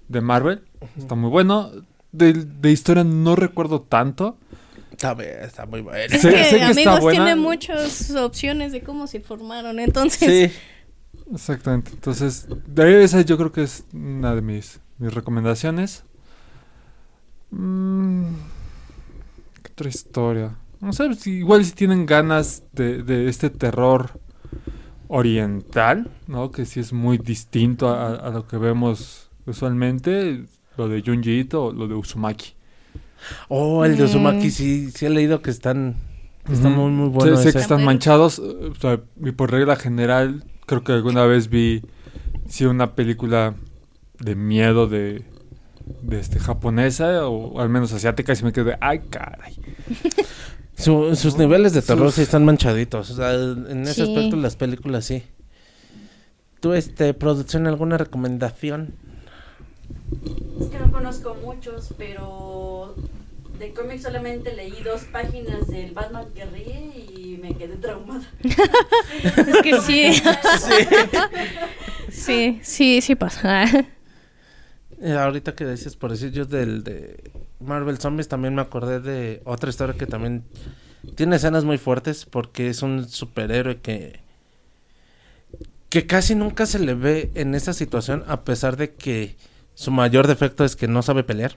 de 0.09 0.21
Marvel. 0.21 0.63
Está 0.97 1.15
muy 1.15 1.31
bueno. 1.31 1.71
De, 2.13 2.33
de 2.33 2.71
historia 2.73 3.05
no 3.05 3.37
recuerdo 3.37 3.81
tanto. 3.83 4.37
Está, 4.91 5.15
bien, 5.15 5.39
está 5.43 5.67
muy 5.67 5.81
bueno. 5.81 5.99
Es 5.99 6.21
sé- 6.21 6.31
que, 6.31 6.45
sé 6.45 6.57
que 6.59 6.65
está 6.71 6.71
amigos 6.71 7.01
buena. 7.01 7.25
tiene 7.25 7.41
muchas 7.41 8.11
opciones 8.13 8.73
de 8.73 8.83
cómo 8.83 9.07
se 9.07 9.21
formaron, 9.21 9.79
entonces... 9.79 10.51
Sí. 10.51 10.59
Exactamente. 11.33 11.93
Entonces, 11.93 12.49
de 12.67 12.83
ahí 12.83 12.95
esa 13.05 13.21
yo 13.23 13.37
creo 13.37 13.53
que 13.53 13.63
es 13.63 13.85
una 13.93 14.35
de 14.35 14.43
mis, 14.43 14.81
mis 14.99 15.15
recomendaciones. 15.15 16.05
Mm, 17.51 18.27
¿Qué 19.63 19.73
otra 19.73 19.89
historia? 19.89 20.57
No 20.81 20.93
sé, 20.93 21.09
igual 21.27 21.65
si 21.65 21.73
tienen 21.73 22.07
ganas 22.07 22.65
de, 22.73 23.03
de 23.03 23.29
este 23.29 23.51
terror 23.51 24.19
oriental, 25.13 26.09
¿no? 26.29 26.51
Que 26.53 26.65
sí 26.65 26.79
es 26.81 26.93
muy 26.93 27.19
distinto 27.19 27.89
a, 27.89 28.15
a 28.15 28.31
lo 28.31 28.47
que 28.47 28.57
vemos 28.57 29.29
usualmente, 29.45 30.45
lo 30.77 30.89
de 30.89 31.03
Junji 31.03 31.41
Ito 31.41 31.65
o 31.67 31.73
lo 31.73 31.89
de 31.89 31.95
Uzumaki. 31.95 32.55
Oh, 33.49 33.85
el 33.85 33.97
de 33.97 34.05
Mm. 34.05 34.07
Uzumaki, 34.07 34.51
sí, 34.51 34.91
sí 34.93 35.07
he 35.07 35.11
leído 35.11 35.43
que 35.43 35.51
están, 35.51 35.97
que 36.47 36.53
están 36.53 36.75
muy, 36.77 36.91
muy 36.91 37.09
buenos. 37.09 37.41
Sé, 37.41 37.47
sé 37.47 37.53
que 37.53 37.63
están 37.63 37.85
manchados, 37.85 38.39
o 38.39 38.75
sea, 38.81 39.01
y 39.23 39.33
por 39.33 39.51
regla 39.51 39.77
general, 39.77 40.45
creo 40.67 40.85
que 40.85 40.93
alguna 40.93 41.25
vez 41.25 41.49
vi 41.49 41.83
sí, 42.49 42.65
una 42.65 42.95
película 42.95 43.55
de 44.21 44.37
miedo 44.37 44.87
de, 44.87 45.25
de 46.03 46.21
este 46.21 46.39
japonesa 46.39 47.27
o 47.29 47.61
al 47.61 47.69
menos 47.69 47.93
asiática 47.93 48.33
y 48.33 48.43
me 48.45 48.53
quedé, 48.53 48.77
ay 48.81 49.01
caray. 49.11 49.57
Su- 50.81 51.15
sus 51.17 51.37
niveles 51.37 51.73
de 51.73 51.83
terror 51.83 52.07
Sus- 52.09 52.15
sí 52.17 52.23
están 52.23 52.45
manchaditos. 52.45 53.11
O 53.11 53.15
sea, 53.15 53.35
en 53.35 53.83
ese 53.83 53.95
Sí. 53.95 54.03
aspecto 54.03 54.37
las 54.37 54.57
películas 54.57 55.05
sí. 55.05 55.23
¿Tú, 56.61 56.73
este, 56.75 57.15
producción, 57.15 57.67
alguna 57.67 57.97
recomendación? 57.99 58.95
Es 60.61 60.67
que 60.69 60.79
no 60.79 60.91
conozco 60.93 61.35
muchos, 61.45 61.95
pero 61.97 62.95
de 63.59 63.73
cómics 63.73 64.03
solamente 64.03 64.55
leí 64.55 64.75
dos 64.85 65.03
páginas 65.05 65.67
del 65.69 65.93
Batman 65.93 66.27
que 66.35 66.45
ríe 66.47 67.05
y 67.17 67.39
me 67.41 67.55
quedé 67.57 67.77
traumada. 67.77 68.25
Es 69.37 69.63
que 69.63 69.81
sí. 69.81 70.23
sí, 72.11 72.61
sí, 72.63 73.01
sí 73.01 73.15
pasa. 73.15 73.65
Eh, 75.03 75.13
ahorita 75.13 75.55
que 75.55 75.67
dices, 75.67 75.97
por 75.97 76.11
decir 76.11 76.31
yo 76.31 76.45
del 76.45 76.85
de 76.85 77.31
Marvel 77.61 77.99
Zombies, 77.99 78.29
también 78.29 78.55
me 78.55 78.63
acordé 78.63 79.01
de 79.01 79.43
otra 79.45 79.71
historia 79.71 79.97
que 79.97 80.07
también 80.07 80.45
tiene 81.15 81.37
escenas 81.37 81.65
muy 81.65 81.79
fuertes 81.79 82.27
porque 82.27 82.69
es 82.69 82.83
un 82.83 83.09
superhéroe 83.09 83.81
que 83.81 84.21
que 85.89 86.07
casi 86.07 86.35
nunca 86.35 86.67
se 86.67 86.79
le 86.79 86.95
ve 86.95 87.31
en 87.35 87.55
esa 87.55 87.73
situación 87.73 88.25
a 88.29 88.43
pesar 88.43 88.77
de 88.77 88.95
que 88.95 89.37
su 89.75 89.91
mayor 89.91 90.29
defecto 90.29 90.65
es 90.65 90.77
que 90.77 90.87
no 90.87 91.03
sabe 91.03 91.25
pelear 91.25 91.57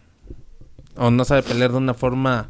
o 0.96 1.12
no 1.12 1.24
sabe 1.24 1.44
pelear 1.44 1.72
de 1.72 1.78
una 1.78 1.94
forma 1.94 2.50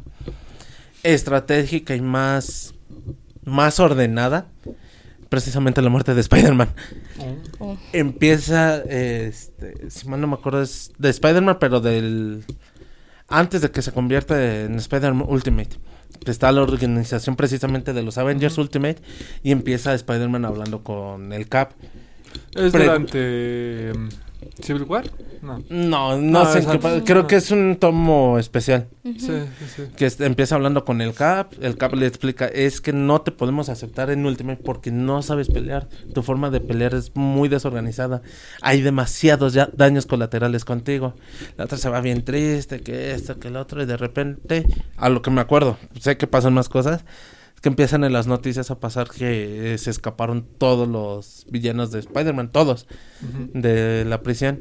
estratégica 1.02 1.94
y 1.94 2.00
más 2.00 2.74
más 3.44 3.80
ordenada 3.80 4.46
precisamente 5.28 5.82
la 5.82 5.90
muerte 5.90 6.14
de 6.14 6.20
Spider-Man 6.22 6.70
Oh. 7.60 7.76
empieza, 7.92 8.78
este, 8.78 9.88
si 9.90 10.08
mal 10.08 10.20
no 10.20 10.26
me 10.26 10.34
acuerdo, 10.34 10.62
es 10.62 10.92
de 10.98 11.10
Spider-Man, 11.10 11.58
pero 11.60 11.80
del... 11.80 12.44
Antes 13.28 13.60
de 13.62 13.70
que 13.70 13.82
se 13.82 13.92
convierta 13.92 14.62
en 14.64 14.74
Spider-Man 14.76 15.26
Ultimate. 15.28 15.78
que 16.24 16.30
Está 16.30 16.52
la 16.52 16.62
organización 16.62 17.36
precisamente 17.36 17.92
de 17.92 18.02
los 18.02 18.18
Avengers 18.18 18.56
Ultimate 18.58 18.98
y 19.42 19.50
empieza 19.50 19.94
Spider-Man 19.94 20.44
hablando 20.44 20.82
con 20.84 21.32
el 21.32 21.48
Cap. 21.48 21.72
¿Es 22.54 22.72
Pre- 22.72 22.84
durante 22.84 23.92
mm, 23.96 24.08
Civil 24.60 24.84
War? 24.84 25.04
No. 25.42 25.62
No, 25.68 26.16
no, 26.16 26.44
No, 26.44 26.46
sé 26.46 26.64
Creo 27.04 27.26
que 27.26 27.36
es 27.36 27.50
un 27.50 27.76
tomo 27.76 28.38
especial. 28.38 28.88
Ujú. 29.04 29.18
Sí, 29.18 29.32
sí, 29.58 29.64
sí. 29.76 29.82
Que 29.96 30.24
empieza 30.24 30.54
hablando 30.54 30.84
con 30.84 31.00
el 31.00 31.12
Cap. 31.12 31.52
El 31.60 31.76
Cap 31.76 31.94
le 31.94 32.06
explica: 32.06 32.46
Es 32.46 32.80
que 32.80 32.92
no 32.92 33.20
te 33.20 33.30
podemos 33.30 33.68
aceptar 33.68 34.10
en 34.10 34.24
Ultimate 34.24 34.62
porque 34.62 34.90
no 34.90 35.22
sabes 35.22 35.48
pelear. 35.48 35.88
Tu 36.14 36.22
forma 36.22 36.50
de 36.50 36.60
pelear 36.60 36.94
es 36.94 37.14
muy 37.14 37.48
desorganizada. 37.48 38.22
Hay 38.62 38.80
demasiados 38.80 39.52
ya 39.52 39.68
daños 39.74 40.06
colaterales 40.06 40.64
contigo. 40.64 41.14
La 41.56 41.64
otra 41.64 41.76
se 41.78 41.90
va 41.90 42.00
bien 42.00 42.24
triste, 42.24 42.80
que 42.80 43.12
esto, 43.12 43.38
que 43.38 43.48
el 43.48 43.56
otro. 43.56 43.82
Y 43.82 43.86
de 43.86 43.96
repente, 43.96 44.66
a 44.96 45.08
lo 45.08 45.20
que 45.22 45.30
me 45.30 45.40
acuerdo, 45.40 45.76
sé 46.00 46.16
que 46.16 46.26
pasan 46.26 46.54
más 46.54 46.68
cosas. 46.68 47.04
Que 47.64 47.70
empiezan 47.70 48.04
en 48.04 48.12
las 48.12 48.26
noticias 48.26 48.70
a 48.70 48.78
pasar 48.78 49.08
que 49.08 49.72
eh, 49.72 49.78
se 49.78 49.88
escaparon 49.88 50.46
todos 50.58 50.86
los 50.86 51.46
villanos 51.48 51.90
de 51.92 52.00
Spider-Man, 52.00 52.52
todos 52.52 52.86
de 53.54 54.04
la 54.04 54.20
prisión. 54.20 54.60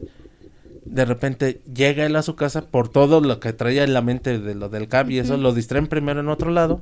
De 0.85 1.03
repente 1.03 1.61
llega 1.73 2.05
él 2.05 2.15
a 2.15 2.21
su 2.21 2.37
casa 2.37 2.71
por 2.71 2.87
todo 2.87 3.19
lo 3.19 3.41
que 3.41 3.51
traía 3.51 3.83
en 3.83 3.91
la 3.91 4.01
mente 4.01 4.39
de 4.39 4.55
lo 4.55 4.69
del 4.69 4.87
CAP 4.87 5.09
y 5.09 5.19
eso 5.19 5.35
lo 5.35 5.53
distraen 5.53 5.87
primero 5.87 6.21
en 6.21 6.29
otro 6.29 6.49
lado. 6.49 6.81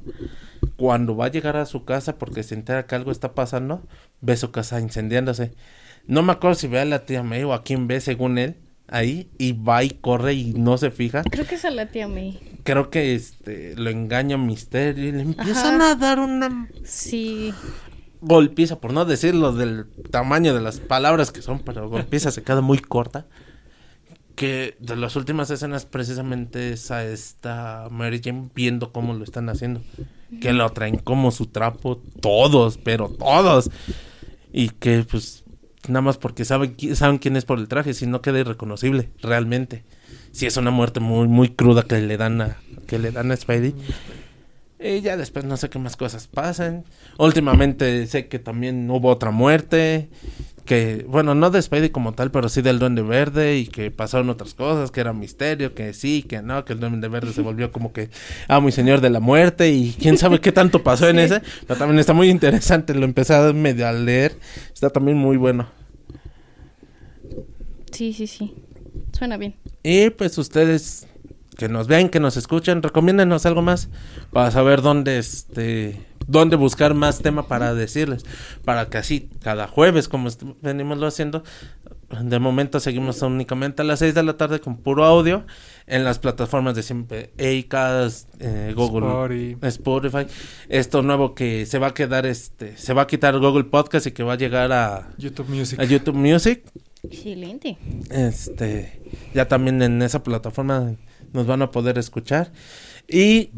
Cuando 0.78 1.16
va 1.16 1.26
a 1.26 1.32
llegar 1.32 1.58
a 1.58 1.66
su 1.66 1.86
casa 1.86 2.20
porque 2.20 2.44
se 2.44 2.54
entera 2.54 2.86
que 2.86 2.94
algo 2.94 3.10
está 3.10 3.34
pasando, 3.34 3.82
ve 4.22 4.38
su 4.38 4.52
casa 4.52 4.80
incendiándose. 4.80 5.54
No 6.06 6.22
me 6.22 6.34
acuerdo 6.34 6.54
si 6.54 6.68
ve 6.68 6.82
a 6.82 6.86
la 6.86 7.04
tía 7.04 7.24
May 7.24 7.46
o 7.46 7.54
a 7.54 7.64
quién 7.64 7.88
ve 7.88 8.00
según 8.00 8.38
él 8.38 8.58
ahí 8.92 9.30
y 9.38 9.54
va 9.54 9.84
y 9.84 9.90
corre 9.90 10.34
y 10.34 10.54
no 10.54 10.78
se 10.78 10.92
fija. 10.92 11.24
Creo 11.24 11.48
que 11.48 11.56
es 11.56 11.66
a 11.66 11.72
la 11.72 11.88
tía 11.88 12.08
May. 12.08 12.40
Creo 12.64 12.90
que 12.92 13.16
este 13.16 13.76
lo 13.76 13.90
engaña 13.90 14.38
Misterio 14.38 15.08
y 15.10 15.12
le 15.12 15.22
empiezan 15.22 15.82
Ajá. 15.82 15.92
a 15.92 15.96
dar 15.96 16.20
una 16.20 16.68
Sí. 16.84 17.54
golpiza, 18.22 18.80
por 18.80 18.94
no 18.94 19.06
decirlo 19.06 19.52
del 19.54 19.88
tamaño 20.12 20.54
de 20.54 20.62
las 20.62 20.80
palabras 20.80 21.32
que 21.32 21.42
son, 21.42 21.60
pero 21.60 21.90
golpiza 21.90 22.30
se 22.32 22.44
queda 22.44 22.62
muy 22.62 22.78
corta. 22.78 23.26
Que 24.36 24.76
de 24.80 24.96
las 24.96 25.16
últimas 25.16 25.50
escenas 25.52 25.86
precisamente 25.86 26.72
es 26.72 26.90
a 26.92 27.04
esta 27.06 27.88
Mary 27.92 28.22
Jane 28.24 28.50
viendo 28.56 28.92
cómo 28.92 29.14
lo 29.14 29.24
están 29.24 29.50
haciendo. 29.50 29.82
Que 30.40 30.54
lo 30.54 30.70
traen 30.70 30.98
como 30.98 31.32
su 31.32 31.48
trapo 31.48 32.02
todos, 32.22 32.78
pero 32.78 33.10
todos. 33.10 33.70
Y 34.54 34.70
que 34.70 35.04
pues 35.10 35.41
nada 35.88 36.02
más 36.02 36.18
porque 36.18 36.46
saben, 36.46 36.76
saben 36.96 37.18
quién 37.18 37.36
es 37.38 37.46
por 37.46 37.60
el 37.60 37.68
traje, 37.68 37.94
si 37.94 38.06
no 38.06 38.22
queda 38.22 38.40
irreconocible, 38.40 39.10
realmente. 39.22 39.84
Si 40.32 40.46
es 40.46 40.58
una 40.58 40.72
muerte 40.72 41.00
muy, 41.00 41.28
muy 41.28 41.50
cruda 41.50 41.84
que 41.84 42.00
le 42.00 42.18
dan 42.18 42.42
a, 42.42 42.58
que 42.88 43.00
le 43.00 43.12
dan 43.12 43.32
a 43.32 43.36
Spidey. 43.36 43.76
Y 44.84 45.02
ya 45.02 45.16
después 45.16 45.46
no 45.46 45.58
sé 45.58 45.70
qué 45.70 45.78
más 45.78 45.96
cosas 45.96 46.28
pasan. 46.28 46.86
Últimamente 47.18 48.08
sé 48.08 48.28
que 48.28 48.40
también 48.40 48.90
hubo 48.90 49.10
otra 49.10 49.30
muerte. 49.30 50.10
Que, 50.72 51.06
bueno, 51.06 51.36
no 51.36 51.50
de 51.50 51.62
Spidey 51.62 51.90
como 51.90 52.14
tal, 52.14 52.32
pero 52.32 52.48
sí 52.48 52.62
del 52.62 52.80
Duende 52.80 53.02
Verde. 53.02 53.58
Y 53.58 53.68
que 53.68 53.92
pasaron 53.92 54.30
otras 54.30 54.54
cosas, 54.54 54.90
que 54.90 55.02
era 55.02 55.12
misterio, 55.12 55.76
que 55.76 55.94
sí, 55.94 56.24
que 56.24 56.42
no, 56.42 56.64
que 56.64 56.72
el 56.72 56.80
Duende 56.80 57.10
Verde 57.10 57.34
se 57.34 57.42
volvió 57.42 57.74
como 57.74 57.92
que 57.92 58.10
amo 58.48 58.70
y 58.70 58.72
señor 58.72 59.02
de 59.02 59.10
la 59.10 59.20
muerte. 59.20 59.70
Y 59.70 59.94
quién 60.00 60.18
sabe 60.18 60.40
qué 60.40 60.54
tanto 60.54 60.82
pasó 60.82 61.10
en 61.10 61.20
ese. 61.20 61.42
Pero 61.68 61.78
también 61.78 62.00
está 62.00 62.14
muy 62.14 62.30
interesante. 62.30 62.94
Lo 62.94 63.04
empecé 63.04 63.36
a 63.36 63.52
medio 63.52 63.86
a 63.86 63.92
leer. 63.92 64.38
Está 64.74 64.90
también 64.90 65.18
muy 65.18 65.36
bueno. 65.36 65.68
Sí, 67.92 68.14
sí, 68.14 68.26
sí. 68.26 68.54
Suena 69.12 69.36
bien. 69.36 69.56
Y 69.84 70.10
pues 70.12 70.38
ustedes 70.38 71.06
que 71.58 71.68
nos 71.68 71.88
vean, 71.88 72.08
que 72.08 72.22
nos 72.22 72.38
escuchen, 72.38 72.82
recomiéndenos 72.82 73.46
algo 73.46 73.62
más 73.62 73.90
para 74.32 74.52
saber 74.52 74.82
dónde 74.82 75.18
este 75.18 76.00
dónde 76.32 76.56
buscar 76.56 76.94
más 76.94 77.20
tema 77.20 77.48
para 77.48 77.74
decirles, 77.74 78.26
para 78.66 78.90
que 78.90 78.98
así 78.98 79.30
cada 79.42 79.68
jueves 79.68 80.08
como 80.08 80.30
venimos 80.62 80.98
lo 80.98 81.08
haciendo, 81.08 81.44
de 82.24 82.40
momento 82.40 82.80
seguimos 82.80 83.22
únicamente 83.22 83.82
a 83.82 83.86
las 83.86 84.00
6 84.00 84.14
de 84.14 84.24
la 84.24 84.36
tarde 84.36 84.60
con 84.60 84.78
puro 84.78 85.06
audio 85.06 85.46
en 85.88 86.04
las 86.04 86.20
plataformas 86.20 86.76
de 86.76 86.84
siempre, 86.84 87.32
Acast, 87.40 88.30
eh, 88.40 88.74
Google 88.76 89.58
Spotify. 89.62 89.68
Spotify, 89.68 90.28
esto 90.70 91.02
nuevo 91.02 91.36
que 91.36 91.66
se 91.66 91.80
va 91.80 91.88
a 91.88 91.94
quedar 91.94 92.26
este 92.26 92.78
se 92.78 92.94
va 92.94 93.04
a 93.04 93.08
quitar 93.08 93.38
Google 93.40 93.66
Podcast 93.66 94.08
y 94.08 94.12
que 94.12 94.24
va 94.24 94.34
a 94.34 94.38
llegar 94.38 94.72
a, 94.72 95.10
YouTube 95.18 95.50
Music. 95.50 95.80
a 95.80 95.84
YouTube 95.84 96.16
Music 96.16 96.64
Excelente. 97.04 97.78
este, 98.10 99.02
ya 99.34 99.48
también 99.48 99.82
en 99.82 100.02
esa 100.02 100.22
plataforma 100.22 100.96
nos 101.34 101.48
van 101.48 101.62
a 101.62 101.72
poder 101.72 101.98
escuchar. 101.98 102.52
Y 103.08 103.50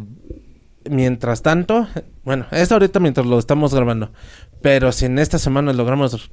mientras 0.90 1.42
tanto, 1.42 1.88
bueno, 2.24 2.46
es 2.52 2.72
ahorita 2.72 3.00
mientras 3.00 3.26
lo 3.26 3.40
estamos 3.40 3.74
grabando. 3.74 4.12
Pero 4.62 4.92
si 4.92 5.06
en 5.06 5.20
esta 5.20 5.40
semana 5.40 5.74
logramos 5.74 6.32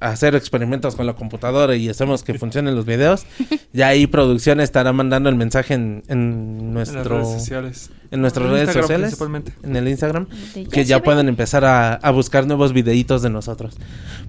hacer 0.00 0.34
experimentos 0.34 0.96
con 0.96 1.06
la 1.06 1.14
computadora 1.14 1.76
y 1.76 1.88
hacemos 1.88 2.22
que 2.22 2.34
funcionen 2.38 2.74
los 2.74 2.84
videos, 2.86 3.24
ya 3.72 3.88
ahí 3.88 4.06
producción 4.06 4.60
estará 4.60 4.92
mandando 4.92 5.28
el 5.28 5.36
mensaje 5.36 5.74
en, 5.74 6.02
en 6.08 6.18
En 6.18 6.74
las 6.74 6.92
nuestro 6.92 7.18
redes 7.22 7.28
sociales. 7.40 7.90
en 8.10 8.20
nuestras 8.20 8.46
En 8.46 8.52
redes 8.52 8.62
Instagram, 8.64 8.82
sociales, 8.84 9.06
principalmente. 9.08 9.52
en 9.62 9.76
el 9.76 9.88
Instagram, 9.88 10.26
que 10.72 10.84
ya 10.84 11.02
pueden 11.02 11.28
empezar 11.28 11.64
a, 11.64 11.94
a 11.94 12.10
buscar 12.10 12.46
nuevos 12.46 12.72
videitos 12.72 13.22
de 13.22 13.30
nosotros. 13.30 13.76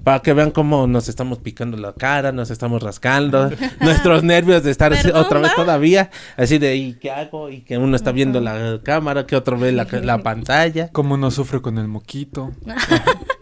Para 0.04 0.20
que 0.22 0.34
vean 0.34 0.52
cómo 0.52 0.88
nos 0.88 1.10
estamos 1.10 1.40
picando 1.40 1.76
la 1.76 1.94
cara, 1.94 2.32
nos 2.32 2.50
estamos 2.52 2.82
rascando, 2.84 3.50
nuestros 3.82 4.24
nervios 4.24 4.64
de 4.64 4.72
estar 4.72 4.94
así- 4.94 5.10
otra 5.10 5.40
vez 5.40 5.54
todavía, 5.56 6.12
así 6.38 6.60
de 6.60 6.76
¿y 6.76 6.94
qué 6.94 7.12
hago? 7.12 7.50
Y 7.50 7.62
que 7.62 7.78
uno 7.78 7.96
está 7.96 8.12
viendo 8.12 8.40
la 8.42 8.80
cámara, 8.84 9.26
que 9.26 9.36
otro 9.36 9.58
ve 9.60 9.72
la, 9.72 9.88
la 10.04 10.18
pantalla, 10.24 10.90
Cómo 10.92 11.16
uno 11.16 11.32
sufre 11.32 11.62
con 11.62 11.78
el 11.78 11.88
moquito. 11.88 12.52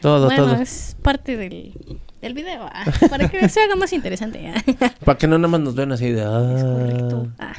todo, 0.00 0.26
bueno, 0.26 0.44
todo. 0.44 0.56
es 0.62 0.96
parte 1.02 1.36
del, 1.36 1.74
del 2.20 2.34
video, 2.34 2.62
ah, 2.72 2.84
para 3.10 3.28
que 3.28 3.48
se 3.48 3.60
haga 3.62 3.76
más 3.76 3.92
interesante. 3.92 4.52
ah. 4.54 4.92
Para 5.04 5.18
que 5.18 5.26
no 5.26 5.38
nada 5.38 5.48
más 5.48 5.60
nos 5.60 5.74
vean 5.74 5.92
así 5.92 6.10
de... 6.10 6.20
Es 6.20 6.26
"Ah". 6.26 6.62
correcto. 6.62 7.28
Ah, 7.38 7.54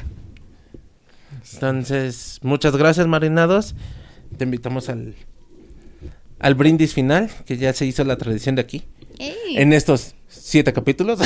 Entonces, 1.54 2.38
muchas 2.42 2.76
gracias, 2.76 3.06
marinados. 3.06 3.74
Te 4.36 4.44
invitamos 4.44 4.88
al, 4.88 5.14
al 6.38 6.54
brindis 6.54 6.94
final, 6.94 7.30
que 7.46 7.56
ya 7.56 7.72
se 7.72 7.86
hizo 7.86 8.04
la 8.04 8.16
tradición 8.16 8.54
de 8.54 8.62
aquí. 8.62 8.84
ey. 9.18 9.34
En 9.56 9.72
estos 9.72 10.14
siete 10.28 10.72
capítulos. 10.72 11.18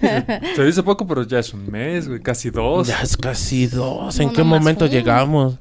Se 0.56 0.64
dice 0.64 0.82
poco, 0.82 1.06
pero 1.06 1.22
ya 1.24 1.38
es 1.40 1.52
un 1.52 1.70
mes, 1.70 2.08
güey. 2.08 2.20
Casi 2.20 2.48
dos. 2.50 2.88
ya 2.88 3.02
es 3.02 3.16
casi 3.16 3.66
dos. 3.66 4.18
¿En 4.18 4.28
No, 4.28 4.32
qué 4.32 4.42
momento 4.42 4.86
llegamos? 4.86 5.58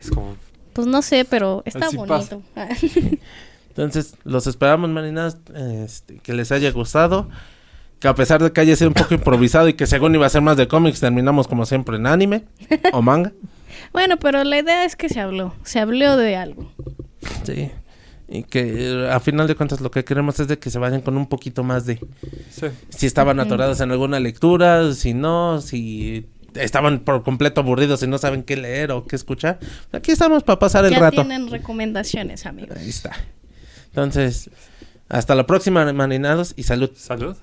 Es 0.00 0.10
como... 0.10 0.34
Pues 0.72 0.86
no 0.86 1.00
sé, 1.02 1.24
pero 1.24 1.62
está 1.66 1.86
Así 1.86 1.96
bonito. 1.96 2.42
Entonces, 3.76 4.14
los 4.24 4.46
esperamos, 4.46 4.88
marinados. 4.88 5.36
este, 5.54 6.16
que 6.18 6.32
les 6.32 6.50
haya 6.50 6.70
gustado. 6.70 7.28
Que 8.00 8.08
a 8.08 8.14
pesar 8.14 8.42
de 8.42 8.52
que 8.52 8.60
haya 8.60 8.76
sido 8.76 8.88
un 8.88 8.94
poco 8.94 9.14
improvisado 9.14 9.68
y 9.68 9.74
que 9.74 9.86
según 9.86 10.14
iba 10.14 10.26
a 10.26 10.30
ser 10.30 10.42
más 10.42 10.56
de 10.56 10.66
cómics, 10.68 11.00
terminamos 11.00 11.46
como 11.46 11.64
siempre 11.66 11.96
en 11.96 12.06
anime 12.06 12.44
o 12.92 13.02
manga. 13.02 13.32
Bueno, 13.92 14.16
pero 14.16 14.42
la 14.42 14.58
idea 14.58 14.84
es 14.84 14.96
que 14.96 15.08
se 15.08 15.20
habló. 15.20 15.54
Se 15.62 15.78
habló 15.78 16.16
de 16.16 16.36
algo. 16.36 16.72
Sí. 17.44 17.70
Y 18.28 18.42
que 18.42 18.90
eh, 18.90 19.10
a 19.10 19.20
final 19.20 19.46
de 19.46 19.54
cuentas 19.54 19.80
lo 19.80 19.90
que 19.90 20.02
queremos 20.04 20.40
es 20.40 20.48
de 20.48 20.58
que 20.58 20.70
se 20.70 20.78
vayan 20.78 21.02
con 21.02 21.16
un 21.16 21.26
poquito 21.26 21.62
más 21.62 21.84
de... 21.86 21.98
Sí. 22.50 22.66
si 22.88 23.06
estaban 23.06 23.38
atorados 23.38 23.80
en 23.80 23.90
alguna 23.92 24.18
lectura, 24.18 24.92
si 24.94 25.14
no, 25.14 25.60
si 25.60 26.26
estaban 26.54 27.00
por 27.00 27.22
completo 27.22 27.60
aburridos 27.60 28.02
y 28.02 28.06
no 28.06 28.18
saben 28.18 28.42
qué 28.42 28.56
leer 28.56 28.90
o 28.92 29.04
qué 29.04 29.16
escuchar. 29.16 29.58
Aquí 29.92 30.10
estamos 30.12 30.42
para 30.42 30.58
pasar 30.58 30.84
el 30.84 30.92
ya 30.92 30.98
rato. 30.98 31.16
tienen 31.16 31.48
recomendaciones, 31.48 32.46
amigos. 32.46 32.76
Ahí 32.78 32.88
está. 32.88 33.12
Entonces, 33.96 34.50
hasta 35.08 35.34
la 35.34 35.46
próxima, 35.46 35.90
marinados, 35.94 36.52
y 36.54 36.64
salud. 36.64 36.90
Salud. 36.96 37.34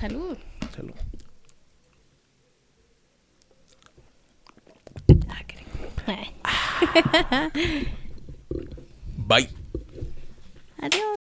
Salud. 0.00 0.36
Salud. 0.74 0.94
Ah. 5.28 5.44
Ay. 6.06 6.34
Bye. 9.16 9.50
Adiós. 10.78 11.18